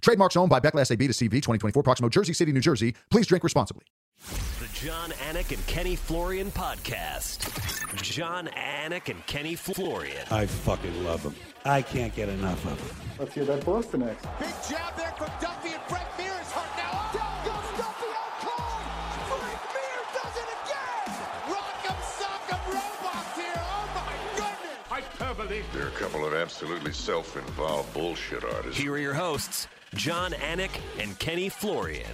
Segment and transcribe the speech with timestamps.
[0.00, 2.94] Trademarks owned by Beckless AB to CV 2024, Proximo, Jersey City, New Jersey.
[3.10, 3.84] Please drink responsibly.
[4.58, 7.46] The John Anik and Kenny Florian podcast.
[8.02, 10.26] John Anik and Kenny Florian.
[10.30, 11.34] I fucking love them.
[11.64, 12.96] I can't get enough of them.
[13.18, 14.26] Let's hear that Boston next.
[14.38, 17.10] Big jab there from Duffy and Frank Mir is hurt now.
[17.12, 19.40] Down goes Duffy oh, out cold.
[19.40, 21.08] Frank Mir does it again.
[21.48, 23.52] Rock'em sock'em robots here.
[23.56, 24.88] Oh my goodness.
[24.88, 25.62] Hyperbole.
[25.72, 28.80] They're a couple of absolutely self-involved bullshit artists.
[28.80, 32.10] Here are your hosts, John Anik and Kenny Florian.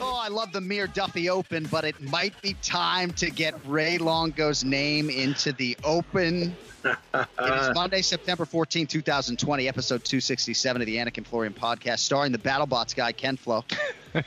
[0.00, 3.96] Oh, I love the Mir Duffy Open, but it might be time to get Ray
[3.98, 6.54] Longo's name into the Open.
[6.84, 6.96] it
[7.38, 12.38] is Monday, September 14, 2020, episode 267 of the Anik and Florian podcast, starring the
[12.38, 13.64] BattleBots guy, Ken Flo.
[14.12, 14.24] and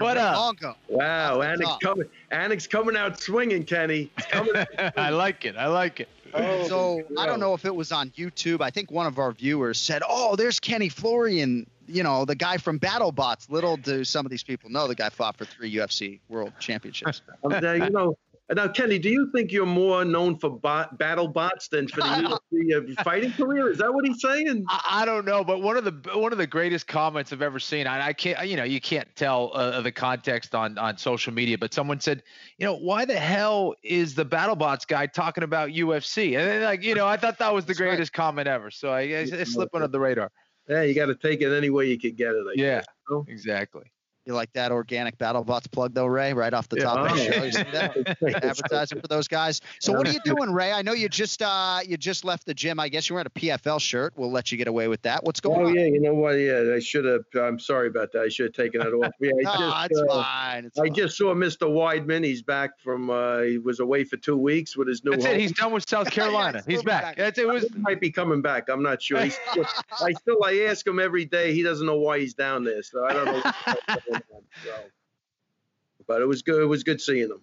[0.00, 0.36] What Ray up?
[0.36, 0.76] Longo.
[0.88, 2.06] Wow, What's Anik's coming.
[2.32, 4.10] Anik's coming out swinging, Kenny.
[4.16, 4.64] He's coming.
[4.96, 5.56] I like it.
[5.56, 6.08] I like it.
[6.36, 8.60] Oh, So I don't know if it was on YouTube.
[8.60, 12.56] I think one of our viewers said, "Oh, there's Kenny Florian, you know, the guy
[12.58, 16.20] from BattleBots." Little do some of these people know the guy fought for three UFC
[16.28, 17.22] World Championships.
[17.84, 18.18] You know.
[18.54, 22.08] Now, Kenny, do you think you're more known for bot, battle bots than for the
[22.52, 23.70] UFC uh, fighting career?
[23.70, 24.64] Is that what he's saying?
[24.68, 27.58] I, I don't know, but one of the one of the greatest comments I've ever
[27.58, 27.88] seen.
[27.88, 31.58] And I can't, you know, you can't tell uh, the context on on social media,
[31.58, 32.22] but someone said,
[32.58, 36.38] you know, why the hell is the BattleBots guy talking about UFC?
[36.38, 37.88] And then, like, you know, I thought that was the That's right.
[37.88, 38.70] greatest comment ever.
[38.70, 40.30] So I, I it slipped under the radar.
[40.68, 42.44] Yeah, you got to take it any way you can get it.
[42.48, 42.78] I Yeah.
[42.78, 43.24] guess, you know?
[43.28, 43.90] Exactly.
[44.26, 46.32] You like that organic BattleBots plug though, Ray?
[46.32, 47.30] Right off the top of the Yeah.
[47.30, 47.44] show.
[47.44, 48.42] You see that?
[48.44, 49.60] Advertising for those guys.
[49.80, 50.72] So what are you doing, Ray?
[50.72, 52.80] I know you just uh you just left the gym.
[52.80, 54.14] I guess you're wearing a PFL shirt.
[54.16, 55.22] We'll let you get away with that.
[55.22, 55.74] What's going Oh on?
[55.76, 56.32] yeah, you know what?
[56.32, 57.22] Yeah, I should have.
[57.40, 58.22] I'm sorry about that.
[58.22, 59.12] I should have taken it off.
[59.20, 60.64] Yeah, I No, just, it's uh, fine.
[60.64, 60.94] It's I fine.
[60.94, 61.68] just saw Mr.
[61.68, 62.24] Weidman.
[62.24, 63.10] He's back from.
[63.10, 65.12] Uh, he was away for two weeks with his new.
[65.12, 65.34] That's home.
[65.36, 65.40] it.
[65.40, 66.64] He's done with South Carolina.
[66.66, 67.02] he's He's back.
[67.02, 67.16] back.
[67.16, 67.42] That's it.
[67.42, 68.68] it was He might be coming back.
[68.68, 69.20] I'm not sure.
[69.20, 69.64] He's still,
[70.02, 71.54] I still I ask him every day.
[71.54, 74.15] He doesn't know why he's down there, so I don't know.
[74.64, 74.74] So.
[76.06, 76.62] But it was good.
[76.62, 77.42] It was good seeing them.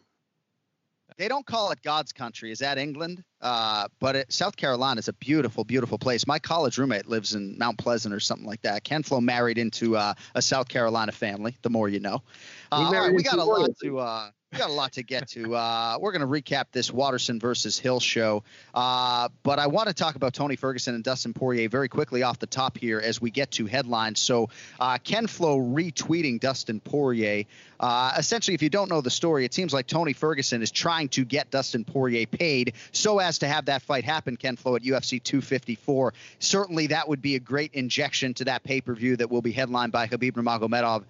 [1.17, 2.51] They don't call it God's country.
[2.51, 3.23] Is that England?
[3.41, 6.25] Uh, but it, South Carolina is a beautiful, beautiful place.
[6.25, 8.83] My college roommate lives in Mount Pleasant or something like that.
[8.83, 11.57] Ken Flo married into uh, a South Carolina family.
[11.61, 12.23] The more you know.
[12.71, 14.31] Uh, all right, we got a lot to.
[14.53, 15.55] We got a lot to get to.
[15.55, 18.43] Uh, we're going to recap this Waterson versus Hill show,
[18.75, 22.37] uh, but I want to talk about Tony Ferguson and Dustin Poirier very quickly off
[22.37, 24.19] the top here as we get to headlines.
[24.19, 27.45] So uh, Ken Flo retweeting Dustin Poirier.
[27.79, 31.09] Uh, essentially, if you don't know the story, it seems like Tony Ferguson is trying
[31.09, 34.83] to get Dustin Poirier paid so as to have that fight happen, Ken Flo, at
[34.83, 36.13] UFC 254.
[36.37, 39.51] Certainly, that would be a great injection to that pay per view that will be
[39.51, 41.05] headlined by Khabib Nurmagomedov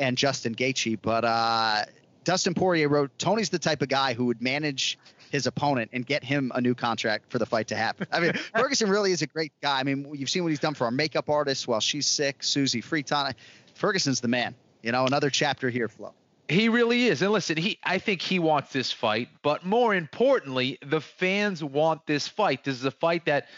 [0.00, 0.98] and Justin Gaethje.
[1.00, 1.84] But uh,
[2.24, 4.98] Dustin Poirier wrote, Tony's the type of guy who would manage
[5.30, 8.06] his opponent and get him a new contract for the fight to happen.
[8.12, 9.80] I mean, Ferguson really is a great guy.
[9.80, 12.82] I mean, you've seen what he's done for our makeup artist while she's sick, Susie
[12.82, 13.34] Freeton.
[13.74, 14.54] Ferguson's the man.
[14.82, 16.12] You know, another chapter here, Flo.
[16.48, 17.22] He really is.
[17.22, 22.06] And listen, he I think he wants this fight, but more importantly, the fans want
[22.06, 22.64] this fight.
[22.64, 23.48] This is a fight that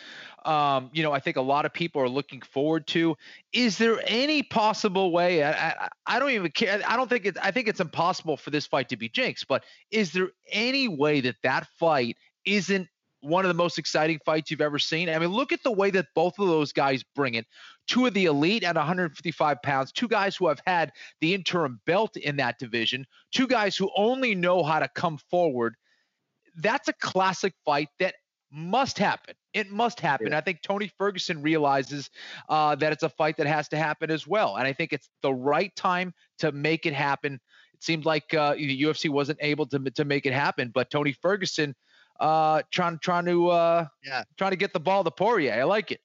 [0.45, 3.17] um, you know, I think a lot of people are looking forward to.
[3.53, 5.43] Is there any possible way?
[5.43, 6.81] I, I, I don't even care.
[6.87, 7.39] I don't think it's.
[7.43, 9.49] I think it's impossible for this fight to be jinxed.
[9.49, 12.89] But is there any way that that fight isn't
[13.21, 15.09] one of the most exciting fights you've ever seen?
[15.09, 17.47] I mean, look at the way that both of those guys bring it.
[17.87, 22.17] Two of the elite at 155 pounds, two guys who have had the interim belt
[22.17, 25.75] in that division, two guys who only know how to come forward.
[26.57, 28.15] That's a classic fight that
[28.55, 29.35] must happen.
[29.53, 30.33] It must happen.
[30.33, 32.11] I think Tony Ferguson realizes
[32.49, 35.11] uh, that it's a fight that has to happen as well, and I think it's
[35.23, 37.41] the right time to make it happen.
[37.75, 41.13] It seemed like uh, the UFC wasn't able to to make it happen, but Tony
[41.13, 41.75] Ferguson
[42.21, 44.25] uh, trying trying to uh, Yeah.
[44.39, 45.53] trying to get the ball to Poirier.
[45.55, 46.01] I like it.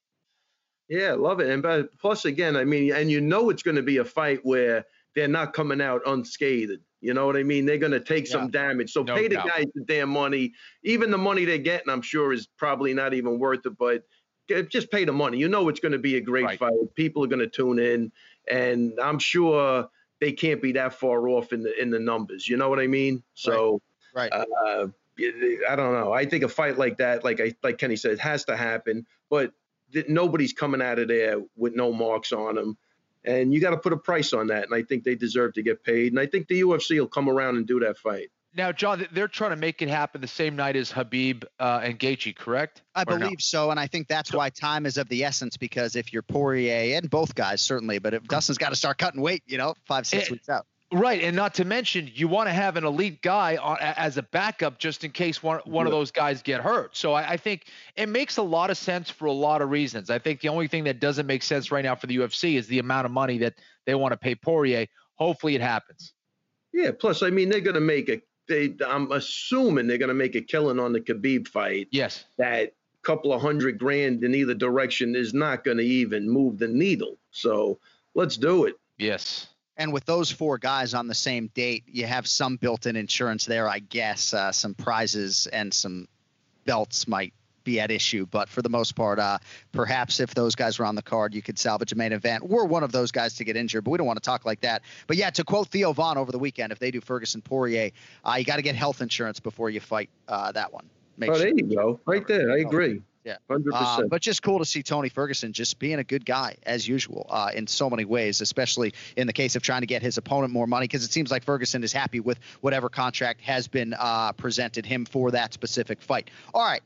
[0.87, 1.49] Yeah, love it.
[1.49, 4.39] And but plus again, I mean, and you know it's going to be a fight
[4.43, 4.85] where
[5.15, 6.81] they're not coming out unscathed.
[7.01, 7.65] You know what I mean?
[7.65, 8.91] They're going to take some damage.
[8.91, 9.47] So No pay the doubt.
[9.47, 10.53] guys the damn money.
[10.83, 13.77] Even the money they're getting, I'm sure, is probably not even worth it.
[13.77, 14.03] But
[14.69, 15.37] just pay the money.
[15.37, 16.59] You know it's going to be a great Right.
[16.59, 16.73] fight.
[16.95, 18.11] People are going to tune in,
[18.49, 19.87] and I'm sure
[20.19, 22.47] they can't be that far off in the in the numbers.
[22.49, 23.23] You know what I mean?
[23.33, 23.81] So.
[24.13, 24.31] Right.
[24.33, 24.87] Uh,
[25.69, 26.13] I don't know.
[26.13, 29.05] I think a fight like that, like I like Kenny said, has to happen.
[29.29, 29.51] But
[29.93, 32.77] th- nobody's coming out of there with no marks on them.
[33.25, 34.63] And you got to put a price on that.
[34.65, 36.11] And I think they deserve to get paid.
[36.13, 38.29] And I think the UFC will come around and do that fight.
[38.55, 41.99] Now, John, they're trying to make it happen the same night as Khabib uh, and
[41.99, 42.81] Gaethje, correct?
[42.95, 43.25] I Or no?
[43.25, 45.55] believe so, and I think that's why time is of the essence.
[45.55, 49.21] Because if you're Poirier and both guys certainly, but if Dustin's got to start cutting
[49.21, 50.65] weight, you know, five six Eh, weeks out.
[50.91, 54.23] Right, and not to mention, you want to have an elite guy on, as a
[54.23, 56.97] backup just in case one one of those guys get hurt.
[56.97, 57.65] So I, I think
[57.95, 60.09] it makes a lot of sense for a lot of reasons.
[60.09, 62.65] I think the only thing that doesn't make sense right now for the UFC is
[62.65, 63.53] the amount of money that
[63.85, 64.87] they want to pay Poirier.
[65.13, 66.13] Hopefully, it happens.
[66.73, 66.89] Yeah.
[66.97, 68.19] Plus, I mean, they're going to make a.
[68.47, 71.87] They, I'm assuming they're going to make a killing on the Khabib fight.
[71.91, 72.25] Yes.
[72.39, 76.67] That couple of hundred grand in either direction is not going to even move the
[76.67, 77.17] needle.
[77.29, 77.77] So
[78.15, 78.73] let's do it.
[78.97, 79.47] Yes.
[79.79, 83.67] And with those four guys on the same date, you have some built-in insurance there,
[83.67, 84.33] I guess.
[84.33, 86.09] Uh, some prizes and some
[86.65, 87.33] belts might
[87.63, 89.37] be at issue, but for the most part, uh,
[89.71, 92.43] perhaps if those guys were on the card, you could salvage a main event.
[92.43, 94.59] We're one of those guys to get injured, but we don't want to talk like
[94.61, 94.81] that.
[95.07, 97.91] But yeah, to quote Theo Von over the weekend, if they do Ferguson Poirier,
[98.25, 100.89] uh, you got to get health insurance before you fight uh, that one.
[101.17, 101.99] Make oh, sure- there you go.
[102.05, 102.51] Right there.
[102.51, 103.01] I agree.
[103.23, 103.37] Yeah.
[103.49, 104.09] Hundred percent.
[104.09, 107.51] but just cool to see Tony Ferguson just being a good guy as usual uh,
[107.53, 110.67] in so many ways, especially in the case of trying to get his opponent more
[110.67, 114.85] money because it seems like Ferguson is happy with whatever contract has been uh, presented
[114.85, 116.29] him for that specific fight.
[116.53, 116.81] All right.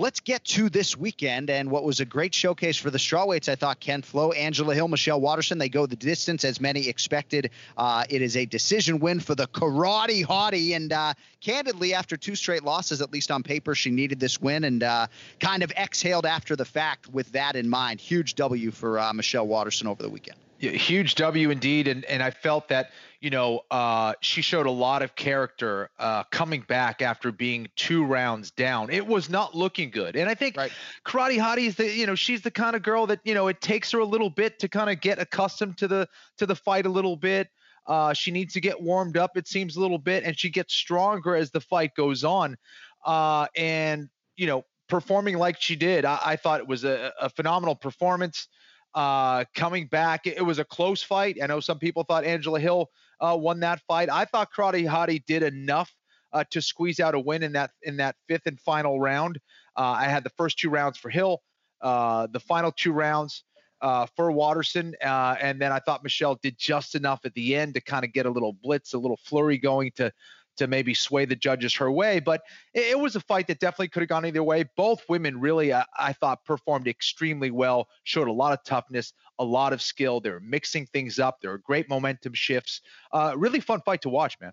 [0.00, 3.50] Let's get to this weekend and what was a great showcase for the strawweights.
[3.50, 7.50] I thought Ken Flo, Angela Hill, Michelle Waterson, they go the distance as many expected.
[7.76, 10.74] Uh, it is a decision win for the karate hottie.
[10.74, 11.12] And uh,
[11.42, 15.06] candidly, after two straight losses, at least on paper, she needed this win and uh,
[15.38, 18.00] kind of exhaled after the fact with that in mind.
[18.00, 20.38] Huge W for uh, Michelle Waterson over the weekend.
[20.60, 24.70] Yeah, huge W indeed, and and I felt that you know uh, she showed a
[24.70, 28.90] lot of character uh, coming back after being two rounds down.
[28.90, 30.56] It was not looking good, and I think
[31.06, 33.62] Karate Hottie is the you know she's the kind of girl that you know it
[33.62, 36.84] takes her a little bit to kind of get accustomed to the to the fight
[36.84, 37.48] a little bit.
[37.86, 40.74] Uh, she needs to get warmed up, it seems a little bit, and she gets
[40.74, 42.54] stronger as the fight goes on.
[43.06, 47.30] Uh, and you know, performing like she did, I, I thought it was a, a
[47.30, 48.46] phenomenal performance
[48.94, 50.26] uh, coming back.
[50.26, 51.38] It, was a close fight.
[51.42, 52.90] I know some people thought Angela Hill
[53.20, 54.08] uh, won that fight.
[54.10, 55.92] I thought Karate Hottie did enough
[56.32, 59.38] uh, to squeeze out a win in that in that fifth and final round.
[59.76, 61.42] Uh, I had the first two rounds for Hill,
[61.80, 63.44] uh, the final two rounds
[63.80, 67.74] uh, for Waterson, uh, and then I thought Michelle did just enough at the end
[67.74, 70.12] to kind of get a little blitz, a little flurry going to
[70.56, 72.20] to maybe sway the judges her way.
[72.20, 72.42] But
[72.74, 74.64] it, it was a fight that definitely could have gone either way.
[74.76, 79.44] Both women really, I, I thought, performed extremely well, showed a lot of toughness, a
[79.44, 80.20] lot of skill.
[80.20, 81.40] They were mixing things up.
[81.40, 82.82] There were great momentum shifts.
[83.12, 84.52] Uh, really fun fight to watch, man.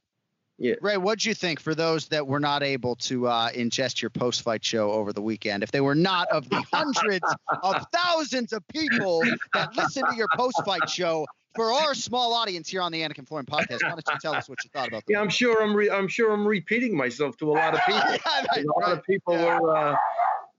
[0.59, 0.73] Yeah.
[0.81, 4.41] Ray, what'd you think for those that were not able to uh, ingest your post
[4.41, 5.61] fight show over the weekend?
[5.61, 9.21] If they were not of the hundreds of thousands of people
[9.53, 11.27] that listen to your post fight show,
[11.57, 14.35] for our small audience here on the Anik and Florian podcast, why don't you tell
[14.35, 15.11] us what you thought about that?
[15.11, 15.75] Yeah, I'm sure I'm.
[15.75, 18.01] Re- I'm sure I'm repeating myself to a lot of people.
[18.55, 19.95] a lot of people were uh,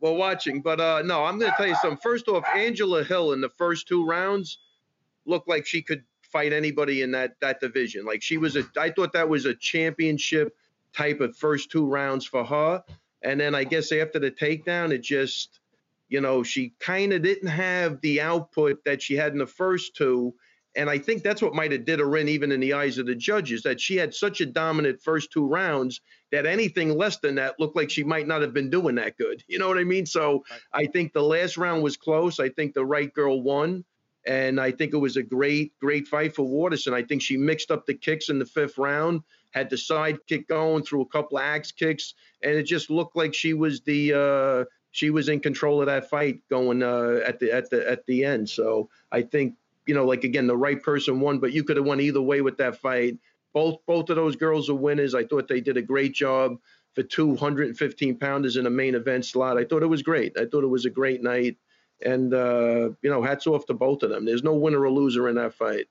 [0.01, 1.99] were watching, but uh, no, I'm going to tell you something.
[2.03, 4.59] First off, Angela Hill in the first two rounds
[5.25, 8.05] looked like she could fight anybody in that that division.
[8.05, 8.65] Like she was a.
[8.77, 10.55] I thought that was a championship
[10.95, 12.83] type of first two rounds for her,
[13.23, 15.61] and then I guess after the takedown, it just,
[16.09, 19.95] you know, she kind of didn't have the output that she had in the first
[19.97, 20.35] two.
[20.77, 23.07] And I think that's what might have did her in, even in the eyes of
[23.07, 27.35] the judges, that she had such a dominant first two rounds that anything less than
[27.37, 29.43] that looked like she might not have been doing that good.
[29.49, 30.07] You know what I mean?
[30.07, 32.39] So I think the last round was close.
[32.39, 33.85] I think the right girl won.
[34.27, 36.93] And I think it was a great, great fight for Waterson.
[36.93, 39.23] I think she mixed up the kicks in the fifth round,
[39.53, 43.17] had the side kick going through a couple of axe kicks, and it just looked
[43.17, 47.39] like she was the uh, she was in control of that fight going uh, at
[47.39, 48.51] the at the at the end.
[48.51, 49.55] So I think
[49.89, 52.43] you know, like again, the right person won, but you could have won either way
[52.43, 53.17] with that fight.
[53.55, 55.15] Both both of those girls are winners.
[55.15, 56.59] I thought they did a great job
[56.95, 59.57] for 215 pounders in a main event slot.
[59.57, 60.39] I thought it was great.
[60.39, 61.57] I thought it was a great night,
[62.05, 64.27] and uh, you know, hats off to both of them.
[64.27, 65.87] There's no winner or loser in that fight.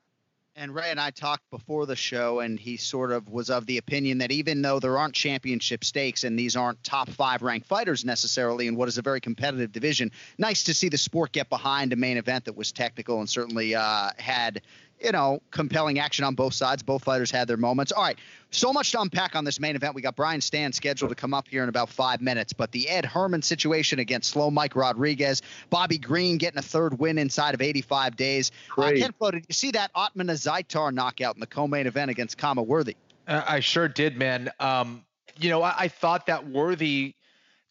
[0.60, 3.78] And Ray and I talked before the show, and he sort of was of the
[3.78, 8.04] opinion that even though there aren't championship stakes and these aren't top five ranked fighters
[8.04, 11.94] necessarily in what is a very competitive division, nice to see the sport get behind
[11.94, 14.64] a main event that was technical and certainly uh, had,
[15.04, 16.84] you know, compelling action on both sides.
[16.84, 17.92] Both fighters had their moments.
[17.92, 18.18] All right,
[18.52, 19.96] so much to unpack on this main event.
[19.96, 22.88] We got Brian Stann scheduled to come up here in about five minutes, but the
[22.90, 27.62] Ed Herman situation against slow Mike Rodriguez, Bobby Green getting a third win inside of
[27.62, 28.52] 85 days.
[28.72, 29.02] Uh, Great.
[29.02, 32.64] Ken Flo, did you see that Ottman Azaitar knockout in the co-main event against Khama
[32.64, 32.96] Worthy?
[33.28, 34.50] Uh, I sure did, man.
[34.60, 35.04] Um,
[35.40, 37.16] you know, I, I thought that Worthy,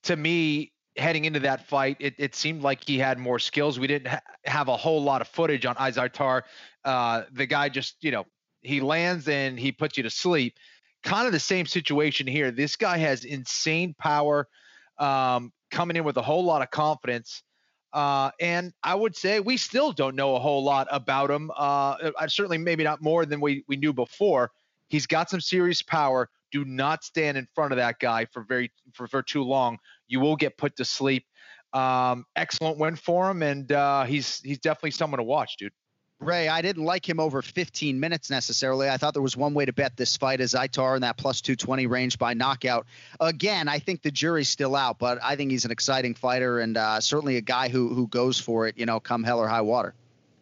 [0.05, 3.79] to me, heading into that fight, it, it seemed like he had more skills.
[3.79, 6.43] We didn't ha- have a whole lot of footage on Azaitar.
[6.87, 8.25] Uh, the guy just, you know,
[8.63, 10.55] he lands and he puts you to sleep.
[11.03, 12.51] Kind of the same situation here.
[12.51, 14.49] This guy has insane power,
[14.99, 17.43] um, coming in with a whole lot of confidence.
[17.93, 21.51] Uh, and I would say we still don't know a whole lot about him.
[21.57, 21.97] Uh,
[22.29, 24.53] certainly, maybe not more than we, we knew before.
[24.89, 26.29] He's got some serious power.
[26.53, 29.79] Do not stand in front of that guy for very for, for too long.
[30.09, 31.27] You will get put to sleep.
[31.73, 35.73] Um, excellent win for him, and uh, he's he's definitely someone to watch, dude.
[36.19, 38.89] Ray, I didn't like him over 15 minutes necessarily.
[38.89, 41.87] I thought there was one way to bet this fight Azaitar in that plus 220
[41.87, 42.87] range by knockout.
[43.21, 46.77] Again, I think the jury's still out, but I think he's an exciting fighter and
[46.79, 49.61] uh, certainly a guy who who goes for it, you know, come hell or high
[49.61, 49.95] water.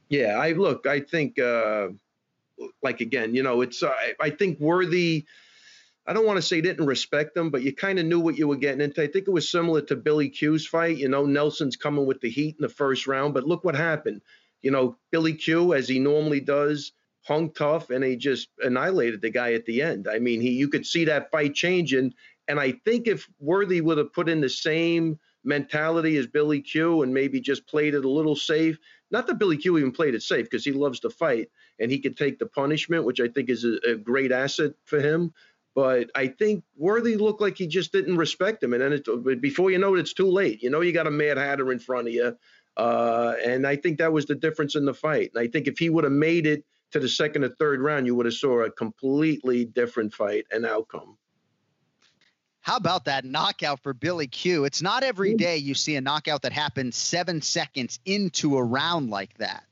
[0.09, 1.89] Yeah, I look, I think, uh,
[2.83, 5.25] like again, you know, it's, uh, I think Worthy.
[6.07, 8.47] I don't want to say didn't respect them, but you kind of knew what you
[8.47, 9.03] were getting into.
[9.03, 10.99] I think it was similar to Billy Q's fight.
[10.99, 14.21] You know, Nelson's coming with the heat in the first round, but look what happened
[14.65, 19.31] you know, Billy Q, as he normally does, hung tough and he just annihilated the
[19.31, 20.09] guy at the end.
[20.11, 22.15] I mean, he you could see that fight changing.
[22.49, 27.03] And I think if Worthy would have put in the same mentality as Billy Q
[27.03, 28.79] and maybe just played it a little safe,
[29.11, 31.99] not that Billy Q even played it safe because he loves to fight and he
[31.99, 35.35] could take the punishment, which I think is a, a great asset for him.
[35.75, 38.73] But I think Worthy looked like he just didn't respect him.
[38.73, 40.63] And then it, before you know it, it's too late.
[40.63, 42.37] You know, you got a Mad Hatter in front of you.
[42.77, 45.31] Uh, and I think that was the difference in the fight.
[45.35, 48.07] And I think if he would have made it to the second or third round,
[48.07, 51.17] you would have saw a completely different fight and outcome.
[52.61, 54.65] How about that knockout for Billy Q?
[54.65, 59.11] It's not every day you see a knockout that happens seven seconds into a round
[59.11, 59.65] like that.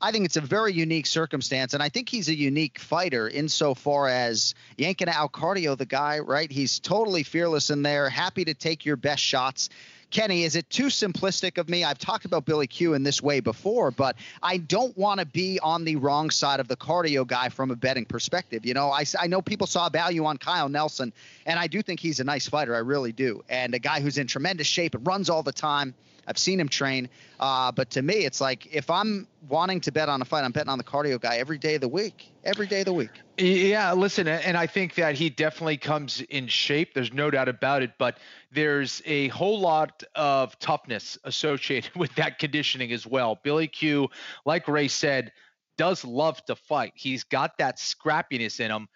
[0.00, 4.08] I think it's a very unique circumstance, and I think he's a unique fighter insofar
[4.08, 6.50] as yanking out cardio the guy, right?
[6.50, 9.68] He's totally fearless in there, happy to take your best shots.
[10.12, 11.84] Kenny, is it too simplistic of me?
[11.84, 15.58] I've talked about Billy Q in this way before, but I don't want to be
[15.60, 18.66] on the wrong side of the cardio guy from a betting perspective.
[18.66, 21.14] You know, I, I know people saw value on Kyle Nelson,
[21.46, 22.74] and I do think he's a nice fighter.
[22.74, 23.42] I really do.
[23.48, 25.94] And a guy who's in tremendous shape and runs all the time.
[26.26, 27.08] I've seen him train.
[27.40, 30.52] Uh, but to me, it's like if I'm wanting to bet on a fight, I'm
[30.52, 32.32] betting on the cardio guy every day of the week.
[32.44, 33.10] Every day of the week.
[33.38, 36.94] Yeah, listen, and I think that he definitely comes in shape.
[36.94, 37.92] There's no doubt about it.
[37.98, 38.18] But
[38.50, 43.40] there's a whole lot of toughness associated with that conditioning as well.
[43.42, 44.08] Billy Q,
[44.44, 45.32] like Ray said,
[45.78, 46.92] does love to fight.
[46.94, 48.88] He's got that scrappiness in him,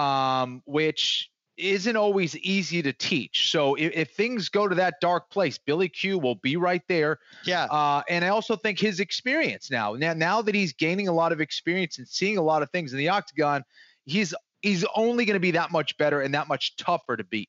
[0.00, 3.50] um, which isn't always easy to teach.
[3.50, 7.18] So if, if, things go to that dark place, Billy Q will be right there.
[7.44, 7.64] Yeah.
[7.64, 11.32] Uh, and I also think his experience now, now, now that he's gaining a lot
[11.32, 13.64] of experience and seeing a lot of things in the octagon,
[14.06, 17.48] he's he's only going to be that much better and that much tougher to beat.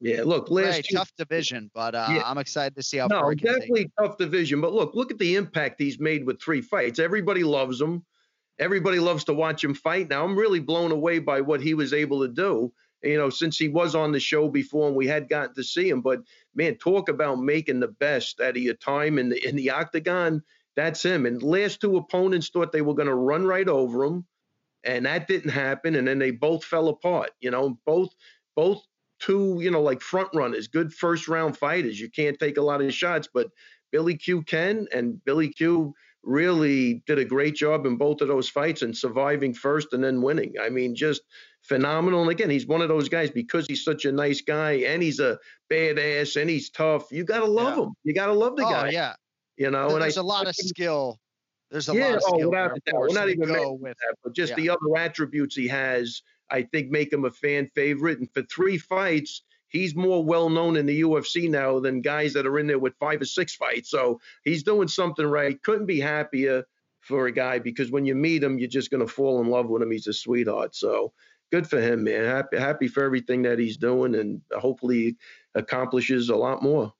[0.00, 2.22] Yeah, look, last right, tough division, but uh, yeah.
[2.26, 3.34] I'm excited to see how no, far.
[3.34, 6.98] definitely tough division, but look, look at the impact he's made with three fights.
[6.98, 8.04] Everybody loves him.
[8.58, 10.10] Everybody loves to watch him fight.
[10.10, 12.72] Now I'm really blown away by what he was able to do
[13.04, 15.88] you know, since he was on the show before and we had gotten to see
[15.88, 16.00] him.
[16.00, 16.22] But
[16.54, 20.42] man, talk about making the best out of your time in the in the octagon.
[20.76, 21.26] That's him.
[21.26, 24.26] And last two opponents thought they were going to run right over him,
[24.82, 25.94] and that didn't happen.
[25.94, 27.30] And then they both fell apart.
[27.40, 28.14] You know, both
[28.56, 28.82] both
[29.20, 32.00] two, you know, like front runners, good first round fighters.
[32.00, 33.48] You can't take a lot of shots, but
[33.92, 38.48] Billy Q can, and Billy Q really did a great job in both of those
[38.48, 40.54] fights and surviving first and then winning.
[40.60, 41.22] I mean, just
[41.64, 42.22] phenomenal.
[42.22, 45.18] And again, he's one of those guys because he's such a nice guy and he's
[45.18, 45.38] a
[45.70, 47.10] badass and he's tough.
[47.10, 47.82] You got to love yeah.
[47.84, 47.92] him.
[48.04, 48.90] You got to love the oh, guy.
[48.90, 49.14] Yeah.
[49.56, 51.18] You know, there's and there's a lot of skill.
[51.70, 52.46] There's a yeah, lot of oh, skill.
[52.46, 53.00] Oh, without doubt.
[53.00, 54.56] We're not even with, that, but just yeah.
[54.56, 58.18] the other attributes he has, I think, make him a fan favorite.
[58.18, 62.46] And for three fights, he's more well known in the UFC now than guys that
[62.46, 63.90] are in there with five or six fights.
[63.90, 65.60] So he's doing something right.
[65.62, 66.64] Couldn't be happier
[67.00, 69.68] for a guy because when you meet him, you're just going to fall in love
[69.68, 69.90] with him.
[69.90, 70.74] He's a sweetheart.
[70.74, 71.12] So
[71.50, 72.24] good for him, man.
[72.24, 75.16] Happy, happy for everything that he's doing, and hopefully
[75.54, 76.92] accomplishes a lot more.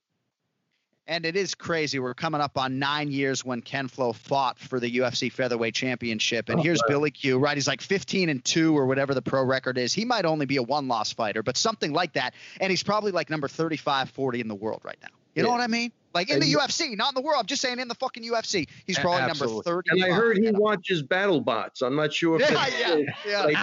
[1.07, 1.99] And it is crazy.
[1.99, 6.49] We're coming up on nine years when Ken Flo fought for the UFC featherweight championship.
[6.49, 7.55] And oh, here's Billy Q, right?
[7.55, 9.93] He's like 15 and two or whatever the pro record is.
[9.93, 12.33] He might only be a one loss fighter, but something like that.
[12.59, 15.09] And he's probably like number 35, 40 in the world right now.
[15.35, 15.43] You yeah.
[15.43, 15.91] know what I mean?
[16.15, 17.41] Like in the UFC, not in the world.
[17.41, 18.69] I'm just saying in the fucking UFC.
[18.87, 19.57] He's probably Absolutely.
[19.57, 19.89] number 30.
[19.91, 21.83] And I heard he watches BattleBots.
[21.83, 23.43] I'm not sure if yeah, yeah, yeah.
[23.43, 23.57] Like,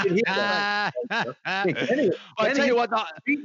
[1.91, 2.91] anyway, I'll tell you what,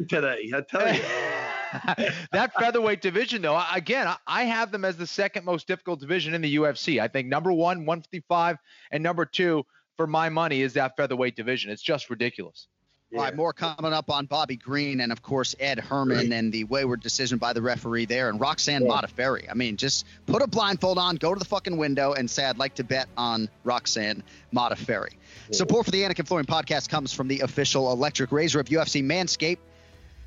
[0.09, 0.51] today.
[0.53, 1.01] I tell you.
[2.33, 6.41] that featherweight division, though, again, I have them as the second most difficult division in
[6.41, 6.99] the UFC.
[6.99, 8.57] I think number one, 155,
[8.91, 11.71] and number two, for my money, is that featherweight division.
[11.71, 12.67] It's just ridiculous.
[13.13, 16.65] All right, more coming up on Bobby Green and, of course, Ed Herman and the
[16.65, 18.91] wayward decision by the referee there and Roxanne yeah.
[18.91, 19.49] Modafferi.
[19.49, 22.57] I mean, just put a blindfold on, go to the fucking window, and say, I'd
[22.57, 24.23] like to bet on Roxanne
[24.53, 25.11] Modafferi.
[25.11, 25.55] Yeah.
[25.55, 29.01] Support for the Anik and Florian podcast comes from the official electric razor of UFC
[29.01, 29.59] Manscaped.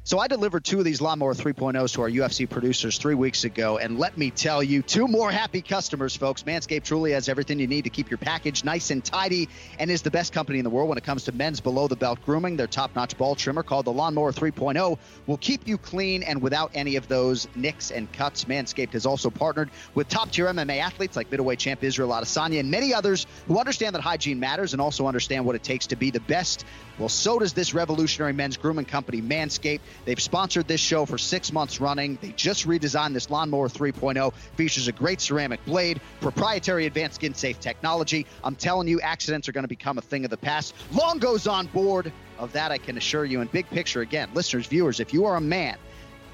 [0.03, 3.77] So I delivered two of these Lawnmower 3.0s to our UFC producers three weeks ago,
[3.77, 6.43] and let me tell you, two more happy customers, folks.
[6.45, 10.01] Manscaped truly has everything you need to keep your package nice and tidy, and is
[10.01, 12.57] the best company in the world when it comes to men's below-the-belt grooming.
[12.57, 16.97] Their top-notch ball trimmer, called the Lawnmower 3.0, will keep you clean and without any
[16.97, 18.47] of those nicks and cuts.
[18.47, 22.95] Manscaped has also partnered with top-tier MMA athletes like middleweight champ Israel Adesanya and many
[22.95, 26.21] others who understand that hygiene matters and also understand what it takes to be the
[26.21, 26.65] best.
[27.01, 29.81] Well, so does this revolutionary men's grooming company, Manscaped.
[30.05, 32.19] They've sponsored this show for six months running.
[32.21, 34.35] They just redesigned this Lawnmower 3.0.
[34.35, 38.27] Features a great ceramic blade, proprietary advanced skin safe technology.
[38.45, 40.75] I'm telling you, accidents are going to become a thing of the past.
[40.93, 43.41] Longo's on board of that, I can assure you.
[43.41, 45.79] And big picture, again, listeners, viewers, if you are a man,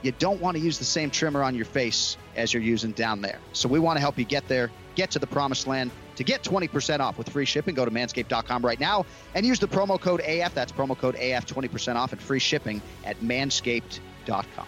[0.03, 3.21] you don't want to use the same trimmer on your face as you're using down
[3.21, 3.39] there.
[3.53, 5.93] So we want to help you get there, get to the promised land.
[6.17, 9.69] To get 20% off with free shipping, go to manscaped.com right now and use the
[9.69, 10.55] promo code AF.
[10.55, 14.67] That's promo code AF 20% off and free shipping at manscaped.com.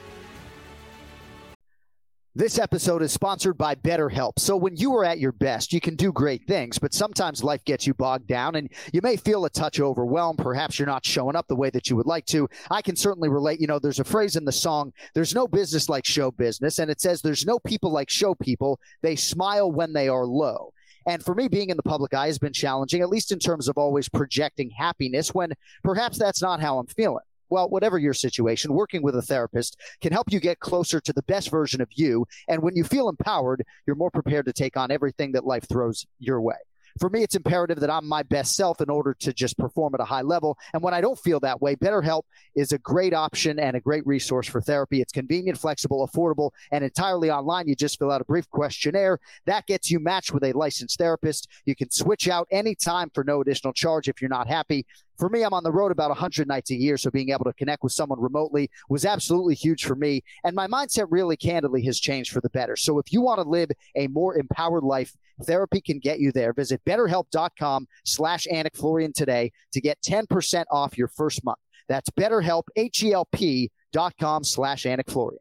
[2.38, 4.38] This episode is sponsored by BetterHelp.
[4.38, 7.64] So, when you are at your best, you can do great things, but sometimes life
[7.64, 10.38] gets you bogged down and you may feel a touch overwhelmed.
[10.38, 12.48] Perhaps you're not showing up the way that you would like to.
[12.70, 13.60] I can certainly relate.
[13.60, 16.78] You know, there's a phrase in the song, there's no business like show business.
[16.78, 18.78] And it says, there's no people like show people.
[19.02, 20.72] They smile when they are low.
[21.08, 23.66] And for me, being in the public eye has been challenging, at least in terms
[23.66, 27.24] of always projecting happiness when perhaps that's not how I'm feeling.
[27.48, 31.22] Well, whatever your situation, working with a therapist can help you get closer to the
[31.22, 32.26] best version of you.
[32.46, 36.06] And when you feel empowered, you're more prepared to take on everything that life throws
[36.18, 36.56] your way
[36.98, 40.00] for me, it's imperative that I'm my best self in order to just perform at
[40.00, 40.58] a high level.
[40.72, 42.22] And when I don't feel that way, BetterHelp
[42.54, 45.00] is a great option and a great resource for therapy.
[45.00, 47.68] It's convenient, flexible, affordable, and entirely online.
[47.68, 49.18] You just fill out a brief questionnaire.
[49.46, 51.48] That gets you matched with a licensed therapist.
[51.64, 54.86] You can switch out anytime for no additional charge if you're not happy
[55.18, 57.52] for me, I'm on the road about 100 nights a year, so being able to
[57.52, 60.22] connect with someone remotely was absolutely huge for me.
[60.44, 62.76] And my mindset really candidly has changed for the better.
[62.76, 66.52] So if you want to live a more empowered life, therapy can get you there.
[66.52, 71.58] Visit betterhelp.com slash Florian today to get 10% off your first month.
[71.88, 75.40] That's betterhelp, H-E-L-P dot com slash Florian.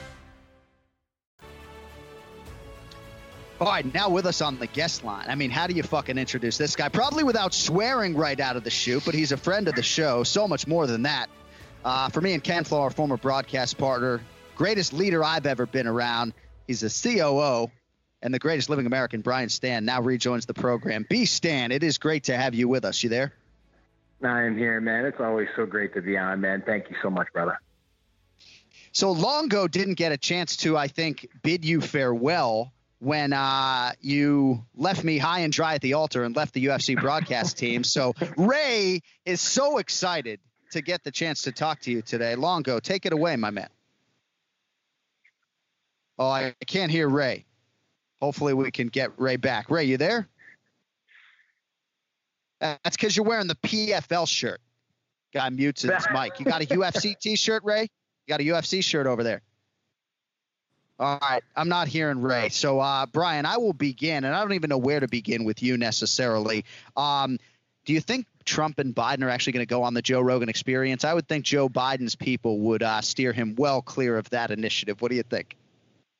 [3.61, 5.27] All right, now with us on the guest line.
[5.29, 6.89] I mean, how do you fucking introduce this guy?
[6.89, 10.23] Probably without swearing right out of the chute, but he's a friend of the show.
[10.23, 11.29] So much more than that.
[11.85, 14.19] Uh, for me and Ken Flo, our former broadcast partner,
[14.55, 16.33] greatest leader I've ever been around.
[16.65, 17.69] He's a COO
[18.23, 21.05] and the greatest living American, Brian Stann, now rejoins the program.
[21.07, 21.25] B.
[21.25, 23.03] Stann, it is great to have you with us.
[23.03, 23.31] You there?
[24.23, 25.05] I am here, man.
[25.05, 26.63] It's always so great to be on, man.
[26.65, 27.59] Thank you so much, brother.
[28.91, 34.63] So Longo didn't get a chance to, I think, bid you farewell when uh, you
[34.75, 37.81] left me high and dry at the altar and left the UFC broadcast team.
[37.91, 40.39] So Ray is so excited
[40.71, 42.35] to get the chance to talk to you today.
[42.35, 43.69] Longo, take it away, my man.
[46.19, 47.45] Oh, I can't hear Ray.
[48.21, 49.71] Hopefully, we can get Ray back.
[49.71, 50.27] Ray, you there?
[52.59, 54.61] That's because you're wearing the PFL shirt.
[55.33, 56.39] Guy mutes his mic.
[56.39, 57.81] You got a UFC t-shirt, Ray?
[57.81, 57.87] You
[58.29, 59.41] got a UFC shirt over there.
[61.01, 62.49] All right, I'm not hearing Ray.
[62.49, 65.63] So, uh, Brian, I will begin, and I don't even know where to begin with
[65.63, 66.63] you necessarily.
[66.95, 67.39] Um,
[67.85, 70.47] do you think Trump and Biden are actually going to go on the Joe Rogan
[70.47, 71.03] experience?
[71.03, 75.01] I would think Joe Biden's people would uh, steer him well clear of that initiative.
[75.01, 75.57] What do you think?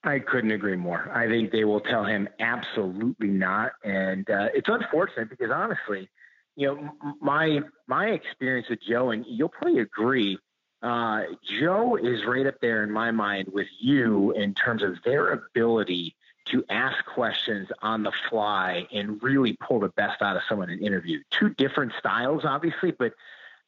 [0.03, 1.11] I couldn't agree more.
[1.13, 6.09] I think they will tell him absolutely not, and uh, it's unfortunate because honestly,
[6.55, 10.39] you know, my my experience with Joe, and you'll probably agree
[10.81, 11.23] uh,
[11.59, 16.15] Joe is right up there in my mind with you in terms of their ability
[16.45, 20.79] to ask questions on the fly and really pull the best out of someone in
[20.79, 21.19] an interview.
[21.29, 23.13] Two different styles, obviously, but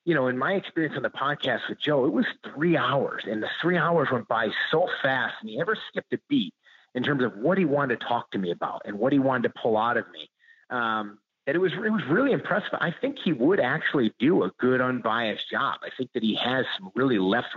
[0.05, 3.41] you know, in my experience on the podcast with Joe, it was three hours, and
[3.41, 6.53] the three hours went by so fast, and he never skipped a beat
[6.93, 9.53] in terms of what he wanted to talk to me about and what he wanted
[9.53, 10.29] to pull out of me.
[10.69, 12.69] Um, and it was it was really impressive.
[12.73, 15.79] I think he would actually do a good unbiased job.
[15.83, 17.49] I think that he has some really left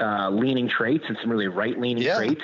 [0.00, 2.16] uh, leaning traits and some really right leaning Yeah.
[2.18, 2.42] traits,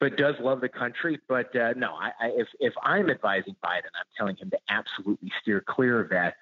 [0.00, 1.18] but does love the country.
[1.28, 5.32] But uh, no, I, I, if if I'm advising Biden, I'm telling him to absolutely
[5.40, 6.34] steer clear of that.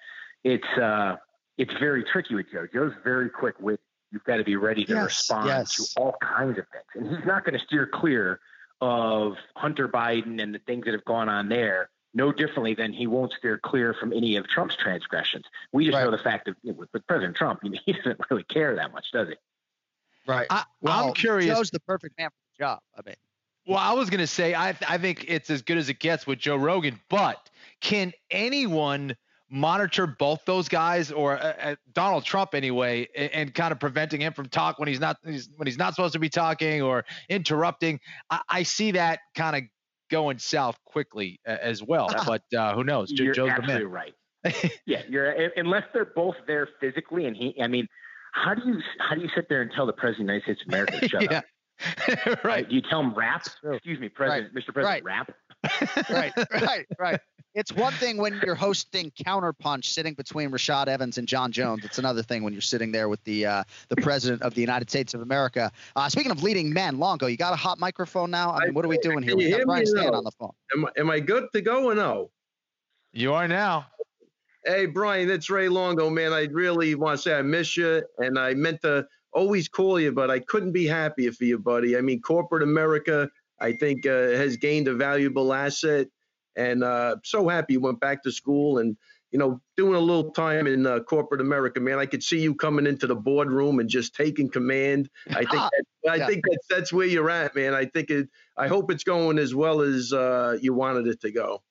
[0.43, 1.17] It's uh,
[1.57, 2.67] it's very tricky with Joe.
[2.73, 3.79] Joe's very quick wit.
[4.11, 5.75] You've got to be ready to Yes, respond yes.
[5.93, 8.39] to all kinds of things, and he's not going to steer clear
[8.81, 11.89] of Hunter Biden and the things that have gone on there.
[12.13, 15.45] No differently than he won't steer clear from any of Trump's transgressions.
[15.71, 17.93] We just know the fact that you know, with, with President Trump, you know, he
[17.93, 19.35] doesn't really care that much, does he?
[20.27, 20.47] Right.
[20.49, 21.55] I, well, I'm curious.
[21.55, 22.79] Joe's the perfect man for the job.
[22.97, 23.15] I mean,
[23.67, 26.39] Well, I was gonna say I I think it's as good as it gets with
[26.39, 27.49] Joe Rogan, but
[27.81, 29.15] can anyone
[29.53, 34.21] monitor both those guys or uh, uh, Donald Trump anyway, and, and kind of preventing
[34.21, 37.05] him from talk when he's not he's, when he's not supposed to be talking or
[37.29, 37.99] interrupting?
[38.29, 39.63] I, I see that kind of
[40.09, 43.11] going south quickly as well, but uh, who knows?
[43.11, 44.13] You're Joe's absolutely right.
[44.85, 47.55] yeah, you're unless they're both there physically, and he.
[47.61, 47.87] I mean,
[48.33, 50.57] how do you how do you sit there and tell the president of the United
[50.57, 51.37] States of America to shut Yeah.
[51.37, 52.43] up?
[52.43, 52.67] right.
[52.67, 53.45] Do you tell him rap?
[53.63, 54.73] Excuse me, President, Mr.
[54.73, 55.31] President, rap.
[56.09, 57.19] Right, right, right.
[57.55, 61.85] It's one thing when you're hosting Counterpunch, sitting between Rashad Evans and Jon Jones.
[61.85, 64.89] It's another thing when you're sitting there with the uh, the president of the United
[64.89, 65.71] States of America.
[65.95, 68.51] Uh, speaking of leading men, Longo, you got a hot microphone now.
[68.53, 69.31] I mean, what are we doing here?
[69.31, 70.17] Can you We got Brian Stann now?
[70.17, 70.51] on the phone.
[70.75, 72.31] Am, I- am I good to go or no?
[73.11, 73.85] You are now.
[74.65, 76.33] Hey, Brian, it's Ray Longo, man.
[76.33, 80.11] I really want to say I miss you, and I meant to always call you,
[80.11, 81.97] but I couldn't be happier for you, buddy.
[81.97, 83.29] I mean, corporate America,
[83.63, 86.07] I think, uh, has gained a valuable asset,
[86.55, 88.97] and uh, so happy you went back to school and
[89.31, 91.97] you know doing a little time in uh, corporate America, man.
[91.97, 95.09] I could see you coming into the boardroom and just taking command.
[95.33, 95.63] I think
[96.03, 96.27] that, I Yeah.
[96.27, 97.73] think that's that's where you're at, man.
[97.73, 98.27] I think it.
[98.57, 101.63] I hope it's going as well as uh, you wanted it to go.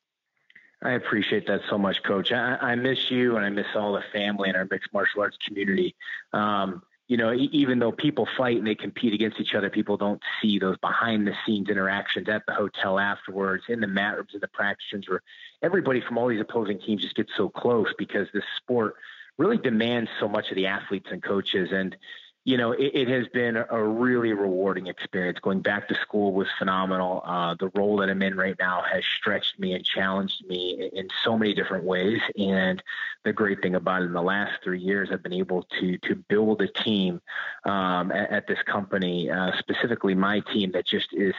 [0.82, 2.32] I appreciate that so much, Coach.
[2.32, 5.36] I, I miss you, and I miss all the family in our mixed martial arts
[5.46, 5.94] community.
[6.32, 10.22] Um, you know, even though people fight and they compete against each other, people don't
[10.40, 14.40] see those behind the scenes interactions at the hotel afterwards, in the mat rooms, in
[14.40, 15.22] the practice rooms, where
[15.62, 18.94] everybody from all these opposing teams just gets so close because this sport
[19.36, 21.70] really demands so much of the athletes and coaches.
[21.72, 21.96] And
[22.44, 25.38] you know, it, it has been a really rewarding experience.
[25.40, 27.22] Going back to school was phenomenal.
[27.24, 30.98] Uh, the role that I'm in right now has stretched me and challenged me in,
[30.98, 32.20] in so many different ways.
[32.36, 32.82] And
[33.24, 36.16] the great thing about it, in the last three years, I've been able to to
[36.28, 37.20] build a team
[37.64, 41.34] um, at, at this company, uh, specifically my team, that just is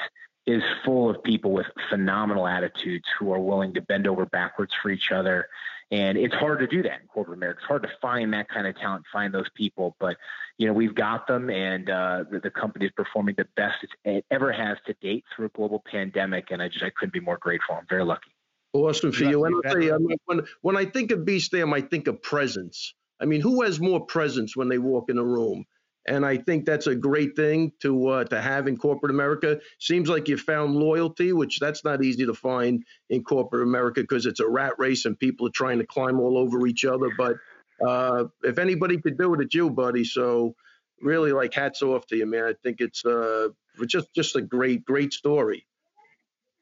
[0.45, 4.89] is full of people with phenomenal attitudes who are willing to bend over backwards for
[4.89, 5.47] each other.
[5.93, 7.59] And it's hard to do that in corporate America.
[7.61, 9.95] It's hard to find that kind of talent, find those people.
[9.99, 10.17] But
[10.57, 13.93] you know, we've got them, and uh, the, the company is performing the best it's,
[14.03, 16.45] it ever has to date through a global pandemic.
[16.49, 17.75] And I just I couldn't be more grateful.
[17.75, 18.31] I'm very lucky.
[18.73, 19.61] Awesome for You you.
[19.61, 22.07] got- And I'll you, I mean, when, when I think of Beast Stam, I think
[22.07, 22.95] of presence.
[23.19, 25.65] I mean, who has more presence when they walk in a room?
[26.05, 29.59] And I think that's a great thing to uh, to have in corporate America.
[29.79, 34.25] Seems like you found loyalty, which that's not easy to find in corporate America because
[34.25, 37.09] it's a rat race and people are trying to climb all over each other.
[37.17, 37.37] But
[37.85, 40.03] uh, if anybody could do it, it's you, buddy.
[40.03, 40.55] So
[41.01, 42.43] really, like hats off to you, man.
[42.45, 43.49] I think it's uh,
[43.87, 45.65] just just a great great story.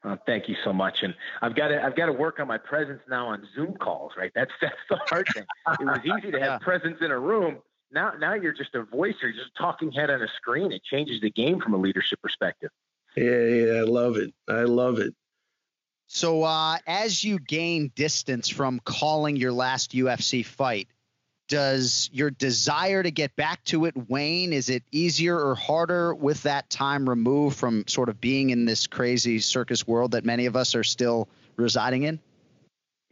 [0.04, 0.98] Uh, thank you so much.
[1.02, 4.12] And I've got to I've got to work on my presence now on Zoom calls.
[4.16, 5.44] Right, that's that's the hard thing.
[5.80, 6.58] It was easy to have Yeah.
[6.58, 7.58] presence in a room.
[7.92, 10.72] Now now you're just a voice or you're just a talking head on a screen.
[10.72, 12.70] It changes the game from a leadership perspective.
[13.16, 14.32] Yeah, yeah, I love it.
[14.48, 15.14] I love it.
[16.06, 20.88] So, uh, as you gain distance from calling your last UFC fight,
[21.48, 24.52] does your desire to get back to it wane?
[24.52, 28.86] Is it easier or harder with that time removed from sort of being in this
[28.86, 32.20] crazy circus world that many of us are still residing in?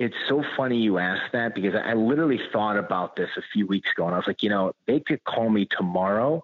[0.00, 3.90] It's so funny you asked that because I literally thought about this a few weeks
[3.92, 6.42] ago and I was like, you know, they could call me tomorrow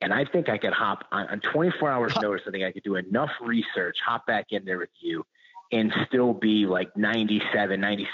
[0.00, 2.40] and I think I could hop on, on 24 hours notice.
[2.48, 5.26] I think I could do enough research, hop back in there with you
[5.70, 8.06] and still be like 97, 96%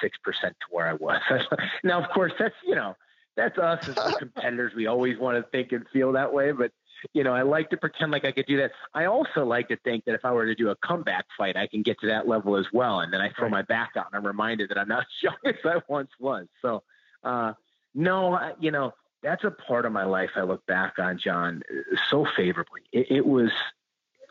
[0.42, 1.20] to where I was.
[1.84, 2.96] now, of course, that's, you know,
[3.36, 4.72] that's us as competitors.
[4.74, 6.72] We always want to think and feel that way, but
[7.12, 8.72] you know, I like to pretend like I could do that.
[8.94, 11.66] I also like to think that if I were to do a comeback fight, I
[11.66, 13.00] can get to that level as well.
[13.00, 15.36] And then I throw my back out and I'm reminded that I'm not as young
[15.44, 16.46] as I once was.
[16.62, 16.82] So,
[17.24, 17.52] uh,
[17.94, 21.62] no, I- you know, that's a part of my life I look back on, John,
[22.10, 22.82] so favorably.
[22.92, 23.50] It, it was,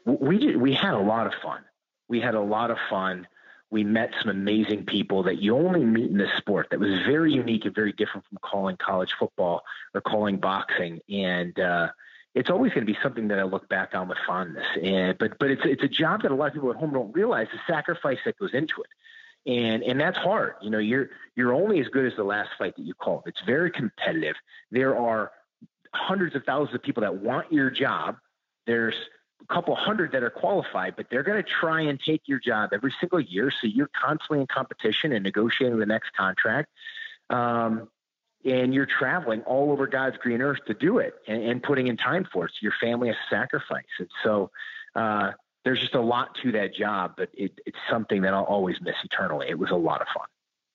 [0.05, 1.63] we did, we had a lot of fun.
[2.07, 3.27] We had a lot of fun.
[3.71, 7.33] We met some amazing people that you only meet in this sport that was very
[7.33, 11.01] unique and very different from calling college football or calling boxing.
[11.09, 11.89] And, uh,
[12.35, 14.65] it's always going to be something that I look back on with fondness.
[14.83, 17.13] And but but it's it's a job that a lot of people at home don't
[17.13, 19.49] realize the sacrifice that goes into it.
[19.49, 20.55] And and that's hard.
[20.61, 23.23] You know, you're you're only as good as the last fight that you called.
[23.25, 24.35] It's very competitive.
[24.69, 25.31] There are
[25.93, 28.17] hundreds of thousands of people that want your job.
[28.67, 28.95] There's
[29.41, 32.71] a couple hundred that are qualified, but they're going to try and take your job
[32.73, 33.49] every single year.
[33.49, 36.69] So you're constantly in competition and negotiating the next contract.
[37.29, 37.87] Um,
[38.45, 41.97] and you're traveling all over God's green earth to do it and, and putting in
[41.97, 42.51] time for it.
[42.51, 43.87] So your family has sacrificed.
[43.99, 44.51] And so
[44.95, 45.31] uh,
[45.63, 48.95] there's just a lot to that job, but it, it's something that I'll always miss
[49.03, 49.47] eternally.
[49.49, 50.27] It was a lot of fun.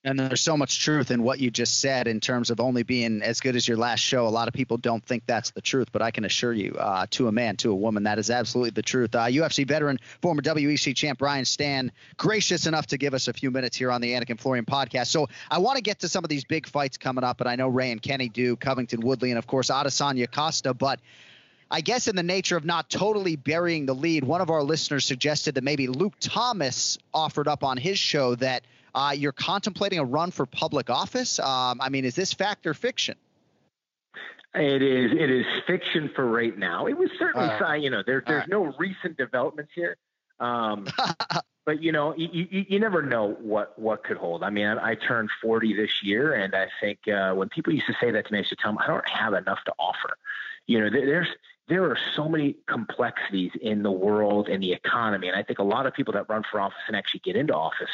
[0.02, 3.20] And there's so much truth in what you just said in terms of only being
[3.20, 4.26] as good as your last show.
[4.26, 7.06] A lot of people don't think that's the truth, but I can assure you, uh,
[7.10, 9.14] to a man, to a woman, that is absolutely the truth.
[9.14, 13.50] Uh, UFC veteran, former WEC champ Brian Stann, gracious enough to give us a few
[13.50, 15.08] minutes here on the Anik and Florian podcast.
[15.08, 17.56] So I want to get to some of these big fights coming up, and I
[17.56, 21.00] know Ray and Kenny do, Covington Woodley, and of course Adesanya Costa, but.
[21.72, 25.04] I guess in the nature of not totally burying the lead, one of our listeners
[25.04, 30.04] suggested that maybe Luke Thomas offered up on his show that uh, you're contemplating a
[30.04, 31.38] run for public office.
[31.38, 33.16] Um, I mean, is this fact or fiction?
[34.54, 35.12] It is.
[35.12, 36.86] It is fiction for right now.
[36.86, 38.48] It was certainly, uh, you know, there, there's right.
[38.48, 39.96] no recent developments here.
[40.40, 40.88] Um,
[41.66, 44.42] but you know, you, you, you, never know what what could hold.
[44.42, 47.86] I mean, I, I turned 40 this year, and I think uh, when people used
[47.86, 49.72] to say that to me, I used to tell them, I don't have enough to
[49.78, 50.16] offer.
[50.66, 51.28] You know, there's
[51.68, 55.64] there are so many complexities in the world and the economy, and I think a
[55.64, 57.90] lot of people that run for office and actually get into office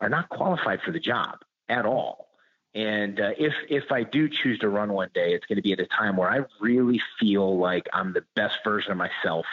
[0.00, 2.28] are not qualified for the job at all.
[2.74, 5.72] And uh, if if I do choose to run one day, it's going to be
[5.72, 9.44] at a time where I really feel like I'm the best version of myself.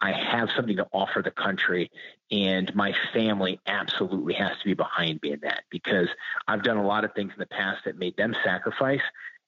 [0.00, 1.90] I have something to offer the country,
[2.30, 6.08] and my family absolutely has to be behind me in that because
[6.48, 9.02] I've done a lot of things in the past that made them sacrifice,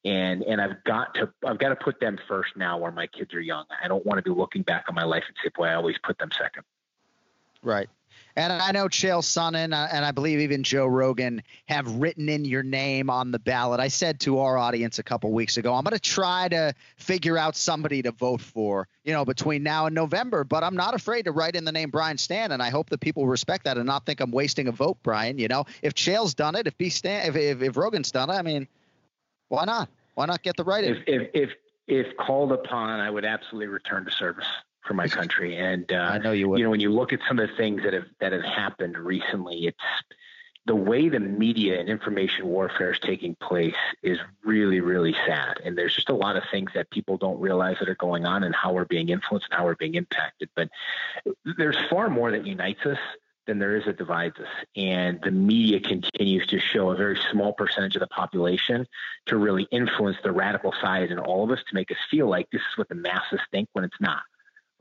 [0.04, 3.32] and and I've got to I've got to put them first now where my kids
[3.32, 3.64] are young.
[3.82, 5.96] I don't want to be looking back on my life and say, boy, I always
[6.04, 6.64] put them second.
[7.62, 7.88] Right.
[8.36, 12.44] And I know Chael Sonnen uh, and I believe even Joe Rogan have written in
[12.44, 13.78] your name on the ballot.
[13.78, 17.38] I said to our audience a couple weeks ago, I'm going to try to figure
[17.38, 20.42] out somebody to vote for, you know, between now and November.
[20.42, 22.98] But I'm not afraid to write in the name Brian Stann, and I hope that
[22.98, 25.38] people respect that and not think I'm wasting a vote, Brian.
[25.38, 28.34] You know, if Chael's done it, if B Stann, if, if, if Rogan's done it,
[28.34, 28.66] I mean,
[29.48, 29.88] why not?
[30.16, 30.82] Why not get the right?
[30.82, 31.50] If, if if
[31.86, 34.46] if called upon, I would absolutely return to service
[34.84, 35.56] for my country.
[35.56, 36.58] And uh, I know you would.
[36.58, 38.96] You know, when you look at some of the things that have that have happened
[38.96, 39.78] recently, it's
[40.66, 45.60] the way the media and information warfare is taking place is really, really sad.
[45.62, 48.44] And there's just a lot of things that people don't realize that are going on
[48.44, 50.48] and how we're being influenced and how we're being impacted.
[50.56, 50.70] But
[51.58, 52.98] there's far more that unites us
[53.46, 54.48] than there is that divides us.
[54.74, 58.86] And the media continues to show a very small percentage of the population
[59.26, 62.48] to really influence the radical side in all of us to make us feel like
[62.50, 64.22] this is what the masses think when it's not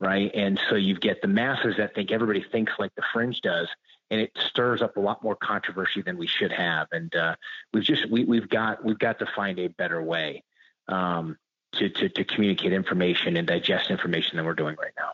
[0.04, 0.30] right?
[0.34, 3.68] And so you get the masses that think everybody thinks like the fringe does,
[4.10, 6.88] and it stirs up a lot more controversy than we should have.
[6.92, 7.36] And uh,
[7.72, 10.44] we've just we, we've got we've got to find a better way
[10.88, 11.38] um,
[11.72, 15.12] to, to to communicate information and digest information than we're doing right now.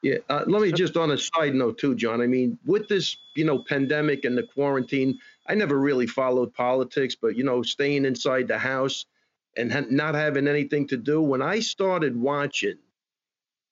[0.00, 2.22] Yeah, uh, let me just on a side note too, John.
[2.22, 7.14] I mean, with this, you know, pandemic and the quarantine, I never really followed politics,
[7.20, 9.04] but you know, staying inside the house
[9.58, 11.20] and ha- not having anything to do.
[11.20, 12.78] When I started watching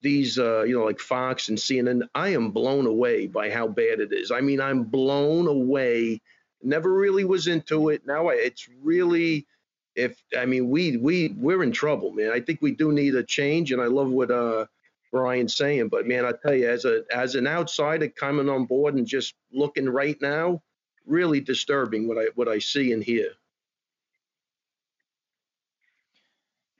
[0.02, 4.00] these uh, you know like Fox and CNN, I am blown away by how bad
[4.00, 4.30] it is.
[4.30, 6.20] I mean, I'm blown away.
[6.62, 8.06] Never really was into it.
[8.06, 9.46] Now I, it's really
[9.94, 12.30] if I mean we we we're in trouble, man.
[12.32, 14.66] I think we do need a change, and I love what uh
[15.12, 15.88] Brian's saying.
[15.88, 19.34] But man, I tell you, as a as an outsider coming on board and just
[19.52, 20.62] looking right now,
[21.06, 23.30] really disturbing what I what I see and hear.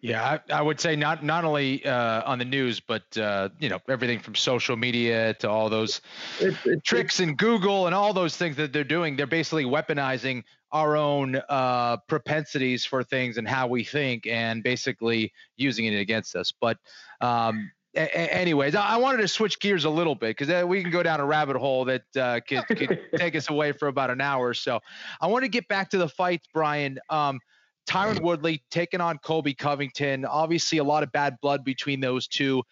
[0.03, 3.69] Yeah, I, I, would say not not only uh, on the news, but uh, you
[3.69, 6.01] know everything from social media to all those
[6.41, 9.15] it, it, tricks and Google and all those things that they're doing.
[9.17, 15.33] They're basically weaponizing our own uh, propensities for things and how we think, and basically
[15.57, 16.51] using it against us.
[16.59, 16.79] But
[17.21, 20.91] um, a- anyways, I wanted to switch gears a little bit because uh, we can
[20.91, 24.21] go down a rabbit hole that uh, could, could take us away for about an
[24.21, 24.81] hour or so.
[25.21, 26.99] I want to get back to the fights, Brian.
[27.11, 27.41] Um,
[27.89, 30.25] Tyron Woodley taking on Colby Covington.
[30.25, 32.63] Obviously, a lot of bad blood between those two.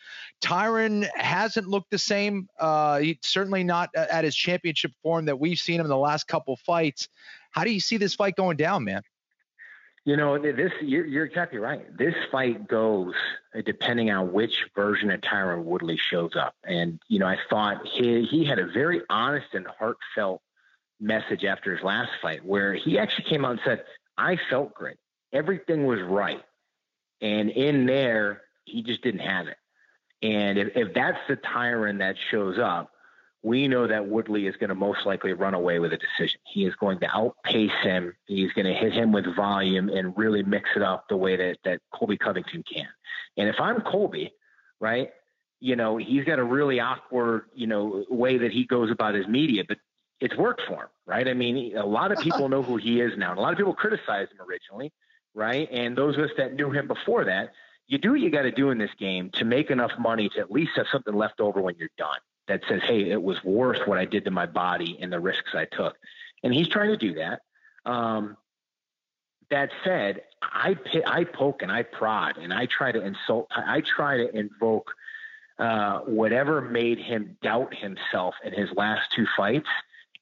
[0.40, 2.49] Tyron hasn't looked the same.
[2.59, 6.57] Uh, certainly not at his championship form that we've seen him in the last couple
[6.57, 7.09] fights.
[7.51, 9.03] How do you see this fight going down, man?
[10.05, 11.85] You know, this you're, you're exactly right.
[11.99, 13.12] This fight goes
[13.55, 16.55] uh, depending on which version of Tyron Woodley shows up.
[16.64, 20.40] And you know, I thought he he had a very honest and heartfelt
[21.01, 23.85] message after his last fight, where he actually came out and said,
[24.18, 24.98] "I felt great
[25.33, 26.42] everything was right.
[27.20, 29.57] And in there, he just didn't have it.
[30.22, 32.90] And if, if that's the Tyron that shows up,
[33.42, 36.40] we know that Woodley is going to most likely run away with a decision.
[36.52, 38.14] He is going to outpace him.
[38.26, 41.59] He's going to hit him with volume and really mix it up the way that,
[41.64, 42.88] that Colby Covington can.
[43.37, 44.33] And if I'm Colby,
[44.81, 45.11] right,
[45.61, 49.28] you know, he's got a really awkward, you know, way that he goes about his
[49.28, 49.78] media, but
[50.20, 51.28] it's worked for him, right?
[51.28, 53.31] I mean, a lot of people know who he is now.
[53.31, 54.92] And a lot of people criticized him originally,
[55.35, 55.68] right?
[55.70, 57.52] And those of us that knew him before that,
[57.87, 60.40] you do what you got to do in this game to make enough money to
[60.40, 63.87] at least have something left over when you're done that says, hey, it was worth
[63.87, 65.96] what I did to my body and the risks I took.
[66.42, 67.40] And he's trying to do that.
[67.90, 68.37] Um,
[69.50, 70.76] that said, I
[71.07, 73.48] I poke and I prod and I try to insult.
[73.50, 74.90] I try to invoke
[75.59, 79.68] uh, whatever made him doubt himself in his last two fights,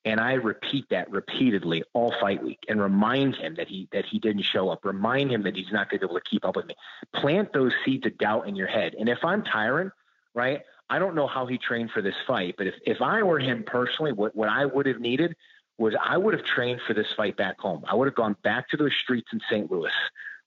[0.07, 4.21] and I repeat that repeatedly all fight week and remind him that he that he
[4.21, 4.85] didn't show up.
[4.85, 6.77] Remind him that he's not going to be able to keep up with me.
[7.13, 8.95] Plant those seeds of doubt in your head.
[8.99, 9.91] And if I'm Tyron,
[10.33, 13.41] right, I don't know how he trained for this fight, but if if I were
[13.41, 15.35] him personally, what what I would have needed
[15.77, 17.85] was I would have trained for this fight back home.
[17.91, 19.71] I would have gone back to those streets in St.
[19.71, 19.91] Louis,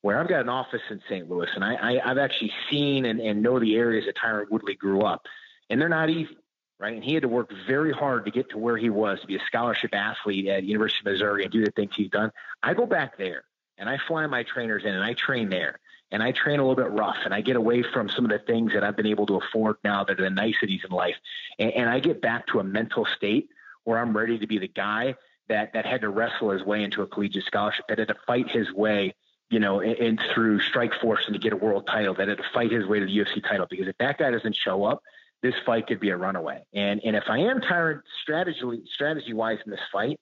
[0.01, 1.29] where I've got an office in St.
[1.29, 4.73] Louis, and I, I, have actually seen and, and know the areas that Tyron Woodley
[4.73, 5.27] grew up,
[5.69, 6.35] and they're not easy,
[6.79, 6.93] right?
[6.93, 9.35] And he had to work very hard to get to where he was to be
[9.35, 12.31] a scholarship athlete at University of Missouri and do the things he's done.
[12.63, 13.43] I go back there
[13.77, 15.79] and I fly my trainers in and I train there.
[16.11, 18.39] And I train a little bit rough and I get away from some of the
[18.39, 21.15] things that I've been able to afford now that are the niceties in life.
[21.59, 23.49] And, and I get back to a mental state
[23.83, 25.15] where I'm ready to be the guy
[25.49, 28.49] that that had to wrestle his way into a collegiate scholarship, that had to fight
[28.49, 29.13] his way,
[29.51, 32.43] you know, in, in through Strikeforce and to get a world title, that had to
[32.53, 33.67] fight his way to the UFC title.
[33.69, 35.03] Because if that guy doesn't show up,
[35.41, 36.63] this fight could be a runaway.
[36.73, 40.19] And and if I am Tyron strategy strategy wise in this fight,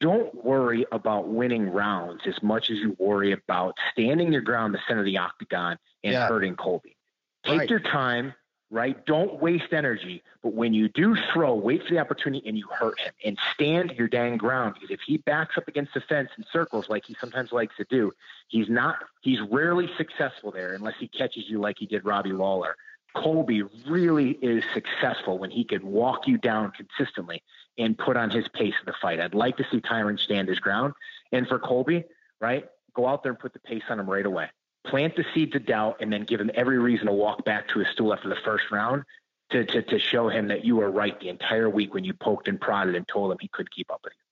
[0.00, 4.72] don't worry about winning rounds as much as you worry about standing your ground in
[4.72, 6.28] the center of the octagon and yeah.
[6.28, 6.96] hurting Colby.
[7.44, 7.70] Take right.
[7.70, 8.34] your time,
[8.70, 9.04] right?
[9.06, 10.22] Don't waste energy.
[10.42, 13.92] But when you do throw, wait for the opportunity and you hurt him and stand
[13.92, 14.74] your dang ground.
[14.74, 17.86] Because if he backs up against the fence in circles like he sometimes likes to
[17.88, 18.12] do,
[18.48, 22.76] he's not, he's rarely successful there unless he catches you like he did Robbie Lawler.
[23.22, 27.42] Colby really is successful when he can walk you down consistently
[27.76, 29.20] and put on his pace in the fight.
[29.20, 30.94] I'd like to see Tyron stand his ground.
[31.32, 32.04] And for Colby,
[32.40, 34.48] right, go out there and put the pace on him right away
[34.88, 37.78] plant the seeds of doubt, and then give him every reason to walk back to
[37.78, 39.04] his stool after the first round
[39.50, 42.48] to, to, to show him that you were right the entire week when you poked
[42.48, 44.27] and prodded and told him he could keep up with you.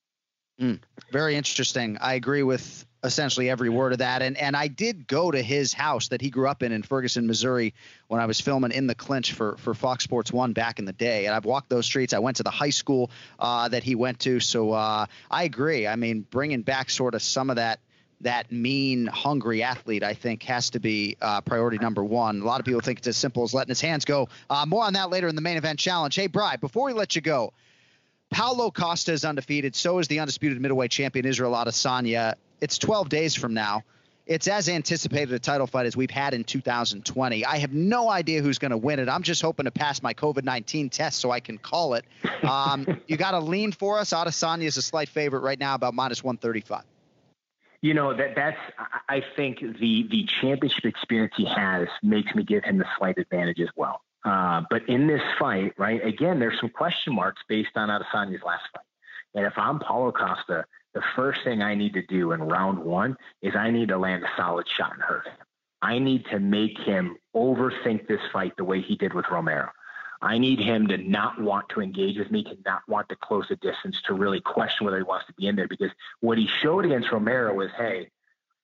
[0.59, 0.79] Mm,
[1.11, 1.97] very interesting.
[2.01, 4.21] I agree with essentially every word of that.
[4.21, 7.27] And and I did go to his house that he grew up in in Ferguson,
[7.27, 7.73] Missouri,
[8.07, 10.93] when I was filming in the clinch for for Fox Sports One back in the
[10.93, 11.25] day.
[11.25, 12.13] And I've walked those streets.
[12.13, 14.39] I went to the high school uh, that he went to.
[14.39, 15.87] So uh, I agree.
[15.87, 17.79] I mean, bringing back sort of some of that
[18.21, 22.41] that mean, hungry athlete, I think, has to be uh, priority number one.
[22.41, 24.27] A lot of people think it's as simple as letting his hands go.
[24.49, 26.15] Uh, more on that later in the main event challenge.
[26.15, 27.53] Hey, Bry, before we let you go,
[28.29, 29.75] Paulo Costa is undefeated.
[29.75, 32.35] So is the undisputed middleweight champion Israel Adesanya.
[32.61, 33.83] It's 12 days from now.
[34.25, 37.45] It's as anticipated a title fight as we've had in 2020.
[37.45, 39.07] I have no idea who's going to win it.
[39.07, 42.03] I'm just hoping to pass my COVID 19 test so I can call it.
[42.43, 44.11] Um, you got to lean for us.
[44.11, 46.83] Adesanya is a slight favorite right now, about minus 135.
[47.81, 48.57] You know that that's
[49.07, 53.59] I think the the championship experience he has makes me give him the slight advantage
[53.59, 54.01] as well.
[54.23, 58.65] Uh, but in this fight, right again, there's some question marks based on Adesanya's last
[58.73, 58.83] fight.
[59.35, 63.17] And if I'm Paulo Costa, the first thing I need to do in round one
[63.41, 65.35] is I need to land a solid shot and hurt him.
[65.81, 69.69] I need to make him overthink this fight the way he did with Romero.
[70.21, 73.45] I need him to not want to engage with me, to not want to close
[73.49, 75.67] the distance, to really question whether he wants to be in there.
[75.67, 78.09] Because what he showed against Romero was, hey,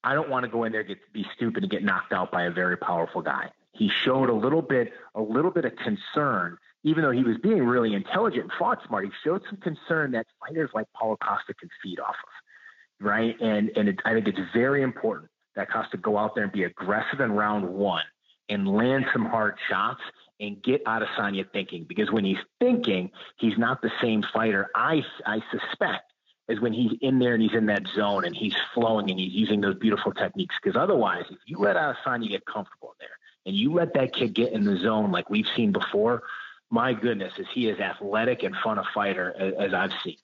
[0.04, 2.44] I don't want to go in there get be stupid and get knocked out by
[2.44, 3.52] a very powerful guy.
[3.74, 7.66] He showed a little bit, a little bit of concern, even though he was being
[7.66, 9.06] really intelligent and fought smart.
[9.06, 13.36] He showed some concern that fighters like Paulo Costa can feed off of, right?
[13.42, 16.64] And and it, I think it's very important that Costa go out there and be
[16.64, 18.04] aggressive in round one
[18.48, 20.02] and land some hard shots
[20.40, 25.42] and get Adesanya thinking because when he's thinking, he's not the same fighter I I
[25.52, 26.12] suspect
[26.48, 29.32] as when he's in there and he's in that zone and he's flowing and he's
[29.32, 30.54] using those beautiful techniques.
[30.62, 34.54] Because otherwise, if you let Adesanya get comfortable there and you let that kid get
[34.54, 36.24] in the zone like we've seen before,
[36.70, 40.18] my goodness, is he as athletic and fun a fighter as, as I've seen.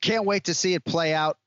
[0.00, 1.38] Can't wait to see it play out.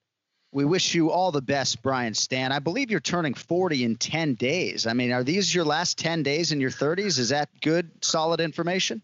[0.51, 2.53] We wish you all the best, Brian Stann.
[2.53, 4.87] I believe you're turning 40 in 10 days.
[4.87, 7.19] I mean, are these your last 10 days in your 30s?
[7.19, 9.01] Is that good, solid information?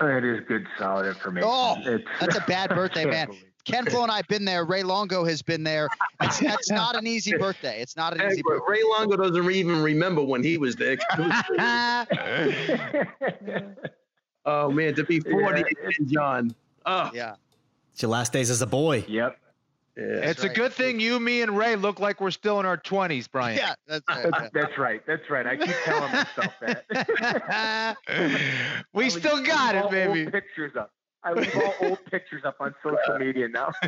[0.00, 1.50] It is good, solid information.
[1.52, 3.28] Oh, it's, that's a bad birthday, man.
[3.64, 4.64] Ken Flo and I have been there.
[4.64, 5.88] Ray Longo has been there.
[6.20, 7.80] It's, that's not an easy birthday.
[7.80, 8.64] It's not an easy birthday.
[8.68, 10.98] Ray Longo doesn't even remember when he was there.
[14.44, 15.90] oh, man, to be 40 yeah.
[16.06, 16.54] John.
[16.86, 17.10] Oh.
[17.12, 17.36] Yeah.
[17.92, 19.04] It's your last days as a boy.
[19.08, 19.36] Yep.
[19.96, 23.30] it's a good thing you, me, and Ray look like we're still in our 20s,
[23.30, 23.58] Brian.
[23.58, 25.04] Yeah, that's That's, that's right.
[25.06, 25.46] That's right.
[25.46, 27.96] I keep telling myself that.
[28.94, 30.30] we still got it, baby.
[30.30, 30.92] Pictures up.
[31.22, 33.70] I leave all old pictures up on social media now.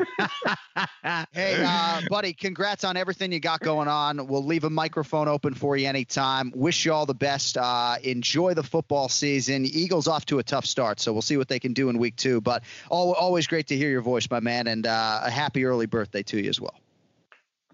[1.32, 4.26] Hey, uh, buddy, congrats on everything you got going on.
[4.26, 6.52] We'll leave a microphone open for you anytime.
[6.54, 7.56] Wish you all the best.
[7.58, 9.64] Uh, enjoy the football season.
[9.64, 12.16] Eagles off to a tough start, so we'll see what they can do in week
[12.16, 12.40] two.
[12.40, 15.86] But al- always great to hear your voice, my man, and uh, a happy early
[15.86, 16.74] birthday to you as well.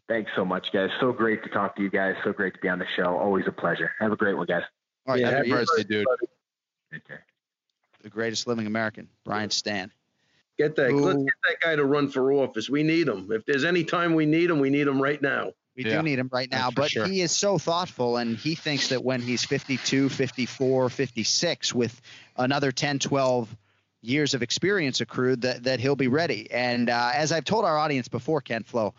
[0.08, 0.90] Thanks so much, guys.
[1.00, 2.14] So great to talk to you guys.
[2.24, 3.16] So great to be on the show.
[3.16, 3.90] Always a pleasure.
[4.00, 4.62] Have a great one, guys.
[5.06, 6.06] All right, Yeah, there happy he is, birthday, dude.
[6.92, 7.24] Take care.
[8.02, 9.90] The greatest living American, Brian Stann.
[10.56, 10.90] Get that.
[10.90, 11.00] Ooh.
[11.00, 12.68] Let's get that guy to run for office.
[12.68, 13.30] We need him.
[13.30, 15.52] If there's any time we need him, we need him right now.
[15.76, 17.06] We Yeah, do need him right now, but sure.
[17.06, 22.00] he is so thoughtful and he thinks that when he's 52, 54, 56 with
[22.36, 23.56] another 10, 12
[24.02, 26.50] years of experience accrued that, that he'll be ready.
[26.50, 28.94] And uh, as I've told our audience before, Ken Flo,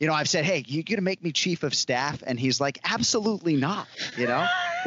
[0.00, 2.22] you know, I've said, hey, you going to make me chief of staff?
[2.26, 3.86] And he's like, absolutely not,
[4.16, 4.46] you know?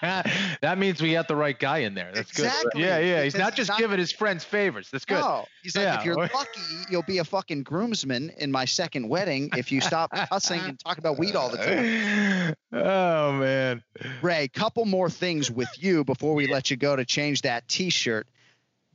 [0.00, 2.10] that means we got the right guy in there.
[2.12, 2.80] That's Exactly, good.
[2.82, 3.22] Yeah, yeah.
[3.24, 4.90] He's because not just not- giving his friends favors.
[4.90, 5.20] That's good.
[5.20, 5.98] No, he's like, Yeah.
[5.98, 10.10] if you're lucky, you'll be a fucking groomsman in my second wedding if you stop
[10.12, 12.54] cussing and talk about weed all the time.
[12.72, 13.82] oh man.
[14.20, 18.26] Ray, couple more things with you before we let you go to change that T-shirt.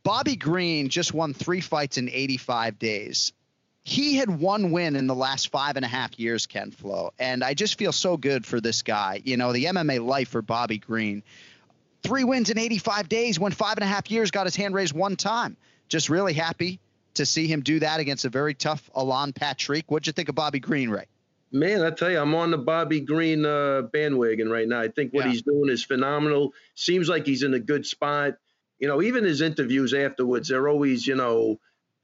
[0.03, 3.33] Bobby Green just won three fights in 85 days.
[3.87, 7.41] He had one win in the last five and a half years, Ken Flo, and
[7.41, 9.21] I just feel so good for this guy.
[9.23, 11.23] You know, the MMA life for Bobby Green.
[12.03, 14.93] Three wins in 85 days, went five and a half years, got his hand raised
[14.93, 15.55] one time.
[15.87, 16.81] Just really happy
[17.13, 19.89] to see him do that against a very tough Alan Patrick.
[19.89, 21.05] What'd you think of Bobby Green, Ray?
[21.53, 24.81] Man, I tell you, I'm on the Bobby Green uh, bandwagon right now.
[24.81, 25.31] I think what Yeah.
[25.31, 26.53] he's doing is phenomenal.
[26.75, 28.33] Seems like he's in a good spot.
[28.79, 31.57] You know, even his interviews afterwards, they're always, you know,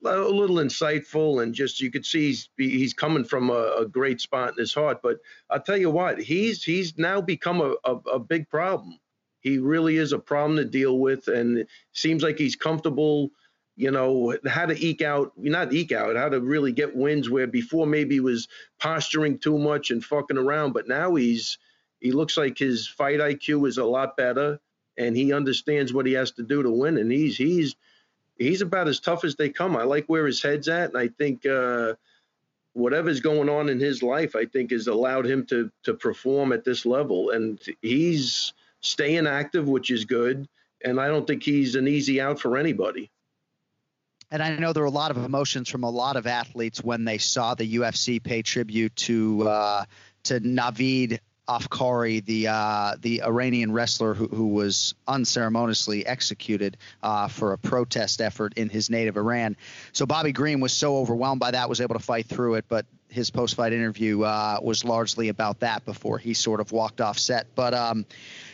[0.06, 4.22] a little insightful and just you could see he's he's coming from a, a great
[4.22, 5.02] spot in his heart.
[5.02, 5.18] But
[5.50, 9.00] I'll tell you what, he's he's now become a, a, a big problem.
[9.40, 13.32] He really is a problem to deal with, and seems like he's comfortable.
[13.76, 17.48] You know how to eke out, not eke out, how to really get wins where
[17.48, 18.48] before maybe was
[18.80, 21.58] posturing too much and fucking around, but now he's
[22.00, 24.60] he looks like his fight IQ is a lot better,
[24.98, 27.76] and he understands what he has to do to win, and he's he's
[28.38, 29.76] he's about as tough as they come.
[29.76, 31.94] I like where his head's at, and I think uh,
[32.74, 36.64] whatever's going on in his life, I think, has allowed him to to perform at
[36.64, 40.48] this level, and he's staying active, which is good.
[40.86, 43.10] And I don't think he's an easy out for anybody.
[44.30, 47.06] And I know there were a lot of emotions from a lot of athletes when
[47.06, 49.86] they saw the UFC pay tribute to uh,
[50.24, 57.54] to Navid Afkari, the uh, the Iranian wrestler who, who was unceremoniously executed uh, for
[57.54, 59.58] a protest effort in his native Iran.
[59.92, 62.86] So Bobby Green was so overwhelmed by that, was able to fight through it, but
[63.10, 67.46] his post-fight interview uh, was largely about that before he sort of walked off set.
[67.54, 68.06] But um,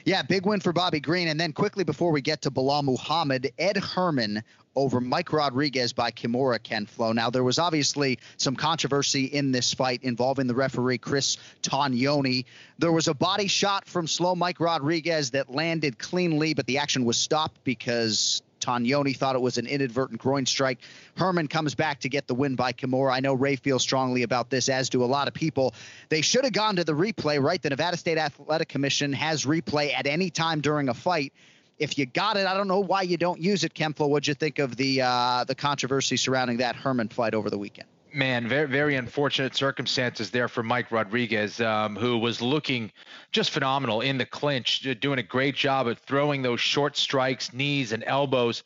[0.03, 1.29] yeah, big win for Bobby Green.
[1.29, 4.43] And then quickly before we get to Belal Muhammad, Ed Herman
[4.75, 7.11] over Mike Rodriguez by Kimura Ken Flo.
[7.11, 12.45] Now, there was obviously some controversy in this fight involving the referee, Chris Tognoni.
[12.77, 17.05] There was a body shot from slow Mike Rodriguez that landed cleanly, but the action
[17.05, 20.79] was stopped because Tognoni thought it was an inadvertent groin strike.
[21.15, 23.11] Herman comes back to get the win by Kimura.
[23.11, 25.73] I know Ray feels strongly about this, as do a lot of people.
[26.09, 27.61] They should have gone to the replay, right?
[27.61, 31.33] The Nevada State Athletic Commission has replay at any time during a fight.
[31.79, 34.07] If you got it, I don't know why you don't use it, Ken Flo.
[34.07, 37.87] What'd you think of the uh, the controversy surrounding that Herman fight over the weekend?
[38.13, 42.91] Man, very very unfortunate circumstances there for Mike Rodriguez, um, who was looking
[43.31, 47.91] just phenomenal in the clinch, doing a great job at throwing those short strikes, knees
[47.91, 48.63] and elbows.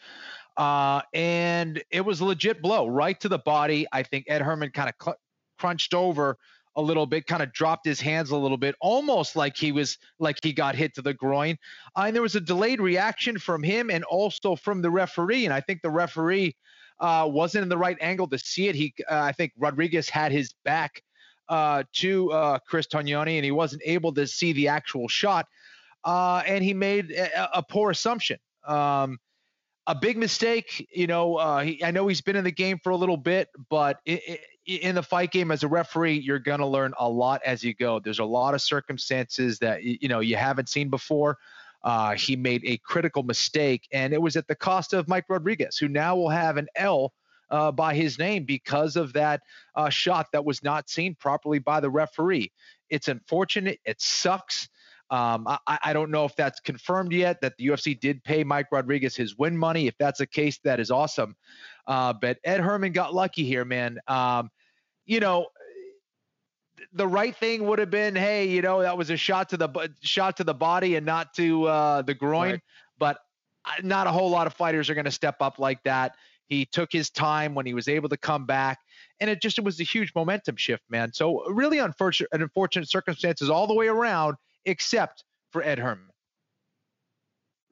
[0.57, 3.87] Uh, and it was a legit blow right to the body.
[3.91, 5.17] I think Ed Herman kind of cl-
[5.57, 6.37] crunched over
[6.75, 9.97] a little bit, kind of dropped his hands a little bit, almost like he was
[10.19, 11.57] like he got hit to the groin.
[11.95, 15.45] Uh, and there was a delayed reaction from him and also from the referee.
[15.45, 16.55] And I think the referee
[16.99, 18.75] uh, wasn't in the right angle to see it.
[18.75, 21.03] He, uh, I think Rodriguez had his back
[21.49, 25.45] uh, to uh, Chris Tognoni, and he wasn't able to see the actual shot.
[26.03, 28.37] Uh, and he made a, a poor assumption.
[28.65, 29.19] Um,
[29.87, 30.87] a big mistake.
[30.91, 33.49] You know, uh, he, I know he's been in the game for a little bit,
[33.69, 37.09] but i i in the fight game as a referee, you're going to learn a
[37.09, 37.99] lot as you go.
[37.99, 41.37] There's a lot of circumstances that you know you haven't seen before.
[41.83, 45.77] Uh, he made a critical mistake, and it was at the cost of Mike Rodriguez,
[45.77, 47.11] who now will have an L
[47.49, 49.41] uh, by his name because of that
[49.75, 52.51] uh, shot that was not seen properly by the referee.
[52.89, 53.79] It's unfortunate.
[53.85, 54.69] It sucks.
[55.13, 58.71] Um, I, I don't know if that's confirmed yet that the UFC did pay Mike
[58.71, 59.85] Rodriguez his win money.
[59.85, 61.35] If that's the case, that is awesome.
[61.85, 63.99] Uh, but Ed Herman got lucky here, man.
[64.07, 64.49] Um,
[65.05, 65.49] you know,
[66.93, 69.91] the right thing would have been, hey, you know, that was a shot to the
[70.01, 72.53] shot to the body and not to uh, the groin.
[72.53, 72.61] Right.
[72.97, 73.19] But
[73.83, 76.15] not a whole lot of fighters are going to step up like that.
[76.47, 78.79] He took his time when he was able to come back,
[79.19, 81.13] and it just it was a huge momentum shift, man.
[81.13, 86.09] So really unfortunate, unfortunate circumstances all the way around, except for Ed Herman.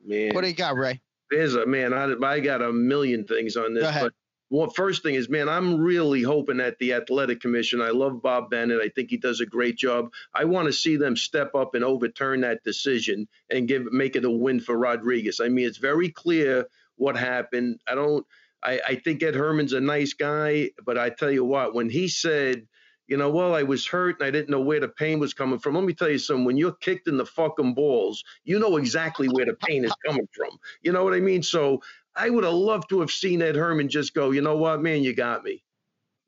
[0.06, 1.02] Man, what do you got, Ray?
[1.30, 1.94] There's a man.
[1.94, 4.14] I, I got a million things on this, but
[4.52, 7.82] well, first thing is, man, I'm really hoping that the athletic commission.
[7.82, 8.82] I love Bob Bennett.
[8.82, 10.12] I think he does a great job.
[10.34, 14.26] I want to see them step up and overturn that decision and give make it
[14.26, 15.40] a win for Rodriguez.
[15.40, 16.68] I mean, it's very clear
[16.98, 17.80] what happened.
[17.88, 18.26] I don't.
[18.62, 22.10] I, I think Ed Herman's a nice guy, but I tell you what, when he
[22.10, 22.68] said
[23.12, 25.60] you know, well, I was hurt and I didn't know where the pain was coming
[25.60, 25.76] from.
[25.76, 26.46] Let me tell you something.
[26.46, 30.30] When you're kicked in the fucking balls, you know exactly where the pain is coming
[30.32, 30.58] from.
[30.82, 31.44] You know what I mean?
[31.44, 31.82] So
[32.16, 35.04] I would have loved to have seen Ed Herman just go, you know what, man,
[35.04, 35.62] you got me.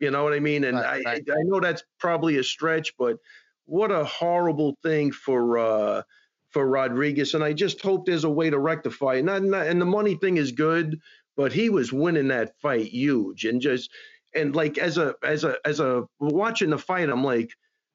[0.02, 0.66] You know what I mean?
[0.66, 1.24] And right, I, right.
[1.32, 3.18] I know that's probably a stretch, but
[3.64, 6.02] what a horrible thing for uh,
[6.50, 7.34] for Rodriguez.
[7.34, 9.24] And I just hope there's a way to rectify it.
[9.24, 11.00] Not, not, and the money thing is good,
[11.38, 13.46] but he was winning that fight huge.
[13.46, 13.90] And just
[14.36, 17.52] and like as a as a as a watching the fight, I'm like,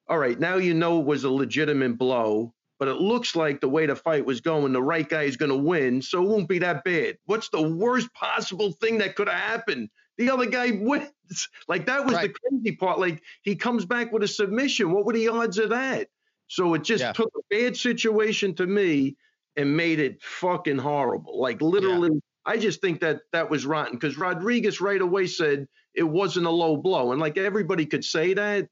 [0.07, 3.69] all right, now you know it was a legitimate blow but it looks like the
[3.69, 6.47] way the fight was going, the right guy is going to win, so it won't
[6.47, 7.17] be that bad.
[7.25, 9.89] What's the worst possible thing that could have happened?
[10.17, 11.49] The other guy wins.
[11.67, 12.33] Like that was right.
[12.33, 12.99] the crazy part.
[12.99, 14.91] Like he comes back with a submission.
[14.91, 16.07] What were the odds of that?
[16.47, 17.11] So it just yeah.
[17.11, 19.17] took a bad situation to me
[19.55, 21.39] and made it fucking horrible.
[21.39, 22.19] Like literally, yeah.
[22.45, 26.51] I just think that that was rotten because Rodriguez right away said it wasn't a
[26.51, 28.69] low blow, and like everybody could say that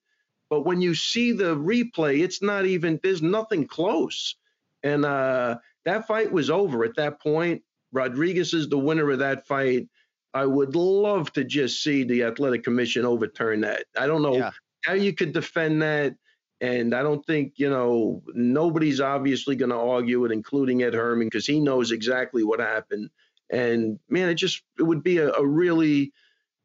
[0.49, 4.35] but when you see the replay, it's not even, there's nothing close.
[4.83, 7.63] And uh, that fight was over at that point.
[7.91, 9.87] Rodriguez is the winner of that fight.
[10.33, 13.85] I would love to just see the athletic commission overturn that.
[13.97, 14.51] I don't know yeah.
[14.83, 16.15] how you could defend that.
[16.59, 21.27] And I don't think, you know, nobody's obviously going to argue it, including Ed Herman,
[21.27, 23.09] because he knows exactly what happened.
[23.49, 26.13] And man, it just, it would be a, a really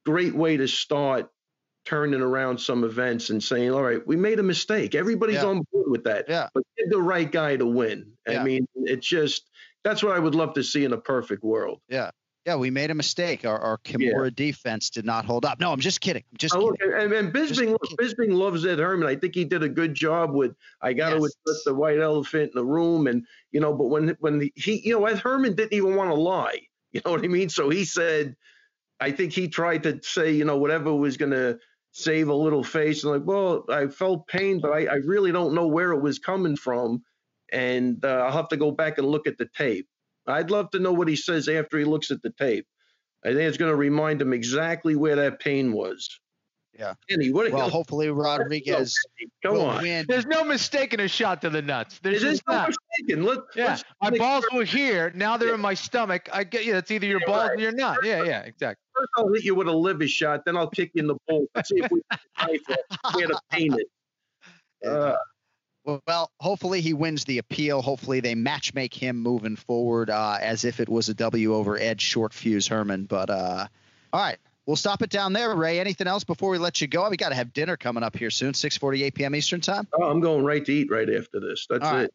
[0.04, 1.30] great way to start
[1.84, 4.94] turning around some events and saying, all right, we made a mistake.
[4.94, 5.46] Everybody's yeah.
[5.46, 6.26] on board with that.
[6.28, 6.48] Yeah.
[6.54, 8.12] But get the right guy to win.
[8.26, 8.40] Yeah.
[8.40, 9.50] I mean, it's just
[9.84, 11.80] that's what I would love to see in a perfect world.
[11.88, 12.10] Yeah.
[12.44, 13.46] Yeah, we made a mistake.
[13.46, 14.30] Our, our Kimura yeah.
[14.34, 15.60] defense did not hold up.
[15.60, 16.24] No, I'm just kidding.
[16.32, 16.92] I'm just oh, kidding.
[16.92, 19.06] And, and Bisping, Bisping loves Ed Herman.
[19.06, 20.56] I think he did a good job with.
[20.80, 21.20] I got yes.
[21.20, 24.80] to address the white elephant in the room, and you know, but when when he,
[24.84, 26.58] you know, Ed Herman didn't even want to lie.
[26.90, 27.48] You know what I mean?
[27.48, 28.34] So he said,
[29.00, 31.58] I think he tried to say, you know, whatever was going to
[31.92, 35.54] save a little face and like, well, I felt pain, but I, I really don't
[35.54, 37.02] know where it was coming from.
[37.52, 39.86] And uh, I'll have to go back and look at the tape.
[40.26, 42.66] I'd love to know what he says after he looks at the tape.
[43.24, 46.08] I think it's going to remind him exactly where that pain was.
[46.78, 46.94] Yeah.
[47.08, 48.98] Kenny, what well, hopefully Rodriguez.
[49.42, 49.82] Come on.
[49.82, 50.06] Win.
[50.08, 52.00] There's no mistaking a shot to the nuts.
[52.02, 52.68] There's no not.
[52.68, 53.24] mistaking.
[53.24, 53.78] Let, yeah.
[54.00, 55.12] my balls were here.
[55.14, 55.54] Now they're yeah.
[55.54, 56.28] in my stomach.
[56.32, 56.76] I get you.
[56.76, 57.58] It's either your yeah, balls right.
[57.58, 57.98] or you're not.
[58.04, 58.82] Yeah, yeah, exactly.
[58.96, 60.44] First, I'll hit you with a liver shot.
[60.46, 61.46] Then I'll kick you in the balls.
[61.54, 62.00] Let's see if we
[62.38, 63.86] can to paint it.
[64.84, 65.14] Uh,
[65.84, 67.82] well, hopefully he wins the appeal.
[67.82, 71.78] Hopefully they match make him moving forward uh, as if it was a W over
[71.78, 73.04] Ed Short Fuse Herman.
[73.04, 73.66] But uh,
[74.12, 75.54] all right, we'll stop it down there.
[75.54, 77.08] Ray, anything else before we let you go?
[77.08, 79.34] We got to have dinner coming up here soon, 6:48 p.m.
[79.34, 79.86] Eastern time.
[79.92, 81.66] Oh, I'm going right to eat right after this.
[81.68, 82.14] That's all it.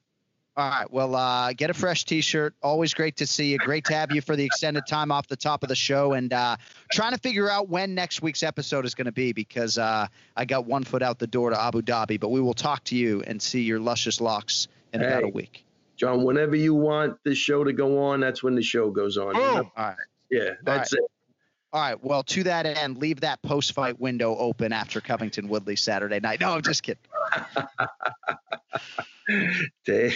[0.57, 0.91] All right.
[0.91, 2.55] Well, uh, get a fresh T-shirt.
[2.63, 3.59] Always great to see you.
[3.59, 6.33] Great to have you for the extended time off the top of the show, and
[6.33, 6.57] uh,
[6.91, 10.45] trying to figure out when next week's episode is going to be because uh, I
[10.45, 12.19] got one foot out the door to Abu Dhabi.
[12.19, 15.29] But we will talk to you and see your luscious locks in hey, about a
[15.29, 15.63] week.
[15.95, 19.35] John, whenever you want the show to go on, that's when the show goes on.
[19.35, 19.39] Oh.
[19.39, 19.71] You know?
[19.77, 19.95] All right.
[20.31, 21.01] Yeah, that's it.
[21.73, 22.01] All right.
[22.01, 26.39] Well, to that end, leave that post fight window open after Covington Woodley Saturday night.
[26.39, 27.03] No, I'm just kidding.
[29.85, 30.13] see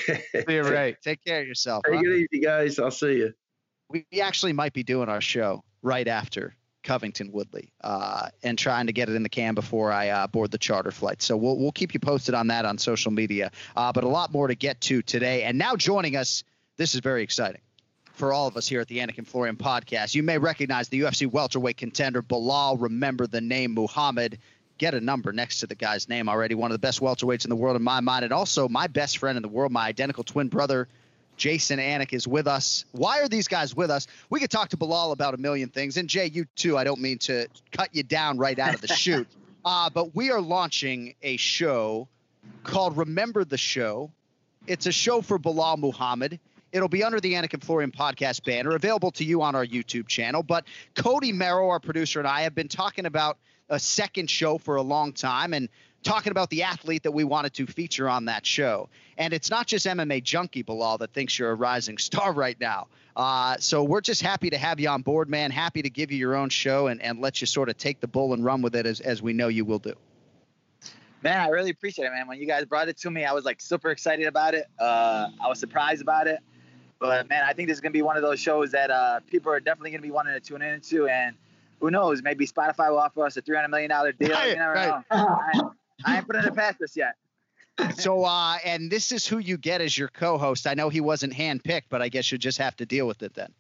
[0.47, 0.95] you right.
[1.02, 1.84] Take care of yourself.
[1.86, 2.02] Take huh?
[2.06, 2.80] it easy, guys.
[2.80, 3.34] I'll see you.
[3.89, 8.93] We actually might be doing our show right after Covington Woodley uh, and trying to
[8.93, 11.22] get it in the can before I uh, board the charter flight.
[11.22, 13.52] So we'll we'll keep you posted on that on social media.
[13.76, 15.43] Uh, but a lot more to get to today.
[15.43, 16.45] And now joining us,
[16.78, 17.62] this is very exciting
[18.22, 20.14] for all of us here at the Anik and Florian podcast.
[20.14, 22.80] You may recognize the UFC welterweight contender Belal.
[22.80, 24.38] Remember the name Muhammad.
[24.78, 26.54] Get a number next to the guy's name already.
[26.54, 29.18] One of the best welterweights in the world in my mind, and also my best
[29.18, 30.88] friend in the world, my identical twin brother.
[31.36, 32.86] Jason Anik is with us.
[32.92, 34.06] Why are these guys with us?
[34.30, 36.78] We could talk to Belal about a million things, and Jay, you too.
[36.78, 39.28] I don't mean to cut you down right out of the chute,
[39.66, 42.08] uh, but we are launching a show
[42.64, 44.12] called Remember the Show.
[44.68, 46.40] It's a show for Belal Muhammad.
[46.72, 50.08] It'll be under the Anik and Florian podcast banner, available to you on our YouTube
[50.08, 50.42] channel.
[50.44, 50.66] But
[50.96, 53.38] Cody Merrow, our producer, and I have been talking about
[53.70, 55.70] a second show for a long time and
[56.04, 58.90] talking about the athlete that we wanted to feature on that show.
[59.18, 62.88] And it's not just MMA junkie Belal that thinks you're a rising star right now.
[63.16, 65.52] Uh, so we're just happy to have you on board, man.
[65.52, 68.08] Happy to give you your own show and, and let you sort of take the
[68.08, 69.94] bull and run with it as, as we know you will do.
[71.24, 72.28] Man, I really appreciate it, man.
[72.28, 74.66] When you guys brought it to me, I was like super excited about it.
[74.80, 76.40] Uh, I was surprised about it.
[77.02, 79.52] But man, I think this is gonna be one of those shows that uh, people
[79.52, 81.36] are definitely gonna be wanting to tune into, and
[81.80, 84.30] who knows, maybe Spotify will offer us a three hundred million dollar deal.
[84.30, 84.88] Right, you never right.
[84.88, 85.04] know.
[85.12, 85.66] I, ain't-
[86.06, 87.16] I ain't putting it past this yet.
[87.95, 90.68] So, uh, and this is who you get as your co-host.
[90.68, 93.34] I know he wasn't handpicked, but I guess you just have to deal with it
[93.34, 93.52] then.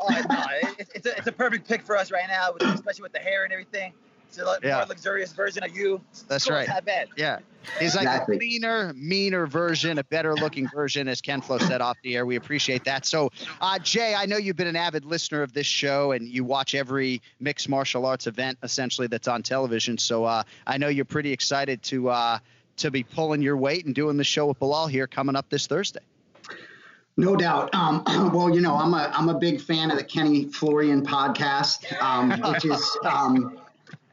[0.00, 3.12] Oh, no, it, it's, a, it's a perfect pick for us right now, especially with
[3.12, 3.92] the hair and everything.
[4.36, 4.76] It's a lot Yeah.
[4.76, 6.00] more luxurious version of you.
[6.28, 6.68] That's Cool, right.
[6.68, 7.08] Not bad.
[7.16, 7.38] Yeah.
[7.80, 8.36] He's like Exactly.
[8.36, 12.26] a cleaner, meaner version, a better looking version, as Ken Flo said off the air.
[12.26, 13.06] We appreciate that.
[13.06, 16.44] So, uh, Jay, I know you've been an avid listener of this show and you
[16.44, 19.96] watch every mixed martial arts event essentially that's on television.
[19.98, 22.38] So, uh, I know you're pretty excited to uh,
[22.76, 25.66] to be pulling your weight and doing the show with Belal here coming up this
[25.66, 26.00] Thursday.
[27.16, 27.74] No doubt.
[27.74, 28.02] Um,
[28.34, 32.30] well, you know, I'm a I'm a big fan of the Kenny Florian podcast, um,
[32.52, 33.58] which is, um,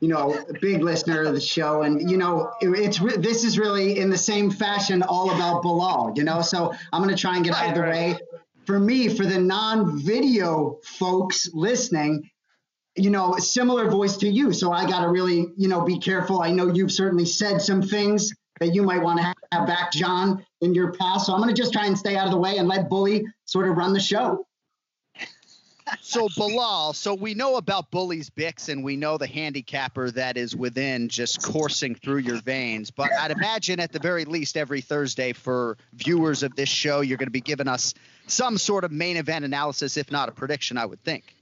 [0.04, 3.46] you know, a big listener of the show, and you know, it, it's re- this
[3.46, 6.18] is really in the same fashion all about Belal.
[6.18, 8.18] You know, so I'm going to try and get out of the way.
[8.66, 12.30] For me, for the non-video folks listening,
[12.98, 14.52] you know, similar voice to you.
[14.52, 16.42] So I got to really, you know, be careful.
[16.42, 20.46] I know you've certainly said some things that you might want to have back, John,
[20.60, 21.28] in your past.
[21.28, 23.26] So I'm going to just try and stay out of the way and let Bully
[23.46, 24.46] sort of run the show.
[26.02, 30.56] So Belal, so we know about Bully's Bix and we know the handicapper that is
[30.56, 32.92] within just coursing through your veins.
[32.92, 37.18] But I'd imagine at the very least every Thursday for viewers of this show, you're
[37.18, 37.94] going to be giving us
[38.28, 41.36] some sort of main event analysis, if not a prediction, I would think.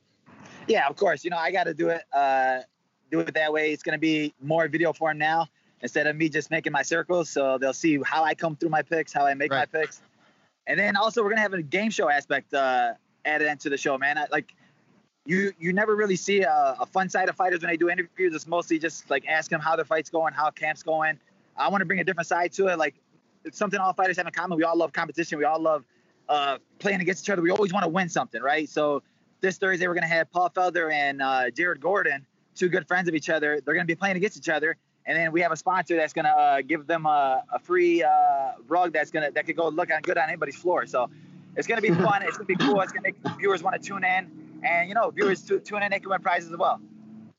[0.67, 1.23] Yeah, of course.
[1.23, 2.03] You know, I got to do it.
[2.13, 2.59] Uh,
[3.11, 3.71] do it that way.
[3.71, 5.49] It's going to be more video form now
[5.81, 7.29] instead of me just making my circles.
[7.29, 10.01] So they'll see how I come through my picks, how I make my picks,
[10.67, 12.93] and then also we're going to have a game show aspect uh,
[13.25, 14.17] added into the show, man.
[14.17, 14.53] I, like
[15.25, 18.33] you, you never really see a, a fun side of fighters when they do interviews.
[18.33, 21.19] It's mostly just like asking them how their fight's going, how camp's going.
[21.57, 22.77] I want to bring a different side to it.
[22.77, 22.95] Like
[23.45, 24.57] it's something all fighters have in common.
[24.57, 25.37] We all love competition.
[25.37, 25.85] We all love
[26.29, 27.41] uh, playing against each other.
[27.41, 28.67] We always want to win something, right?
[28.69, 29.03] So
[29.41, 33.15] this Thursday we're to have Paul Felder and uh, Jared Gordon, two good friends of
[33.15, 33.59] each other.
[33.63, 36.31] They're to be playing against each other, and then we have a sponsor that's to
[36.31, 40.01] uh, give them a, a free uh, rug that's to that could go look on
[40.01, 40.85] good on anybody's floor.
[40.85, 41.09] So
[41.55, 42.21] it's going to be fun.
[42.23, 42.81] it's going to be cool.
[42.81, 45.83] It's going to make viewers want to tune in, and you know, viewers tu- tune
[45.83, 46.79] in, they can win prizes as well.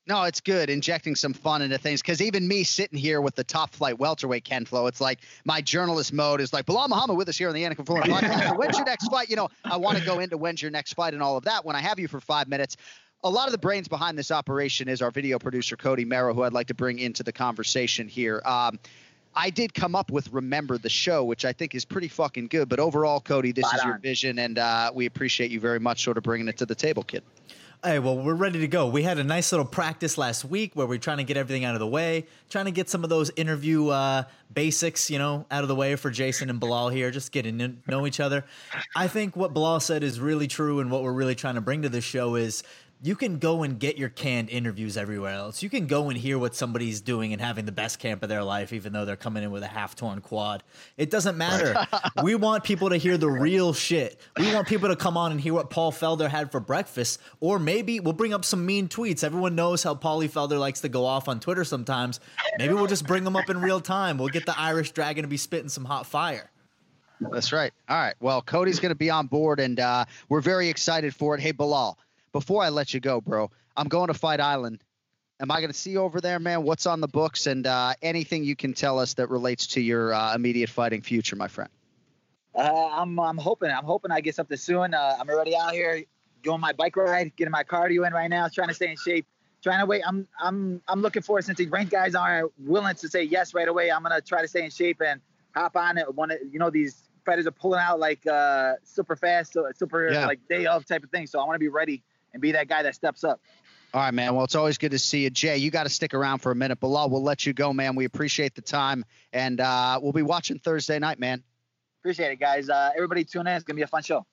[0.05, 3.43] No, it's good injecting some fun into things because even me sitting here with the
[3.45, 7.29] top flight welterweight Ken Flo, it's like my journalist mode is like Belal Muhammad with
[7.29, 8.49] us here on the Anakin Fuller podcast.
[8.49, 9.29] So when's your next fight?
[9.29, 11.63] You know, I want to go into when's your next fight and all of that.
[11.63, 12.75] When I have you for five minutes,
[13.23, 16.43] a lot of the brains behind this operation is our video producer Cody Merrow, who
[16.43, 18.41] I'd like to bring into the conversation here.
[18.43, 18.79] Um,
[19.35, 22.69] I did come up with Remember the Show, which I think is pretty fucking good.
[22.69, 24.01] But overall, Cody, this Spot is your on.
[24.01, 27.03] vision, and uh, we appreciate you very much sort of bringing it to the table,
[27.03, 27.23] kid.
[27.83, 28.87] Hey, well, we're ready to go.
[28.87, 31.73] We had a nice little practice last week where we're trying to get everything out
[31.73, 34.23] of the way, trying to get some of those interview uh,
[34.53, 37.73] basics, you know, out of the way for Jason and Belal here, just getting to
[37.89, 38.45] know each other.
[38.95, 41.81] I think what Belal said is really true, and what we're really trying to bring
[41.81, 42.63] to this show is
[43.03, 45.61] you can go and get your canned interviews everywhere else.
[45.61, 48.43] You can go and hear what somebody's doing and having the best camp of their
[48.43, 50.63] life, even though they're coming in with a half torn quad.
[50.95, 51.75] It doesn't matter.
[52.23, 54.21] we want people to hear the real shit.
[54.37, 57.59] We want people to come on and hear what Paul Felder had for breakfast, or
[57.59, 59.21] maybe we'll bring up some mean tweets.
[59.21, 62.21] Everyone knows how Paulie Felder likes to go off on Twitter sometimes.
[62.57, 64.17] Maybe we'll just bring them up in real time.
[64.17, 66.49] We'll get the Irish Dragon to be spitting some hot fire.
[67.19, 67.73] That's right.
[67.89, 68.15] All right.
[68.21, 71.41] Well, Cody's going to be on board, and uh, we're very excited for it.
[71.41, 71.95] Hey, Belal,
[72.33, 74.83] before I let you go, bro, I'm going to Fight Island.
[75.39, 76.63] Am I going to see you over there, man?
[76.63, 80.13] What's on the books, and uh, anything you can tell us that relates to your
[80.13, 81.69] uh, immediate fighting future, my friend?
[82.55, 84.93] Uh, I'm I'm hoping I'm hoping I get something soon.
[84.93, 86.03] Uh, I'm already out here
[86.43, 89.25] doing my bike ride, getting my cardio in right now, trying to stay in shape,
[89.63, 90.03] trying to wait.
[90.05, 93.67] I'm I'm I'm looking forward since these ranked guys aren't willing to say yes right
[93.67, 93.91] away.
[93.91, 95.19] I'm gonna try to stay in shape and
[95.55, 96.13] hop on it.
[96.13, 100.27] One, you know, these fighters are pulling out like uh, super fast, super Yeah.
[100.27, 101.25] like day of type of thing.
[101.25, 102.03] So I want to be ready
[102.33, 103.39] and be that guy that steps up.
[103.93, 104.33] All right, man.
[104.33, 105.29] Well, it's always good to see you.
[105.29, 106.79] Jay, you got to stick around for a minute.
[106.79, 107.95] Belal, we'll let you go, man.
[107.95, 111.43] We appreciate the time, and uh, we'll be watching Thursday night, man.
[112.01, 112.69] Appreciate it, guys.
[112.69, 113.53] Uh, everybody tune in.
[113.53, 114.17] It's gonna be a fun show.
[114.17, 114.25] All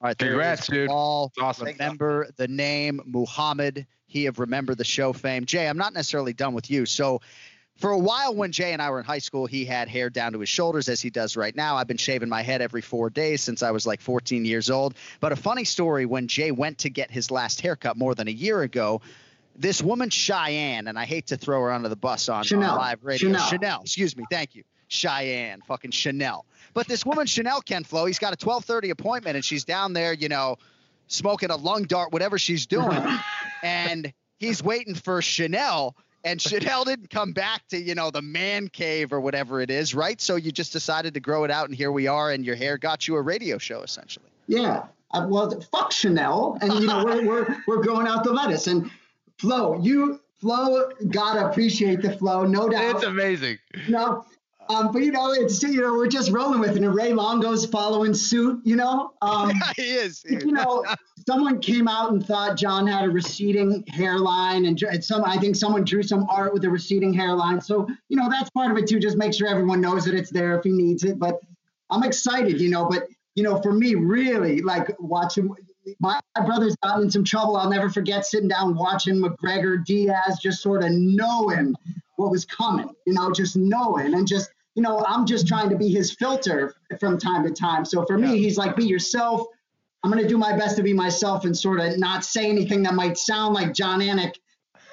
[0.00, 0.88] right, there Congrats, is dude.
[0.88, 1.30] Belal.
[1.40, 1.66] Awesome.
[1.66, 3.86] Remember the name Muhammad.
[4.06, 5.46] He of Remember the Show fame.
[5.46, 6.84] Jay, I'm not necessarily done with you.
[6.84, 7.20] So,
[7.76, 10.32] for a while when Jay and I were in high school, he had hair down
[10.32, 11.76] to his shoulders as he does right now.
[11.76, 14.94] I've been shaving my head every four days since I was like 14 years old.
[15.20, 18.32] But a funny story when Jay went to get his last haircut more than a
[18.32, 19.00] year ago,
[19.56, 22.76] this woman Cheyenne, and I hate to throw her under the bus on, on Chanel.
[22.76, 23.36] live radio.
[23.38, 23.80] Chanel.
[23.82, 24.64] excuse me, thank you.
[24.88, 26.44] Cheyenne, fucking Chanel.
[26.74, 30.12] But this woman Chanel Ken Flo, he's got a 12:30 appointment, and she's down there,
[30.12, 30.56] you know,
[31.08, 33.02] smoking a lung dart, whatever she's doing,
[33.62, 35.96] and he's waiting for Chanel.
[36.24, 39.94] And Chanel didn't come back to, you know, the man cave or whatever it is,
[39.94, 40.20] right?
[40.20, 42.78] So you just decided to grow it out, and here we are, and your hair
[42.78, 44.26] got you a radio show, essentially.
[44.46, 44.84] Yeah.
[45.12, 48.66] Uh, well, fuck Chanel, and you know we're we're we're growing out the lettuce.
[48.66, 48.90] And
[49.38, 52.96] Flo, you Flo gotta appreciate the flow, no doubt.
[52.96, 53.58] It's amazing.
[53.88, 54.24] No,
[54.68, 56.82] um, but you know it's you know we're just rolling with it.
[56.82, 58.60] And Ray Longo's following suit.
[58.64, 60.24] You know, um, he is.
[60.24, 60.84] You know,
[61.26, 65.56] someone came out and thought John had a receding hairline, and, and some I think
[65.56, 67.60] someone drew some art with a receding hairline.
[67.60, 69.00] So you know that's part of it too.
[69.00, 71.18] Just make sure everyone knows that it's there if he needs it.
[71.18, 71.40] But
[71.90, 72.86] I'm excited, you know.
[72.88, 75.54] But you know, for me, really, like watching
[76.00, 77.56] my, my brother's gotten in some trouble.
[77.56, 81.74] I'll never forget sitting down watching McGregor Diaz, just sort of knowing
[82.22, 85.76] what was coming, you know, just knowing and just, you know, I'm just trying to
[85.76, 87.84] be his filter from time to time.
[87.84, 89.42] So for me, he's like, be yourself.
[90.02, 92.84] I'm going to do my best to be myself and sort of not say anything
[92.84, 94.34] that might sound like John Anik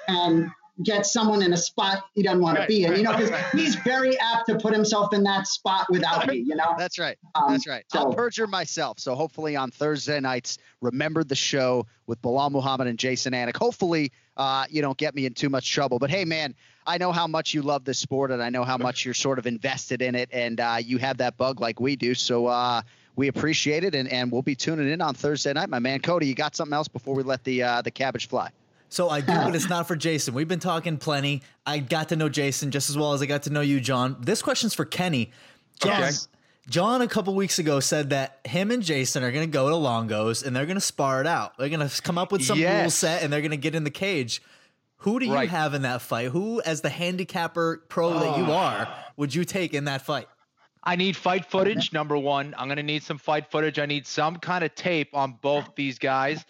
[0.08, 0.50] and
[0.82, 3.74] get someone in a spot he doesn't want to be in, you know, because he's
[3.76, 6.74] very apt to put himself in that spot without me, you know?
[6.78, 7.18] That's right.
[7.34, 7.84] Um, That's right.
[7.92, 8.98] I'll perjure myself.
[8.98, 13.56] So hopefully on Thursday nights, remember the show with Belal Muhammad and Jason Anik.
[13.56, 15.98] Hopefully, uh, you don't get me in too much trouble.
[15.98, 16.54] But hey, man,
[16.86, 19.38] I know how much you love this sport, and I know how much you're sort
[19.38, 22.14] of invested in it, and uh, you have that bug like we do.
[22.14, 22.82] So uh,
[23.16, 26.00] we appreciate it, and, and we'll be tuning in on Thursday night, my man.
[26.00, 28.50] Cody, you got something else before we let the uh, the cabbage fly?
[28.90, 30.34] So I do, but it's not for Jason.
[30.34, 31.42] We've been talking plenty.
[31.64, 34.16] I got to know Jason just as well as I got to know you, John.
[34.20, 35.30] This question's for Kenny.
[35.80, 36.10] John, Okay.
[36.68, 39.76] John a couple weeks ago said that him and Jason are going to go to
[39.76, 41.56] Longo's and they're going to spar it out.
[41.58, 43.82] They're going to come up with some rule set and they're going to get in
[43.84, 44.42] the cage.
[44.98, 45.48] Who do you Right.
[45.48, 46.28] have in that fight?
[46.28, 48.52] Who, as the handicapper pro that you Oh.
[48.52, 50.28] are, would you take in that fight?
[50.84, 52.54] I need fight footage, number one.
[52.56, 53.78] I'm going to need some fight footage.
[53.78, 56.44] I need some kind of tape on both these guys.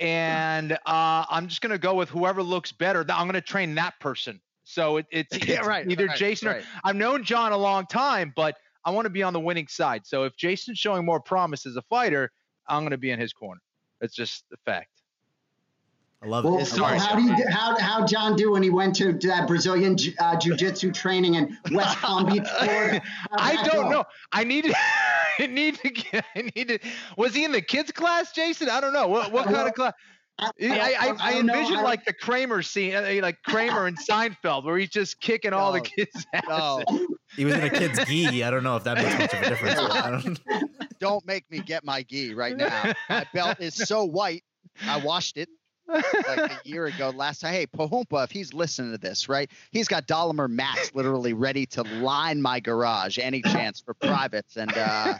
[0.00, 3.00] And uh, I'm just going to go with whoever looks better.
[3.08, 4.40] I'm going to train that person.
[4.64, 6.62] So it, it's, it's Yeah, right, either right, Jason right.
[6.62, 9.66] or I've known John a long time, but I want to be on the winning
[9.68, 10.06] side.
[10.06, 12.30] So if Jason's showing more promise as a fighter,
[12.66, 13.60] I'm going to be in his corner.
[14.00, 14.88] It's just the fact.
[16.22, 16.70] I love Well, it.
[16.78, 20.36] well, how do you how how John do when he went to that Brazilian uh,
[20.38, 23.02] jiu-jitsu training in West Palm Beach, Florida?
[23.32, 23.88] I don't go?
[23.90, 24.04] know.
[24.30, 24.74] I need to.
[25.40, 26.24] I need to get.
[26.36, 26.78] I need to.
[27.16, 28.68] Was he in the kids class, Jason?
[28.68, 29.06] I don't know.
[29.08, 29.92] What what kind of class?
[30.38, 31.52] I, I, I, I don't know.
[31.54, 35.52] envision I- like the Kramer scene, uh, like Kramer and Seinfeld, where he's just kicking
[35.52, 35.84] all the No.
[35.84, 37.06] kids' No, asses.
[37.36, 38.42] He was in a kid's gi.
[38.42, 39.80] I don't know if that makes much of a difference.
[39.80, 40.40] but I don't-
[40.98, 42.92] don't make me get my gi right now.
[43.10, 44.42] My belt is so white.
[44.86, 45.48] I washed it
[45.88, 47.10] like a year ago.
[47.10, 49.50] Last time, hey, Pahumpa, if he's listening to this, right?
[49.70, 54.56] He's got Dollamur mats literally ready to line my garage any chance for privates.
[54.56, 55.14] And uh,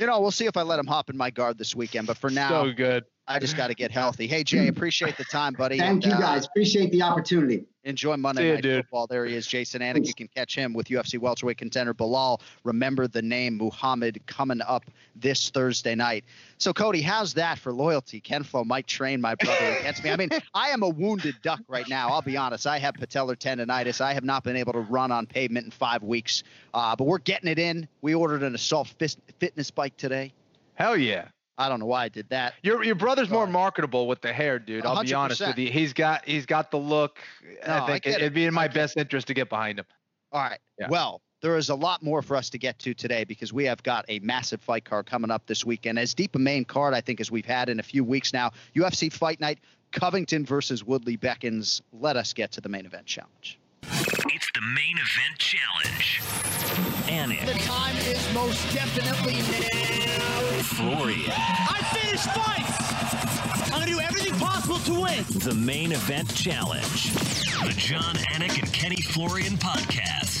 [0.00, 2.06] you know, we'll see if I let him hop in my guard this weekend.
[2.06, 3.04] But for now, So good.
[3.28, 4.26] I just got to get healthy.
[4.26, 5.78] Hey, Jay, appreciate the time, buddy.
[5.78, 6.46] Thank and, you uh, guys.
[6.46, 7.64] Appreciate the opportunity.
[7.84, 8.84] Enjoy Monday See ya, Night dude.
[8.84, 9.06] Football.
[9.06, 10.06] There he is, Jason Anik.
[10.06, 12.40] You can catch him with UFC welterweight contender Belal.
[12.64, 14.84] Remember the name Muhammad coming up
[15.16, 16.24] this Thursday night.
[16.58, 18.20] So, Cody, how's that for loyalty?
[18.20, 20.10] Ken Flo might train my brother against me.
[20.10, 22.08] I mean, I am a wounded duck right now.
[22.08, 22.66] I'll be honest.
[22.66, 24.00] I have patellar tendonitis.
[24.00, 26.42] I have not been able to run on pavement in five weeks,
[26.74, 27.88] uh, but we're getting it in.
[28.00, 30.32] We ordered an assault fis- fitness bike today.
[30.74, 31.28] Hell yeah.
[31.58, 32.54] I don't know why I did that.
[32.62, 34.86] Your your brother's more marketable with the hair, dude.
[34.86, 35.70] I'll be honest with you.
[35.70, 37.18] He's got he's got the look.
[37.66, 38.22] No, I I think it, it.
[38.22, 39.86] would be in my best interest to get behind him.
[40.32, 40.58] All right.
[40.78, 40.88] Yeah.
[40.88, 43.82] Well, there is a lot more for us to get to today because we have
[43.82, 45.98] got a massive fight card coming up this weekend.
[45.98, 48.52] As deep a main card, I think, as we've had in a few weeks now.
[48.74, 49.58] UFC Fight Night,
[49.90, 51.82] Covington versus Woodley Beckons.
[51.92, 53.58] Let us get to the main event challenge.
[53.84, 56.20] It's the main event challenge.
[57.08, 60.62] Anik, The time is most definitely now.
[60.62, 63.72] Florian, I finish fights.
[63.72, 65.24] I'm gonna do everything possible to win.
[65.40, 67.12] the main event challenge.
[67.64, 70.31] The John Anik and Kenny Florian podcast.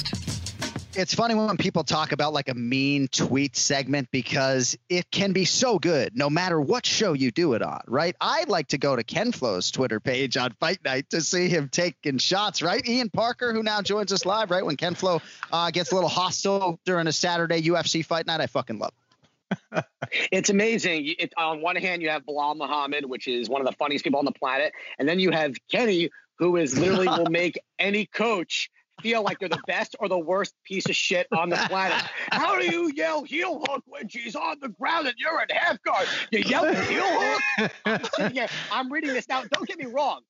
[0.94, 5.46] It's funny when people talk about like a mean tweet segment because it can be
[5.46, 8.14] so good no matter what show you do it on, right?
[8.20, 11.70] I'd like to go to Ken Flo's Twitter page on Fight Night to see him
[11.70, 12.86] taking shots, right?
[12.86, 14.66] Ian Parker, who now joins us live, right?
[14.66, 18.46] When Ken Flo uh, gets a little hostile during a Saturday UFC Fight Night, I
[18.46, 18.92] fucking love
[19.72, 19.84] it.
[20.30, 21.14] it's amazing.
[21.18, 24.18] It, on one hand, you have Belal Muhammad, which is one of the funniest people
[24.18, 28.70] on the planet, and then you have Kenny, who is literally will make any coach
[29.00, 32.02] feel like they're the best or the worst piece of shit on the planet.
[32.30, 35.82] How do you yell heel hook when she's on the ground and you're in half
[35.82, 36.06] guard?
[36.30, 37.72] You yell heel hook?
[37.84, 39.42] I'm, here, I'm reading this now.
[39.50, 40.20] Don't get me wrong.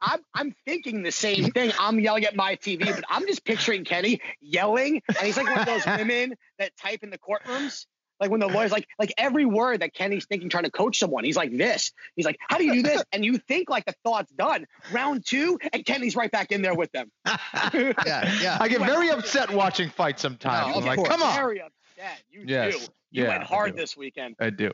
[0.00, 1.72] I'm I'm thinking the same thing.
[1.80, 5.60] I'm yelling at my TV, but I'm just picturing Kenny yelling, and he's like one
[5.60, 7.86] of those women that type in the courtrooms.
[8.20, 11.24] Like when the lawyer's like, like every word that Kenny's thinking trying to coach someone,
[11.24, 11.92] he's like this.
[12.16, 13.02] He's like, how do you do this?
[13.12, 14.66] And you think like the thought's done.
[14.92, 17.10] Round two, and Kenny's right back in there with them.
[17.26, 18.58] yeah, yeah.
[18.60, 20.68] I get very upset watching fights sometimes.
[20.68, 21.08] No, I'm like, course.
[21.08, 21.34] come on.
[21.34, 22.22] Very upset.
[22.30, 22.74] You Yes.
[22.74, 22.80] do.
[23.10, 24.36] You Yeah, went hard this weekend.
[24.40, 24.70] I do.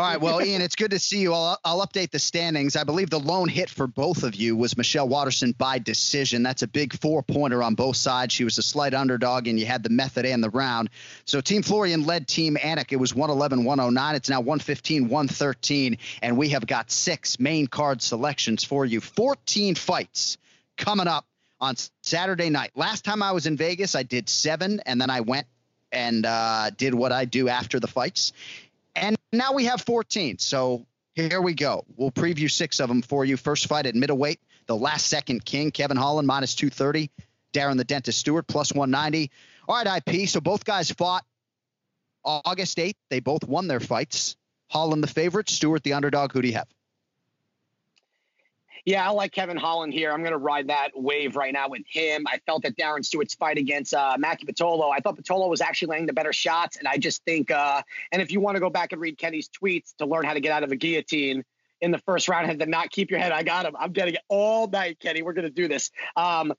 [0.00, 1.34] All right, well, Ian, it's good to see you.
[1.34, 2.74] I'll, I'll update the standings.
[2.74, 6.42] I believe the lone hit for both of you was Michelle Waterson by decision.
[6.42, 8.32] That's a big four pointer on both sides.
[8.32, 10.88] She was a slight underdog, and you had the method and the round.
[11.26, 12.92] So Team Florian led Team Anik.
[12.92, 14.14] It was 111 109.
[14.14, 15.98] It's now 115 113.
[16.22, 20.38] And we have got six main card selections for you 14 fights
[20.78, 21.26] coming up
[21.60, 21.74] on
[22.04, 22.70] Saturday night.
[22.74, 25.46] Last time I was in Vegas, I did seven, and then I went
[25.92, 28.32] and uh, did what I do after the fights.
[29.00, 30.38] And now we have 14.
[30.38, 31.84] So here we go.
[31.96, 33.36] We'll preview six of them for you.
[33.36, 37.10] First fight at middleweight, the last second king, Kevin Holland, minus 230.
[37.52, 39.30] Darren the Dentist Stewart, plus 190.
[39.66, 40.28] All right, IP.
[40.28, 41.24] So both guys fought
[42.24, 42.94] August 8th.
[43.08, 44.36] They both won their fights.
[44.70, 46.32] Holland the favorite, Stewart the underdog.
[46.32, 46.68] Who do you have?
[48.84, 50.12] Yeah, I like Kevin Holland here.
[50.12, 52.24] I'm going to ride that wave right now with him.
[52.26, 55.88] I felt that Darren Stewart's fight against uh, Maki Pitolo, I thought Patolo was actually
[55.88, 56.76] laying the better shots.
[56.76, 59.48] And I just think, uh, and if you want to go back and read Kenny's
[59.48, 61.44] tweets to learn how to get out of a guillotine
[61.80, 63.32] in the first round, had to not keep your head.
[63.32, 63.74] I got him.
[63.78, 65.22] I'm getting it all night, Kenny.
[65.22, 65.90] We're going to do this.
[66.16, 66.52] Um,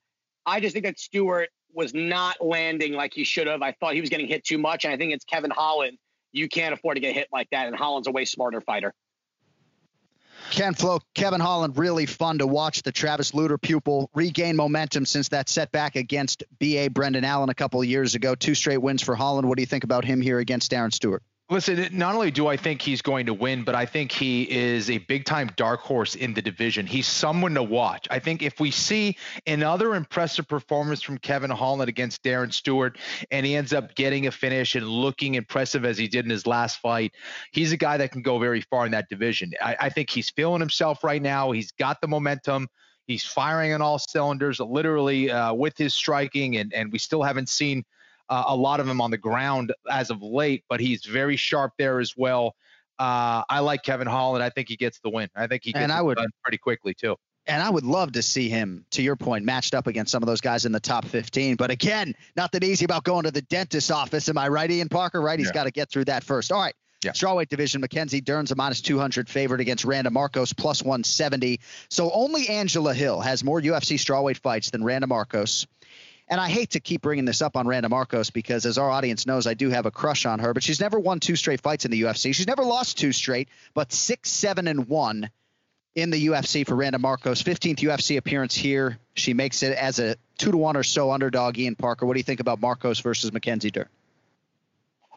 [0.46, 3.62] I just think that Stewart was not landing like he should have.
[3.62, 4.84] I thought he was getting hit too much.
[4.84, 5.98] And I think it's Kevin Holland.
[6.32, 7.66] You can't afford to get hit like that.
[7.66, 8.94] And Holland's a way smarter fighter.
[10.50, 15.28] Ken Flo, Kevin Holland, really fun to watch the Travis Lutter pupil regain momentum since
[15.30, 16.88] that setback against B.A.
[16.88, 18.34] Brendan Allen a couple years ago.
[18.34, 19.48] Two straight wins for Holland.
[19.48, 21.22] What do you think about him here against Darren Stewart?
[21.52, 24.88] Listen, not only do I think he's going to win, but I think he is
[24.88, 26.86] a big time dark horse in the division.
[26.86, 28.08] He's someone to watch.
[28.10, 32.96] I think if we see another impressive performance from Kevin Holland against Darren Stewart
[33.30, 36.46] and he ends up getting a finish and looking impressive as he did in his
[36.46, 37.12] last fight,
[37.52, 39.52] he's a guy that can go very far in that division.
[39.60, 41.50] I, I think he's feeling himself right now.
[41.50, 42.66] He's got the momentum.
[43.06, 47.50] He's firing on all cylinders, literally uh, with his striking, and, and we still haven't
[47.50, 47.84] seen
[48.28, 51.72] uh, a lot of him on the ground as of late, but he's very sharp
[51.78, 52.54] there as well.
[52.98, 54.44] Uh, I like Kevin Holland.
[54.44, 55.28] I think he gets the win.
[55.34, 57.16] I think he gets And I it would- pretty quickly too.
[57.48, 60.28] And I would love to see him, to your point, matched up against some of
[60.28, 61.56] those guys in the top 15.
[61.56, 64.28] But again, nothing easy about going to the dentist's office.
[64.28, 65.20] Am I right, Ian Parker?
[65.20, 65.40] Right?
[65.40, 65.54] He's Yeah.
[65.54, 66.52] got to get through that first.
[66.52, 66.74] All right.
[67.04, 71.58] Strawweight division, Mackenzie Dern's a minus 200 favorite against Randa Marcos, plus 170.
[71.90, 75.66] So only Angela Hill has more UFC strawweight fights than Randa Marcos.
[76.28, 79.26] And I hate to keep bringing this up on Randa Marcos because, as our audience
[79.26, 80.54] knows, I do have a crush on her.
[80.54, 82.34] But she's never won two straight fights in the UFC.
[82.34, 85.30] She's never lost two straight, but six, seven, and one
[85.94, 87.42] in the UFC for Randa Marcos.
[87.42, 88.98] 15th UFC appearance here.
[89.14, 91.58] She makes it as a two to one or so underdog.
[91.58, 93.88] Ian Parker, what do you think about Marcos versus Mackenzie Dern?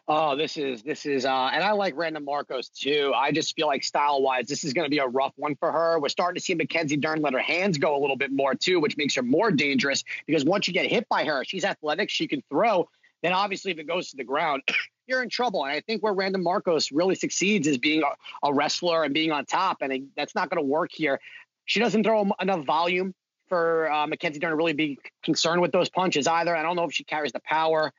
[0.08, 3.12] Oh, this is this is uh and I like Randa Marcos too.
[3.16, 6.00] I just feel like style wise, this is gonna be a rough one for her.
[6.00, 8.80] We're starting to see Mackenzie Dern let her hands go a little bit more too,
[8.80, 12.28] which makes her more dangerous because once you get hit by her, she's athletic, she
[12.28, 12.88] can throw.
[13.24, 14.62] Then obviously if it goes to the ground,
[15.08, 15.64] you're in trouble.
[15.64, 19.32] And I think where Randa Marcos really succeeds is being a, a wrestler and being
[19.32, 19.78] on top.
[19.82, 21.20] And I, that's not gonna work here.
[21.66, 23.16] She doesn't throw enough volume
[23.50, 26.56] for uh, Mackenzie Dern to really be concerned with those punches either.
[26.56, 27.92] I don't know if she carries the power.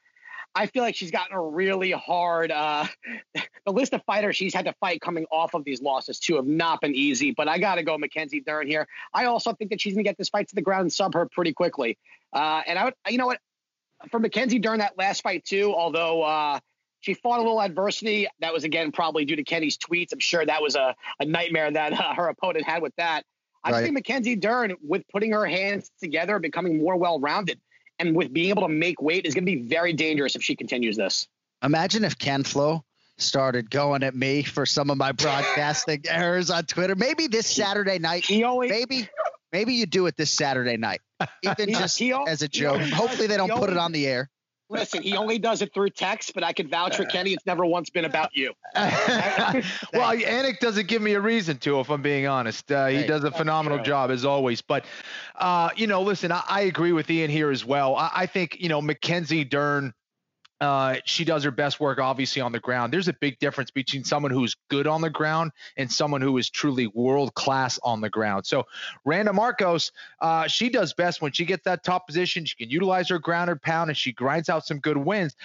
[0.56, 2.50] I feel like she's gotten a really hard.
[2.50, 2.86] Uh,
[3.66, 6.46] the list of fighters she's had to fight coming off of these losses too have
[6.46, 7.32] not been easy.
[7.32, 8.88] But I got to go Mackenzie Dern here.
[9.12, 11.28] I also think that she's gonna get this fight to the ground and sub her
[11.30, 11.98] pretty quickly.
[12.32, 13.38] Uh, and I would, you know what,
[14.10, 16.22] for Mackenzie Dern that last fight too, although.
[16.22, 16.58] Uh,
[17.00, 18.26] she fought a little adversity.
[18.40, 20.12] That was again probably due to Kenny's tweets.
[20.12, 23.22] I'm sure that was a, a nightmare that uh, her opponent had with that.
[23.62, 23.82] I Right.
[23.82, 27.60] think Mackenzie Dern, with putting her hands together, becoming more well-rounded,
[27.98, 30.54] and with being able to make weight, is going to be very dangerous if she
[30.56, 31.26] continues this.
[31.62, 32.84] Imagine if Ken Flo
[33.18, 36.94] started going at me for some of my broadcasting errors on Twitter.
[36.94, 38.26] Maybe this Saturday night.
[38.28, 39.08] maybe
[39.52, 41.00] maybe you do it this Saturday night,
[41.42, 42.74] even He- just he as a joke.
[42.74, 44.28] always Hopefully they don't he put it on the air.
[44.68, 47.32] Listen, he only does it through text, but I can vouch for Kenny.
[47.32, 48.52] It's never once been about you.
[48.74, 49.62] well,
[50.16, 52.70] Anik doesn't give me a reason to, if I'm being honest.
[52.72, 54.62] Uh, he does a phenomenal job as always.
[54.62, 54.84] But,
[55.36, 57.94] uh, you know, listen, I, I agree with Ian here as well.
[57.94, 59.94] I, I think, you know, Mackenzie Dern.
[60.60, 62.92] Uh, she does her best work obviously on the ground.
[62.92, 66.48] There's a big difference between someone who's good on the ground and someone who is
[66.48, 68.46] truly world class on the ground.
[68.46, 68.64] So
[69.04, 72.46] Randa Marcos, uh, she does best when she gets that top position.
[72.46, 75.36] She can utilize her ground and pound and she grinds out some good wins.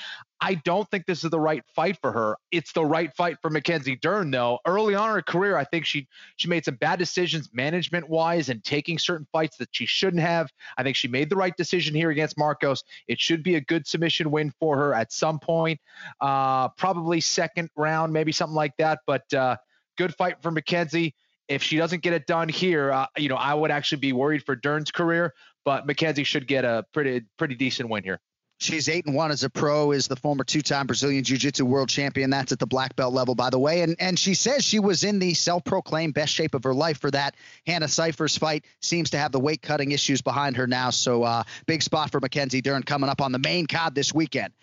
[0.44, 2.36] I don't think this is the right fight for her.
[2.52, 4.58] It's the right fight for Mackenzie Dern, though.
[4.66, 8.50] Early on in her career, I think she she made some bad decisions management wise
[8.50, 10.52] and taking certain fights that she shouldn't have.
[10.78, 12.84] I think she made the right decision here against Marcos.
[13.08, 15.80] It should be a good submission win for her at some point,
[16.20, 19.02] uh, probably second round, maybe something like that.
[19.06, 19.58] But uh,
[19.96, 21.14] good fight for Mackenzie.
[21.50, 24.44] If she doesn't get it done here, uh, you know, I would actually be worried
[24.44, 25.34] for Dern's career.
[25.66, 28.20] But Mackenzie should get a pretty pretty decent win here.
[28.62, 29.91] She's eight and one as a pro.
[29.91, 32.30] Is the former two-time Brazilian Jiu-Jitsu world champion.
[32.30, 33.82] That's at the black belt level, by the way.
[33.82, 37.09] And and she says she was in the self-proclaimed best shape of her life for
[37.09, 37.36] that
[37.66, 38.66] Hannah Cifers fight.
[38.80, 40.91] Seems to have the weight cutting issues behind her now.
[40.91, 44.53] So uh, big spot for Mackenzie Dern coming up on the main card this weekend.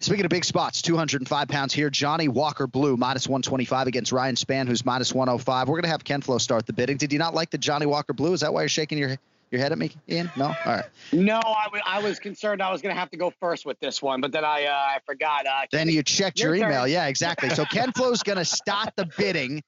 [0.00, 1.88] Speaking of big spots, 205 pounds here.
[1.88, 5.68] Johnny Walker Blue, minus 125 against Ryan Spann, who's minus 105.
[5.68, 6.98] We're going to have Ken Flo start the bidding.
[6.98, 8.32] Did you not like the Johnny Walker Blue?
[8.34, 9.16] Is that why you're shaking your
[9.50, 10.30] your head at me, Ian?
[10.36, 10.46] No?
[10.46, 10.84] All right.
[11.12, 13.78] No, I, w- I was concerned I was going to have to go first with
[13.80, 15.46] this one, but then I uh, I forgot.
[15.46, 16.86] Uh, Then you checked your, your email.
[16.86, 17.50] Yeah, exactly.
[17.50, 19.62] So Ken Flo's going to start the bidding.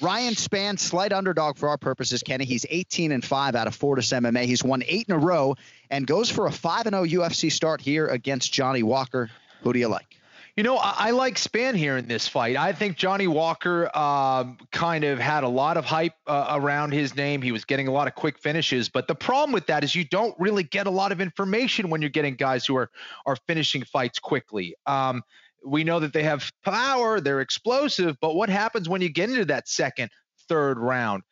[0.00, 2.44] Ryan Spann, slight underdog for our purposes, Kenny.
[2.44, 4.44] He's 18 and 5 out of Fortis MMA.
[4.44, 5.54] He's won eight in a row
[5.90, 9.30] and goes for a 5 and 0 UFC start here against Johnny Walker.
[9.62, 10.18] Who do you like?
[10.56, 12.56] You know, I, I like Spann here in this fight.
[12.56, 17.14] I think Johnny Walker um, kind of had a lot of hype uh, around his
[17.14, 17.42] name.
[17.42, 20.04] He was getting a lot of quick finishes, but the problem with that is you
[20.04, 22.90] don't really get a lot of information when you're getting guys who are
[23.26, 24.74] are finishing fights quickly.
[24.86, 25.22] Um,
[25.62, 29.44] we know that they have power, they're explosive, but what happens when you get into
[29.46, 30.10] that second,
[30.48, 31.22] third round?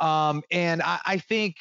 [0.00, 1.56] Um, and I, I think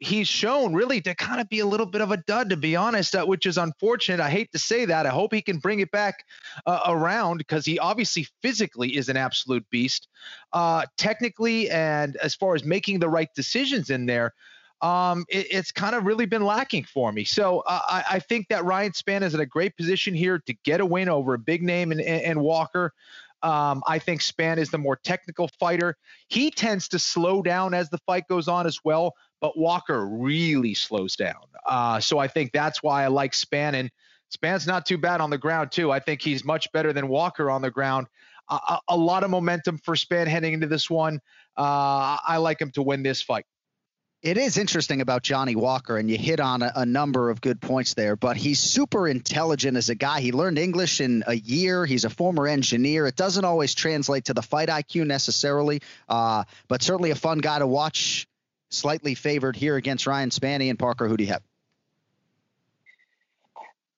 [0.00, 2.74] he's shown really to kind of be a little bit of a dud, to be
[2.74, 4.18] honest, uh, which is unfortunate.
[4.18, 5.06] I hate to say that.
[5.06, 6.24] I hope he can bring it back
[6.66, 10.08] uh, around because he obviously physically is an absolute beast.
[10.52, 14.34] Uh, technically, and as far as making the right decisions in there,
[14.80, 17.24] um, it, it's kind of really been lacking for me.
[17.24, 20.54] So uh, I, I think that Ryan Spann is in a great position here to
[20.64, 22.94] get a win over a big name and, and Walker.
[23.42, 25.96] Um, I think Spann is the more technical fighter.
[26.28, 30.74] He tends to slow down as the fight goes on as well, but Walker really
[30.74, 31.42] slows down.
[31.66, 33.74] Uh, so I think that's why I like Spann.
[33.74, 33.90] And
[34.36, 35.90] Spann's not too bad on the ground, too.
[35.90, 38.06] I think he's much better than Walker on the ground.
[38.48, 41.20] A, a lot of momentum for Spann heading into this one.
[41.56, 43.46] Uh, I like him to win this fight.
[44.22, 47.58] It is interesting about Johnny Walker, and you hit on a, a, number of good
[47.58, 50.20] points there, but he's super intelligent as a guy.
[50.20, 51.86] He learned English in a year.
[51.86, 53.06] He's a former engineer.
[53.06, 57.60] It doesn't always translate to the fight IQ necessarily, uh, but certainly a fun guy
[57.60, 58.26] to watch.
[58.68, 61.08] Slightly favored here against Ryan Spanny and Parker.
[61.08, 61.42] Who do you have?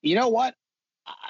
[0.03, 0.55] You know what?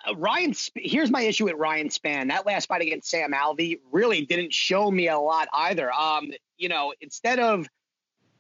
[0.07, 2.29] Uh, Ryan, here's my issue with Ryan Spann.
[2.29, 5.91] That last fight against Sam Alvey really didn't show me a lot either.
[5.91, 7.67] Um, you know, instead of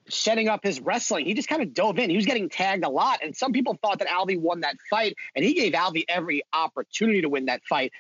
[0.09, 1.27] setting up his wrestling.
[1.27, 2.11] He just kind of dove in.
[2.11, 5.17] He was getting tagged a lot, and some people thought that Alvey won that fight,
[5.35, 7.93] and he gave Alvey every opportunity to win that fight.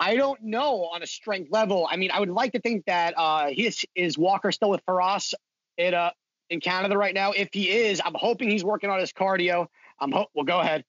[0.00, 1.86] I don't know on a strength level.
[1.90, 4.84] I mean, I would like to think that uh, he is, is Walker still with
[4.86, 5.34] Firas
[5.76, 6.10] in uh
[6.50, 7.32] in Canada right now.
[7.32, 9.66] If he is, I'm hoping he's working on his cardio.
[10.00, 10.44] I'm ho- well.
[10.44, 10.84] Go ahead.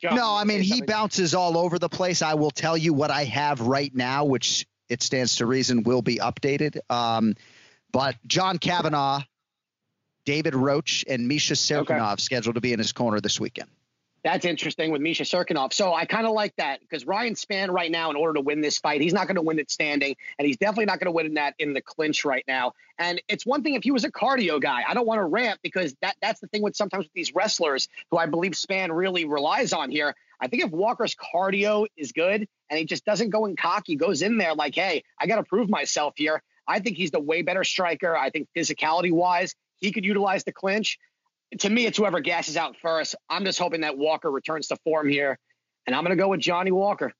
[0.00, 2.22] Joe, no, I mean he bounces all over the place.
[2.22, 6.02] I will tell you what I have right now, which it stands to reason will
[6.02, 6.78] be updated.
[6.90, 7.34] Um,
[7.92, 9.22] but John Kavanagh
[10.24, 12.22] David Roach and Misha Cirkunov okay.
[12.22, 13.68] scheduled to be in his corner this weekend.
[14.24, 15.72] That's interesting with Misha Cirkunov.
[15.72, 18.60] So I kind of like that because Ryan Spann right now, in order to win
[18.60, 21.12] this fight, he's not going to win it standing, and he's definitely not going to
[21.12, 22.72] win that in the clinch right now.
[22.98, 24.84] And it's one thing if he was a cardio guy.
[24.86, 27.88] I don't want to ramp because that that's the thing with sometimes with these wrestlers
[28.12, 30.14] who I believe Spann really relies on here.
[30.40, 34.22] I think if Walker's cardio is good and he just doesn't go in cocky, goes
[34.22, 36.42] in there like, hey, I got to prove myself here.
[36.66, 38.16] I think he's the way better striker.
[38.16, 40.98] I think physicality wise, he could utilize the clinch.
[41.58, 43.14] To me, it's whoever gasses out first.
[43.28, 45.38] I'm just hoping that Walker returns to form here,
[45.86, 47.12] and I'm going to go with Johnny Walker.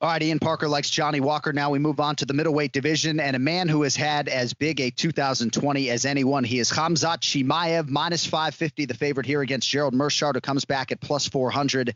[0.00, 1.52] All right, Ian Parker likes Johnny Walker.
[1.52, 4.54] Now we move on to the middleweight division, and a man who has had as
[4.54, 6.44] big a 2020 as anyone.
[6.44, 10.92] He is Hamzat Chimaev, minus 550, the favorite here against Gerald Meerschaert, who comes back
[10.92, 11.94] at plus 400.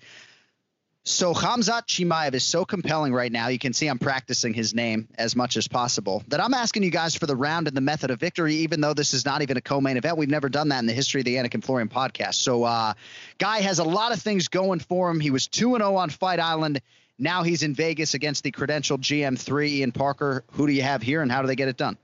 [1.08, 3.48] So Hamzat Chimaev is so compelling right now.
[3.48, 6.22] You can see I'm practicing his name as much as possible.
[6.28, 8.92] That I'm asking you guys for the round and the method of victory, even though
[8.92, 10.18] this is not even a co-main event.
[10.18, 12.34] We've never done that in the history of the Anik and Florian podcast.
[12.34, 12.92] So, uh,
[13.38, 15.18] guy has a lot of things going for him.
[15.18, 16.82] He was two and zero on Fight Island.
[17.18, 19.66] Now he's in Vegas against the credentialed GM3.
[19.66, 21.96] Ian Parker, who do you have here, and how do they get it done?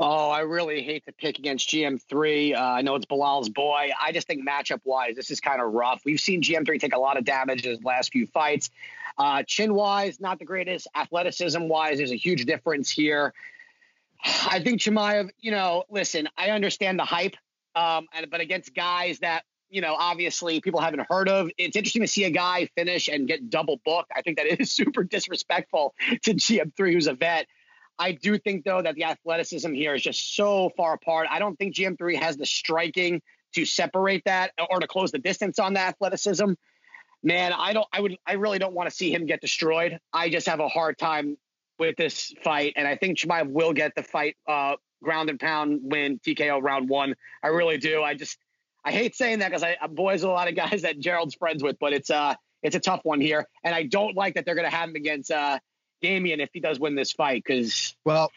[0.00, 2.54] Oh, I really hate to pick against GM3.
[2.54, 3.90] Uh, I know it's Belal's boy.
[4.00, 6.02] I just think matchup wise, this is kind of rough.
[6.04, 8.70] We've seen GM3 take a lot of damage in his last few fights.
[9.18, 10.86] Uh, chin wise, not the greatest.
[10.94, 13.34] Athleticism wise, there's a huge difference here.
[14.24, 17.34] I think Chimaev, you know, listen, I understand the hype,
[17.74, 21.50] um, and, but against guys that you know, obviously people haven't heard of.
[21.58, 24.10] It's interesting to see a guy finish and get double booked.
[24.16, 27.46] I think that is super disrespectful to GM3, who's a vet.
[27.98, 31.26] I do think though that the athleticism here is just so far apart.
[31.30, 33.20] I don't think GM3 has the striking
[33.54, 36.52] to separate that or to close the distance on the athleticism.
[37.22, 39.98] Man, I don't I would I really don't want to see him get destroyed.
[40.12, 41.36] I just have a hard time
[41.78, 45.80] with this fight and I think Chimaev will get the fight uh ground and pound
[45.82, 47.14] win TKO round 1.
[47.42, 48.02] I really do.
[48.02, 48.38] I just
[48.84, 51.62] I hate saying that because I I'm boys a lot of guys that Gerald's friends
[51.64, 54.56] with, but it's uh it's a tough one here and I don't like that they're
[54.56, 55.58] going to have him against uh
[56.02, 58.30] Demian if he does win this fight because well,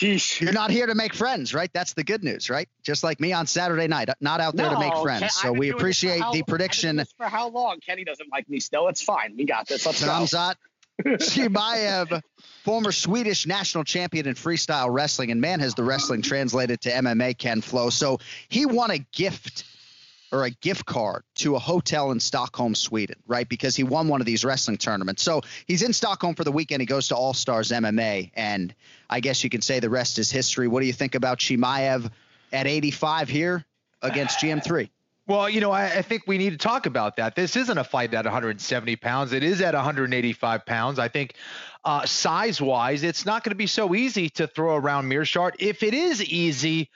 [0.00, 1.70] you're not here to make friends, right?
[1.72, 2.68] That's the good news, right?
[2.82, 5.20] Just like me on Saturday night, uh, not out there no, to make friends.
[5.20, 7.02] Ken, so we appreciate how, the prediction.
[7.16, 7.80] For how long?
[7.80, 8.88] Kenny doesn't like me still.
[8.88, 9.34] It's fine.
[9.36, 9.86] We got this.
[9.86, 10.54] Let's Hamzat
[11.04, 12.22] Chimaev,
[12.64, 17.38] former Swedish national champion in freestyle wrestling, and man, has the wrestling translated to MMA,
[17.38, 17.90] Ken Flo.
[17.90, 19.64] So he won a gift
[20.32, 23.48] or a gift card to a hotel in Stockholm, Sweden, right?
[23.48, 25.22] Because he won one of these wrestling tournaments.
[25.22, 26.80] So he's in Stockholm for the weekend.
[26.80, 28.74] He goes to All Stars MMA, and
[29.08, 30.68] I guess you can say the rest is history.
[30.68, 32.10] What do you think about Chimaev
[32.52, 33.64] at 85 here
[34.02, 34.88] against GM3?
[35.26, 37.36] Well, you know, I, I, think we need to talk about that.
[37.36, 39.32] This isn't a fight at 170 pounds.
[39.32, 40.98] It is at 185 pounds.
[40.98, 41.34] I think
[41.84, 45.52] uh, size wise, it's not going to be so easy to throw around Meerschaert.
[45.60, 46.90] If it is easy,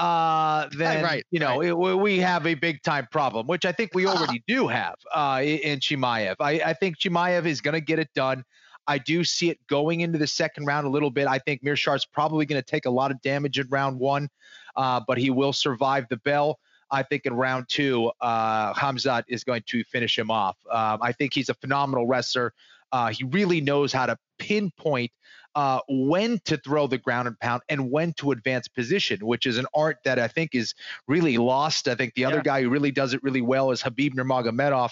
[0.00, 1.68] uh, then right, you know right.
[1.68, 5.40] it, we have a big time problem, which I think we already do have uh,
[5.44, 6.36] in Chimaev.
[6.40, 8.44] I, I think Chimaev is going to get it done.
[8.86, 11.28] I do see it going into the second round a little bit.
[11.28, 14.28] I think Meerschaert's probably going to take a lot of damage in round one,
[14.74, 16.58] uh, but he will survive the bell.
[16.90, 20.56] I think in round two, uh, Hamzat is going to finish him off.
[20.70, 22.52] Um, I think he's a phenomenal wrestler.
[22.90, 25.12] Uh, he really knows how to pinpoint
[25.54, 29.58] uh, when to throw the ground and pound and when to advance position, which is
[29.58, 30.74] an art that I think is
[31.08, 31.88] really lost.
[31.88, 34.90] I think the other guy who really does it really well is Khabib Nurmagomedov.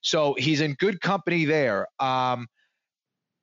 [0.00, 1.88] So he's in good company there.
[1.98, 2.48] Um,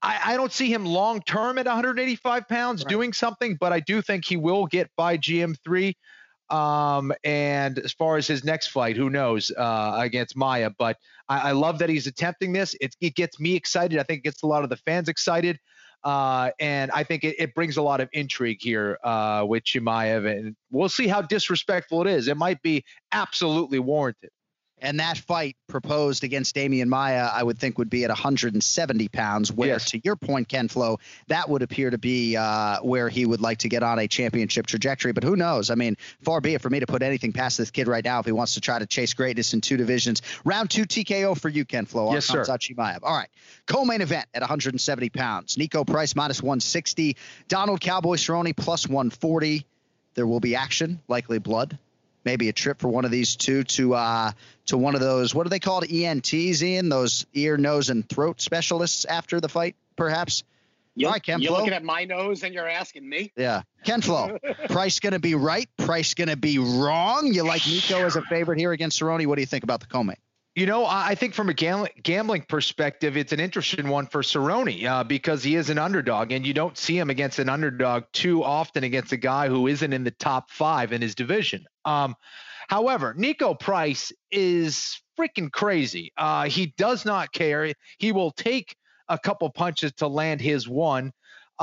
[0.02, 4.02] I, I don't see him long term at 185 pounds doing something, but I do
[4.02, 5.94] think he will get by GM3.
[6.50, 10.70] Um, and as far as his next fight, who knows uh, against Maia?
[10.78, 10.98] But
[11.28, 12.76] I, I love that he's attempting this.
[12.80, 13.98] It, it gets me excited.
[13.98, 15.58] I think it gets a lot of the fans excited.
[16.04, 20.30] Uh, and I think it, it brings a lot of intrigue here uh, with Chimaev,
[20.30, 22.28] and we'll see how disrespectful it is.
[22.28, 24.32] It might be absolutely warranted.
[24.84, 29.50] And that fight proposed against Demian Maia, I would think, would be at 170 pounds.
[29.52, 29.86] Where, Yes.
[29.92, 33.60] to your point, Ken Flo, that would appear to be uh, where he would like
[33.60, 35.14] to get on a championship trajectory.
[35.14, 35.70] But who knows?
[35.70, 38.20] I mean, far be it for me to put anything past this kid right now
[38.20, 40.22] if he wants to try to chase greatness in two divisions.
[40.44, 42.14] Round two TKO for you, Ken Flo.
[42.14, 42.44] Yes, sir.
[42.44, 43.00] Chimaev.
[43.04, 43.30] All right.
[43.66, 45.56] Co-main event at 170 pounds.
[45.56, 47.16] Niko Price minus 160.
[47.48, 49.66] Donald Cowboy Cerrone plus 140.
[50.16, 51.80] There will be action, likely blood.
[52.26, 54.32] Maybe a trip for one of these two to uh,
[54.68, 55.36] to one of those.
[55.36, 55.86] What are they called?
[55.90, 56.90] ENTs, Ian.
[56.90, 60.44] Those ear, nose, and throat specialists after the fight, perhaps.
[60.96, 61.58] You're, All right, Ken you're Flo.
[61.60, 63.32] looking at my nose and you're asking me.
[63.36, 64.38] Yeah, Ken Flo.
[64.70, 65.68] Price going to be right.
[65.78, 67.34] Price going to be wrong.
[67.34, 69.26] You like Niko as a favorite here against Cerrone.
[69.26, 70.18] What do you think about the co-main?
[70.56, 75.04] You know, I think from a gambling perspective, it's an interesting one for Cerrone uh,
[75.04, 78.84] because he is an underdog, and you don't see him against an underdog too often
[78.84, 81.66] against a guy who isn't in the top five in his division.
[81.86, 82.16] Um,
[82.68, 86.14] however, Niko Price is freaking crazy.
[86.18, 87.74] Uh, he does not care.
[87.98, 88.76] He will take
[89.10, 91.14] a couple punches to land his one.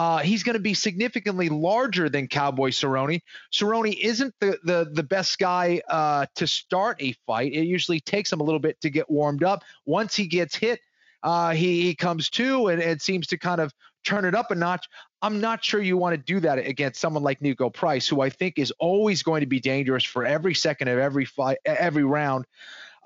[0.01, 3.21] Uh, he's going to be significantly larger than Cowboy Cerrone.
[3.53, 7.53] Cerrone isn't the the, the best guy uh, to start a fight.
[7.53, 9.63] It usually takes him a little bit to get warmed up.
[9.85, 10.81] Once he gets hit,
[11.23, 14.55] uh, he, he comes to and, and seems to kind of turn it up a
[14.55, 14.89] notch.
[15.21, 18.31] I'm not sure you want to do that against someone like Niko Price, who I
[18.31, 22.47] think is always going to be dangerous for every second of every fight, every round.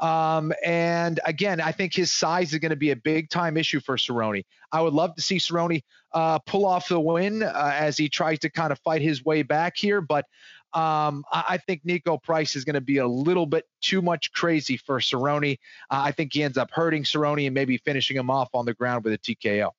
[0.01, 3.81] Um, and again, I think his size is going to be a big time issue
[3.81, 4.45] for Cerrone.
[4.73, 8.41] I would love to see Cerrone uh, pull off the win uh, as he tries
[8.41, 10.27] to kind of fight his way back here, but
[10.73, 14.33] um, I, I think Niko Price is going to be a little bit too much
[14.33, 15.59] crazy for Cerrone.
[15.91, 18.75] Uh, I think he ends up hurting Cerrone and maybe finishing him off on the
[18.75, 19.71] ground with a TKO.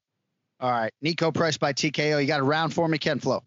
[0.62, 2.22] All right, Niko Price by TKO.
[2.22, 3.44] You got a round for me, Ken Flo.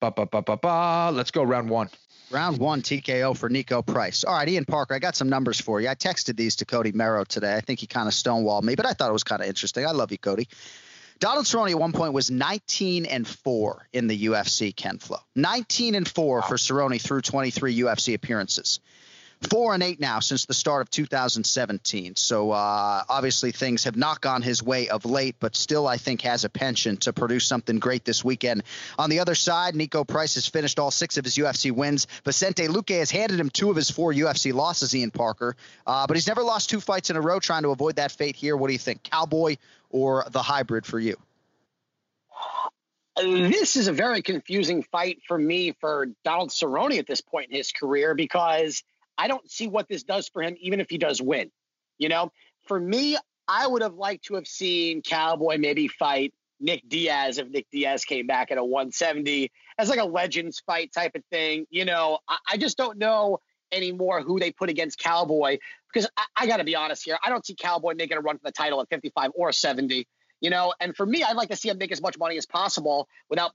[0.00, 1.10] Ba, ba, ba, ba, ba.
[1.10, 1.88] Let's go round one.
[2.34, 4.24] Round one TKO for Niko Price.
[4.24, 5.88] All right, Ian Parker, I got some numbers for you.
[5.88, 7.54] I texted these to Cody Merrow today.
[7.54, 9.86] I think he kind of stonewalled me, but I thought it was kind of interesting.
[9.86, 10.48] I love you, Cody.
[11.20, 15.18] Donald Cerrone at one point was 19 and 4 in the UFC, Ken Flo.
[15.36, 18.80] 19 and 4 for Cerrone through 23 UFC appearances.
[19.50, 22.16] Four and eight now since the start of 2017.
[22.16, 26.22] So uh, obviously things have not gone his way of late, but still I think
[26.22, 28.62] has a penchant to produce something great this weekend.
[28.98, 32.06] On the other side, Niko Price has finished all six of his UFC wins.
[32.24, 34.94] Vicente Luque has handed him two of his four UFC losses.
[34.94, 35.56] Ian Parker,
[35.86, 37.40] uh, but he's never lost two fights in a row.
[37.40, 38.56] Trying to avoid that fate here.
[38.56, 39.56] What do you think, Cowboy
[39.90, 41.16] or the hybrid for you?
[43.16, 47.56] this is a very confusing fight for me for Donald Cerrone at this point in
[47.56, 48.82] his career because
[49.16, 51.50] I don't see what this does for him, even if he does win.
[51.98, 52.32] You know,
[52.66, 53.16] for me,
[53.46, 58.04] I would have liked to have seen Cowboy maybe fight Nick Diaz if Nick Diaz
[58.04, 61.66] came back at a 170 as like a legends fight type of thing.
[61.70, 63.38] You know, I, I just don't know
[63.70, 65.58] anymore who they put against Cowboy
[65.92, 67.18] because I, I got to be honest here.
[67.22, 70.06] I don't see Cowboy making a run for the title at 55 or 70
[70.44, 70.74] you know.
[70.78, 73.52] And for me, I'd like to see him make as much money as possible without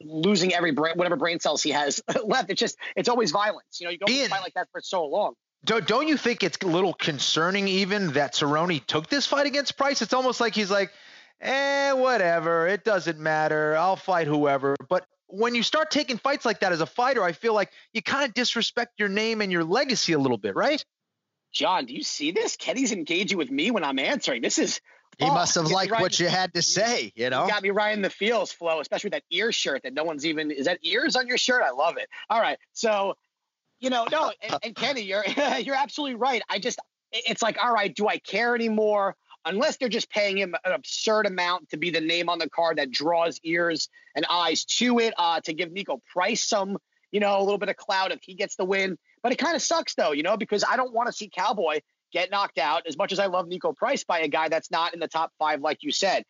[0.00, 2.50] losing every brain, whatever brain cells he has left.
[2.50, 3.80] It's just it's always violence.
[3.80, 5.34] You know, you go Ian, fight like that for so long.
[5.64, 9.76] Don't, don't you think it's a little concerning even that Cerrone took this fight against
[9.76, 10.02] Price?
[10.02, 10.90] It's almost like he's like,
[11.40, 13.76] eh, whatever, it doesn't matter.
[13.76, 14.76] I'll fight whoever.
[14.88, 18.02] But when you start taking fights like that as a fighter, I feel like you
[18.02, 20.82] kind of disrespect your name and your legacy a little bit, right?
[21.52, 22.56] John, do you see this?
[22.56, 24.42] Kenny's engaging with me when I'm answering.
[24.42, 24.80] This is
[25.18, 27.44] he oh, must have liked right what you had to say, you know.
[27.44, 30.04] You got me right in the feels, Flo, especially with that ear shirt that no
[30.04, 31.62] one's even is that ears on your shirt?
[31.62, 32.08] I love it.
[32.30, 32.56] All right.
[32.72, 33.16] So,
[33.80, 35.24] you know, no, and, and Kenny, you're
[35.60, 36.40] you're absolutely right.
[36.48, 36.78] I just
[37.10, 39.16] it's like, all right, do I care anymore?
[39.44, 42.78] Unless they're just paying him an absurd amount to be the name on the card
[42.78, 46.76] that draws ears and eyes to it, uh, to give Niko Price some,
[47.10, 48.98] you know, a little bit of clout if he gets the win.
[49.22, 51.80] But it kind of sucks though, you know, because I don't want to see Cowboy
[52.12, 52.86] get knocked out.
[52.86, 55.32] As much as I love Niko Price by a guy that's not in the top
[55.38, 56.24] five, like you said,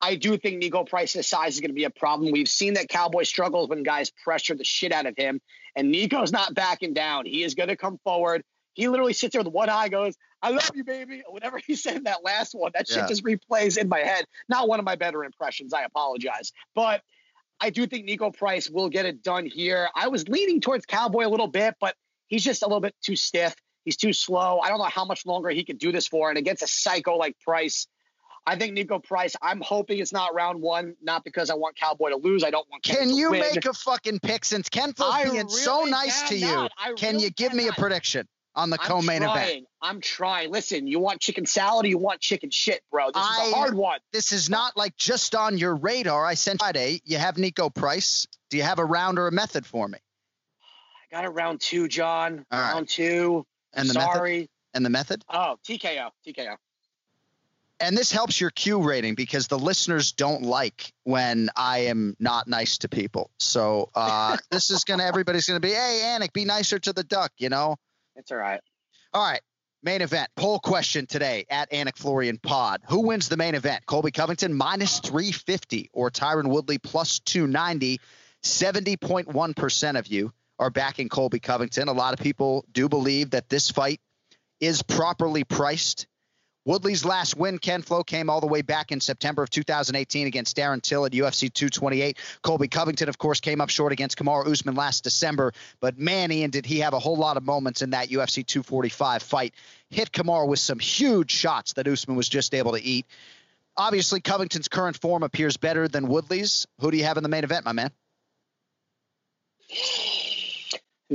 [0.00, 2.32] I do think Niko Price's size is going to be a problem.
[2.32, 5.40] We've seen that Cowboy struggles when guys pressure the shit out of him,
[5.76, 7.24] and Niko's not backing down.
[7.24, 8.42] He is going to come forward.
[8.74, 11.96] He literally sits there with one eye, goes, "I love you, baby." Whatever he said
[11.96, 14.24] in that last one, that shit just replays in my head.
[14.48, 15.72] Not one of my better impressions.
[15.72, 17.02] I apologize, but
[17.60, 19.88] I do think Niko Price will get it done here.
[19.94, 21.94] I was leaning towards Cowboy a little bit, but
[22.26, 23.54] he's just a little bit too stiff.
[23.84, 24.60] He's too slow.
[24.60, 26.28] I don't know how much longer he can do this for.
[26.28, 27.88] And against a psycho like Price,
[28.46, 29.36] I think Niko Price.
[29.40, 32.42] I'm hoping it's not round one, not because I want Cowboy to lose.
[32.42, 32.82] I don't want.
[32.82, 36.68] Ken can you make a fucking pick since Ken being really so nice to you?
[36.96, 39.66] Can really you give me a prediction on the co-main event?
[39.80, 40.50] I'm trying.
[40.50, 43.06] Listen, you want chicken salad or you want chicken shit, bro?
[43.06, 43.98] This I, is a hard one.
[44.12, 46.24] This is not like just on your radar.
[46.24, 47.00] I sent Friday.
[47.04, 48.26] You have Niko Price.
[48.50, 49.98] Do you have a round or a method for me?
[51.12, 52.44] I got a round two, John.
[52.50, 52.88] All round right.
[52.88, 53.46] two.
[53.74, 54.38] And the Sorry.
[54.38, 54.48] method?
[54.74, 55.24] And the method?
[55.28, 56.10] Oh, TKO.
[56.26, 56.56] TKO.
[57.80, 62.46] And this helps your Q rating because the listeners don't like when I am not
[62.46, 63.30] nice to people.
[63.38, 67.32] So uh, this is gonna everybody's gonna be, hey, Anik, be nicer to the duck,
[67.38, 67.76] you know?
[68.14, 68.60] It's all right.
[69.12, 69.40] All right.
[69.82, 72.82] Main event poll question today at Anik Florian Pod.
[72.88, 73.84] Who wins the main event?
[73.84, 77.98] Colby Covington minus 350 or Tyron Woodley plus 290.
[78.42, 80.32] 70.1% of you
[80.62, 81.88] are backing Colby Covington.
[81.88, 84.00] A lot of people do believe that this fight
[84.60, 86.06] is properly priced.
[86.64, 90.56] Woodley's last win, Ken Flo, came all the way back in September of 2018 against
[90.56, 92.16] Darren Till at UFC 228.
[92.42, 95.52] Colby Covington, of course, came up short against Kamaru Usman last December.
[95.80, 99.24] But man, Ian, did he have a whole lot of moments in that UFC 245
[99.24, 99.54] fight.
[99.90, 103.06] Hit Kamaru with some huge shots that Usman was just able to eat.
[103.76, 106.68] Obviously, Covington's current form appears better than Woodley's.
[106.78, 107.90] Who do you have in the main event, my man?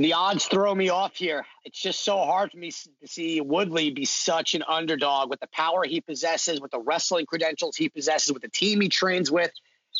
[0.04, 1.44] The odds throw me off here.
[1.64, 5.48] It's just so hard for me to see Woodley be such an underdog with the
[5.48, 9.50] power he possesses, with the wrestling credentials he possesses, with the team he trains with.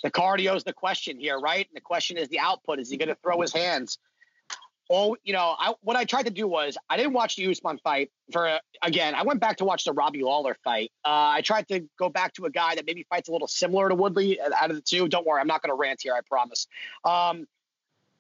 [0.05, 1.67] The cardio is the question here, right?
[1.67, 2.79] And the question is the output.
[2.79, 3.99] Is he going to throw his hands?
[4.91, 7.79] Oh, you know, I, what I tried to do was I didn't watch the Usman
[7.79, 9.15] fight for again.
[9.15, 10.93] I went back to watch the Robbie Lawler fight.
[11.05, 13.89] Uh, I tried to go back to a guy that maybe fights a little similar
[13.89, 15.09] to Woodley out of the two.
[15.09, 16.15] Don't worry, I'm not going to rant here.
[16.15, 16.69] I promise.
[17.05, 17.47] Um,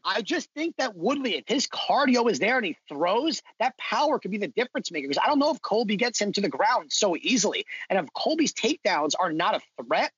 [0.08, 4.18] I just think that Woodley, if his cardio is there and he throws, that power
[4.18, 5.06] could be the difference maker.
[5.06, 7.66] Because I don't know if Colby gets him to the ground so easily.
[7.90, 10.10] And if Colby's takedowns are not a threat,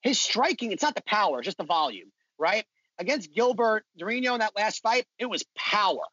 [0.00, 2.64] his striking, it's not the power, it's just the volume, right?
[2.98, 6.04] Against Gilbert Durinho in that last fight, it was power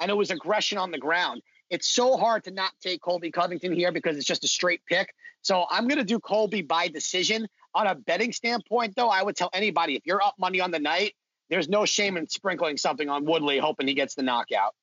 [0.00, 1.42] and it was aggression on the ground.
[1.68, 5.12] It's so hard to not take Colby Covington here because it's just a straight pick.
[5.42, 7.48] So I'm going to do Colby by decision.
[7.74, 10.78] On a betting standpoint, though, I would tell anybody if you're up money on the
[10.78, 11.12] night,
[11.48, 14.74] there's no shame in sprinkling something on Woodley, hoping he gets the knockout.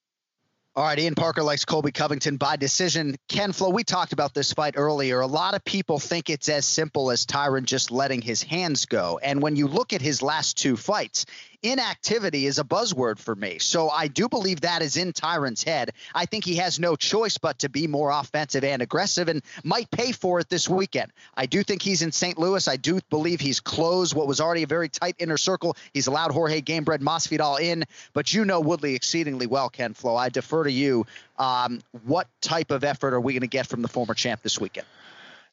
[0.78, 3.16] All right, Ian Parker likes Colby Covington by decision.
[3.30, 5.22] Ken Flo, we talked about this fight earlier.
[5.22, 9.18] A lot of people think it's as simple as Tyron just letting his hands go.
[9.24, 11.28] And when you look at his last two fights,
[11.72, 13.60] inactivity is a buzzword for me.
[13.60, 15.92] So I do believe that is in Tyron's head.
[16.14, 19.90] I think he has no choice but to be more offensive and aggressive and might
[19.92, 21.12] pay for it this weekend.
[21.36, 22.38] I do think he's in St.
[22.38, 22.68] Louis.
[22.68, 25.76] I do believe he's closed what was already a very tight inner circle.
[25.94, 30.16] He's allowed Jorge Gamebred Masvidal in, but you know Woodley exceedingly well, Ken Flo.
[30.16, 31.06] I defer to you.
[31.38, 34.60] Um, what type of effort are we going to get from the former champ this
[34.60, 34.88] weekend?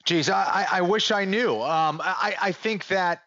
[0.05, 1.55] Geez, I, I wish I knew.
[1.61, 3.23] Um, I, I think that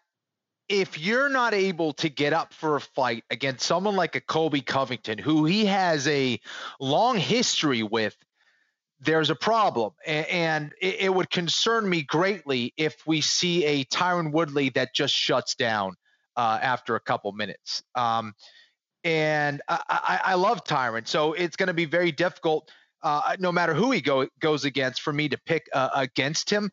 [0.68, 4.60] if you're not able to get up for a fight against someone like a Colby
[4.60, 6.40] Covington, who he has a
[6.80, 8.16] long history with,
[9.00, 9.92] there's a problem.
[10.06, 15.54] And it would concern me greatly if we see a Tyron Woodley that just shuts
[15.54, 15.94] down
[16.36, 17.82] uh, after a couple minutes.
[17.94, 18.34] Um,
[19.04, 21.06] and I, I, I, love Tyron.
[21.06, 22.70] So it's going to be very difficult,
[23.02, 26.70] uh, no matter who he go, goes against, for me to pick uh, against him.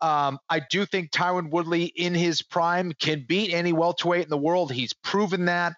[0.00, 4.36] Um, I do think Tyron Woodley in his prime can beat any welterweight in the
[4.36, 4.70] world.
[4.70, 5.74] He's proven that.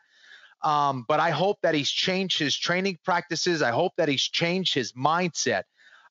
[0.62, 3.62] Um, but I hope that he's changed his training practices.
[3.62, 5.62] I hope that he's changed his mindset.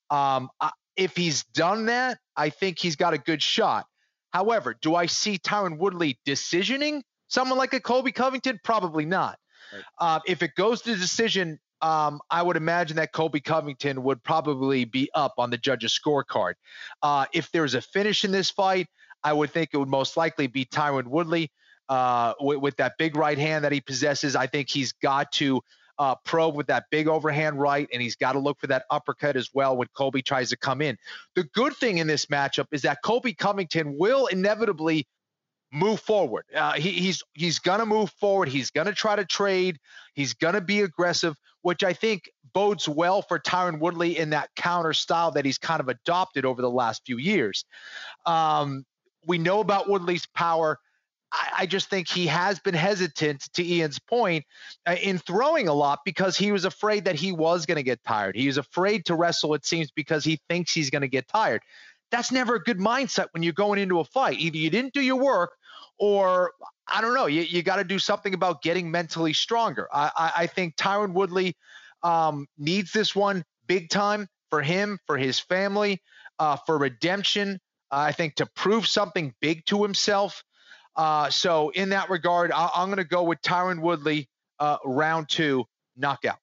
[0.10, 0.50] Um,
[0.96, 3.86] if he's done that, I think he's got a good shot.
[4.32, 8.60] However, do I see Tyron Woodley decisioning someone like a Colby Covington?
[8.64, 9.38] Probably not.
[9.74, 9.84] Right.
[10.00, 14.86] Uh, if it goes to decision, um, I would imagine that Colby Covington would probably
[14.86, 16.54] be up on the judge's scorecard.
[17.02, 18.88] Uh, if there's a finish in this fight,
[19.24, 21.52] I would think it would most likely be Tyron Woodley
[21.90, 24.36] uh, with, with, that big right hand that he possesses.
[24.36, 25.62] I think he's got to
[26.00, 29.36] uh, probe with that big overhand right, and he's got to look for that uppercut
[29.36, 30.98] as well when Colby tries to come in.
[31.36, 35.08] The good thing in this matchup is that Colby Covington will inevitably
[35.72, 36.46] move forward.
[36.54, 38.50] Uh, he, he's he's gonna move forward.
[38.50, 39.78] He's gonna try to trade.
[40.14, 44.94] He's gonna be aggressive, which I think bodes well for Tyron Woodley in that counter
[44.94, 47.66] style that he's kind of adopted over the last few years.
[48.26, 48.86] Um,
[49.26, 50.80] we know about Woodley's power.
[51.32, 54.46] I, I, just think he has been hesitant, to Ian's point,
[54.86, 58.02] uh, in throwing a lot because he was afraid that he was going to get
[58.06, 58.38] tired.
[58.38, 61.62] He was afraid to wrestle, it seems, because he thinks he's going to get tired
[62.12, 64.40] that's never a good mindset when you're going into a fight.
[64.40, 65.52] Either you didn't do your work
[66.00, 66.52] or
[66.88, 69.88] I don't know, you, you got to do something about getting mentally stronger.
[69.94, 71.56] I, I, I think Tyron Woodley
[72.04, 76.02] um, needs this one big time for him, for his family,
[76.40, 77.60] uh, for redemption.
[77.92, 80.44] Uh, I think to prove something big to himself.
[80.96, 84.30] Uh, so in that regard, I, am going to go with Tyron Woodley,
[84.60, 85.66] uh, round two
[85.96, 86.40] knockout.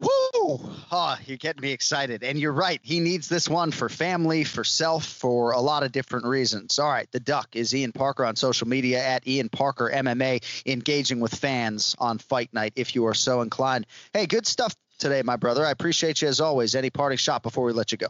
[0.00, 0.60] Woo!
[0.92, 2.22] Oh, you're getting me excited.
[2.22, 2.80] And you're right.
[2.82, 6.78] He needs this one for family, for self, for a lot of different reasons.
[6.78, 7.10] All right.
[7.12, 11.94] The Duck is Ian Parker on social media at Ian Parker MMA, engaging with fans
[11.98, 13.86] on Fight Night if you are so inclined.
[14.12, 15.64] Hey, good stuff today, my brother.
[15.64, 16.74] I appreciate you as always.
[16.74, 18.08] Any parting shot before we let you go?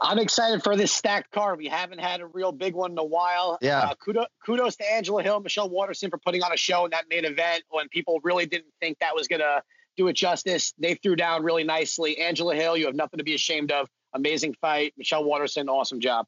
[0.00, 1.58] I'm excited for this stacked card.
[1.58, 3.58] We haven't had a real big one in a while.
[3.60, 3.78] Yeah.
[3.78, 7.06] Uh, kudos, kudos to Angela Hill, Michelle Waterson for putting on a show in that
[7.08, 9.62] main event when people really didn't think that was going to
[9.96, 10.74] do it justice.
[10.78, 12.18] They threw down really nicely.
[12.18, 13.88] Angela Hill, you have nothing to be ashamed of.
[14.12, 14.92] Amazing fight.
[14.98, 16.26] Michelle Waterson, awesome job.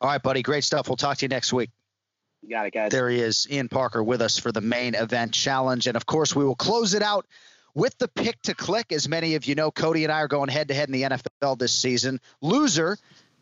[0.00, 0.42] All right, buddy.
[0.42, 0.88] Great stuff.
[0.88, 1.70] We'll talk to you next week.
[2.42, 2.90] You got it, guys.
[2.90, 5.86] There he is, Ian Parker, with us for the main event challenge.
[5.86, 7.26] And of course, we will close it out
[7.74, 8.92] with the pick to click.
[8.92, 11.02] As many of you know, Cody and I are going head to head in the
[11.02, 12.20] NFL this season.
[12.40, 12.98] Loser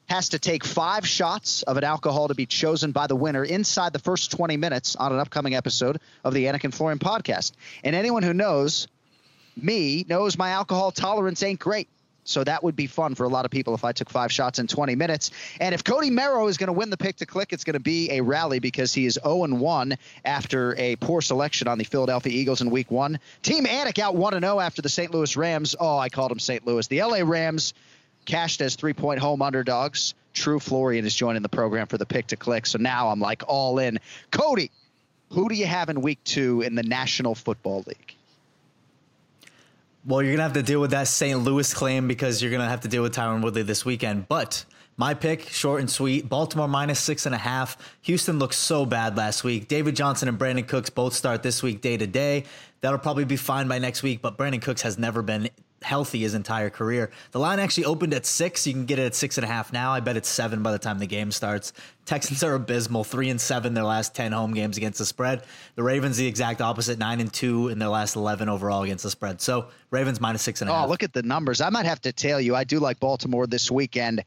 [0.09, 3.93] has to take five shots of an alcohol to be chosen by the winner inside
[3.93, 7.53] the first 20 minutes on an upcoming episode of the Anik and Florian podcast.
[7.85, 8.89] And anyone who knows
[9.57, 11.89] me knows my alcohol tolerance ain't great.
[12.29, 14.59] So that would be fun for a lot of people if I took five shots
[14.59, 15.31] in 20 minutes.
[15.61, 17.81] And if Cody Merrow is going to win the pick to click, it's going to
[17.81, 19.97] be a rally because he is 0 1
[20.27, 23.19] after a poor selection on the Philadelphia Eagles in week one.
[23.43, 25.13] Team Anik out 1 0 after the St.
[25.13, 25.75] Louis Rams.
[25.81, 26.67] Oh, I called them St.
[26.67, 26.87] Louis.
[26.87, 27.73] The LA Rams
[28.27, 30.15] cashed as three point home underdogs.
[30.35, 32.67] True Florian is joining the program for the pick to click.
[32.67, 34.01] So now I'm like all in.
[34.31, 34.71] Cody,
[35.33, 38.18] who do you have in week two in the National Football League?
[40.05, 41.39] Well, you're gonna have to deal with that St.
[41.39, 44.29] Louis claim because you're gonna have to deal with Tyron Woodley this weekend.
[44.29, 44.65] But
[44.97, 47.77] my pick, short and sweet, Baltimore minus six and a half.
[48.03, 49.69] Houston looked so bad last week.
[49.69, 52.45] David Johnson and Brandin Cooks both start this week day to day.
[52.81, 55.51] That'll probably be fine by next week, but Brandin Cooks has never been
[55.83, 57.11] healthy his entire career.
[57.31, 58.67] The line actually opened at six.
[58.67, 59.93] You can get it at six and a half now.
[59.93, 61.73] I bet it's seven by the time the game starts.
[62.05, 65.45] Texans are abysmal, three and seven their last ten home games against the spread.
[65.75, 69.11] The Ravens the exact opposite, nine and two in their last eleven overall against the
[69.11, 69.41] spread.
[69.41, 70.89] So Ravens minus six and a oh, half.
[70.89, 71.61] look at the numbers.
[71.61, 74.25] I might have to tell you, I do like Baltimore this weekend.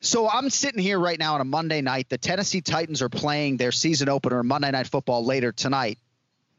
[0.00, 2.08] So I'm sitting here right now on a Monday night.
[2.08, 5.98] The Tennessee Titans are playing their season opener Monday Night Football later tonight.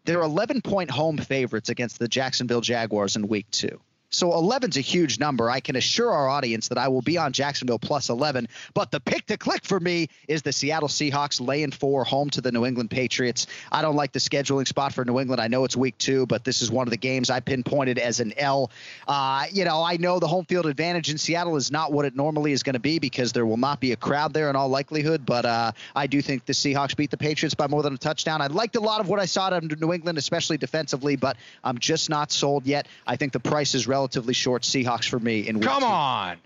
[0.05, 3.81] They're 11 point home favorites against the Jacksonville Jaguars in week two.
[4.13, 5.49] So 11's a huge number.
[5.49, 8.47] I can assure our audience that I will be on Jacksonville plus 11.
[8.73, 12.41] But the pick to click for me is the Seattle Seahawks laying four home to
[12.41, 13.47] the New England Patriots.
[13.71, 15.41] I don't like the scheduling spot for New England.
[15.41, 18.19] I know it's week two, but this is one of the games I pinpointed as
[18.19, 18.69] an L.
[19.07, 22.15] Uh, you know, I know the home field advantage in Seattle is not what it
[22.15, 24.69] normally is going to be because there will not be a crowd there in all
[24.69, 25.25] likelihood.
[25.25, 28.41] But uh, I do think the Seahawks beat the Patriots by more than a touchdown.
[28.41, 31.35] I liked a lot of what I saw out of New England, especially defensively, but
[31.63, 32.87] I'm just not sold yet.
[33.07, 34.63] I think the price is relatively short.
[34.63, 35.87] Seahawks for me in week Come two.
[35.87, 36.37] on.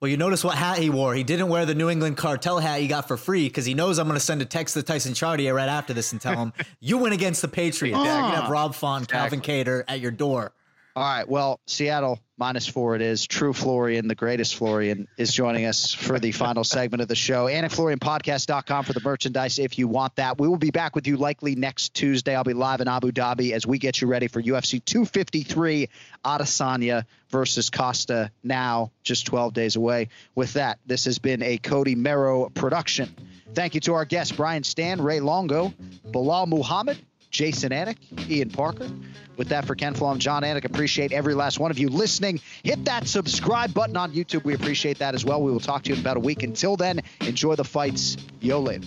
[0.00, 1.14] Well, you notice what hat he wore.
[1.14, 3.98] He didn't wear the New England cartel hat he got for free because he knows
[3.98, 6.52] I'm going to send a text to Tyson Chartier right after this and tell him
[6.80, 7.96] you win against the Patriots.
[7.96, 10.52] You're going to have Rob Font, Calvin Kattar at your door.
[10.96, 11.28] All right.
[11.28, 13.26] Well, Seattle minus four it is.
[13.26, 17.46] True Florian, the greatest Florian, is joining us for the final segment of the show.
[17.46, 20.38] AnikFlorianPodcast.com for the merchandise if you want that.
[20.38, 22.34] We will be back with you likely next Tuesday.
[22.34, 25.88] I'll be live in Abu Dhabi as we get you ready for UFC 253
[26.24, 30.08] Adesanya versus Costa now just 12 days away.
[30.34, 33.14] With that, this has been a Cody Merrow production.
[33.54, 35.72] Thank you to our guests, Brian Stann, Ray Longo,
[36.06, 36.98] Belal Muhammad,
[37.34, 37.96] Jason Anik,
[38.30, 38.88] Ian Parker.
[39.36, 40.64] With that, for Ken Flom, John Anik.
[40.64, 42.40] Appreciate every last one of you listening.
[42.62, 44.44] Hit that subscribe button on YouTube.
[44.44, 45.42] We appreciate that as well.
[45.42, 46.44] We will talk to you in about a week.
[46.44, 48.16] Until then, enjoy the fights.
[48.40, 48.86] Yo later.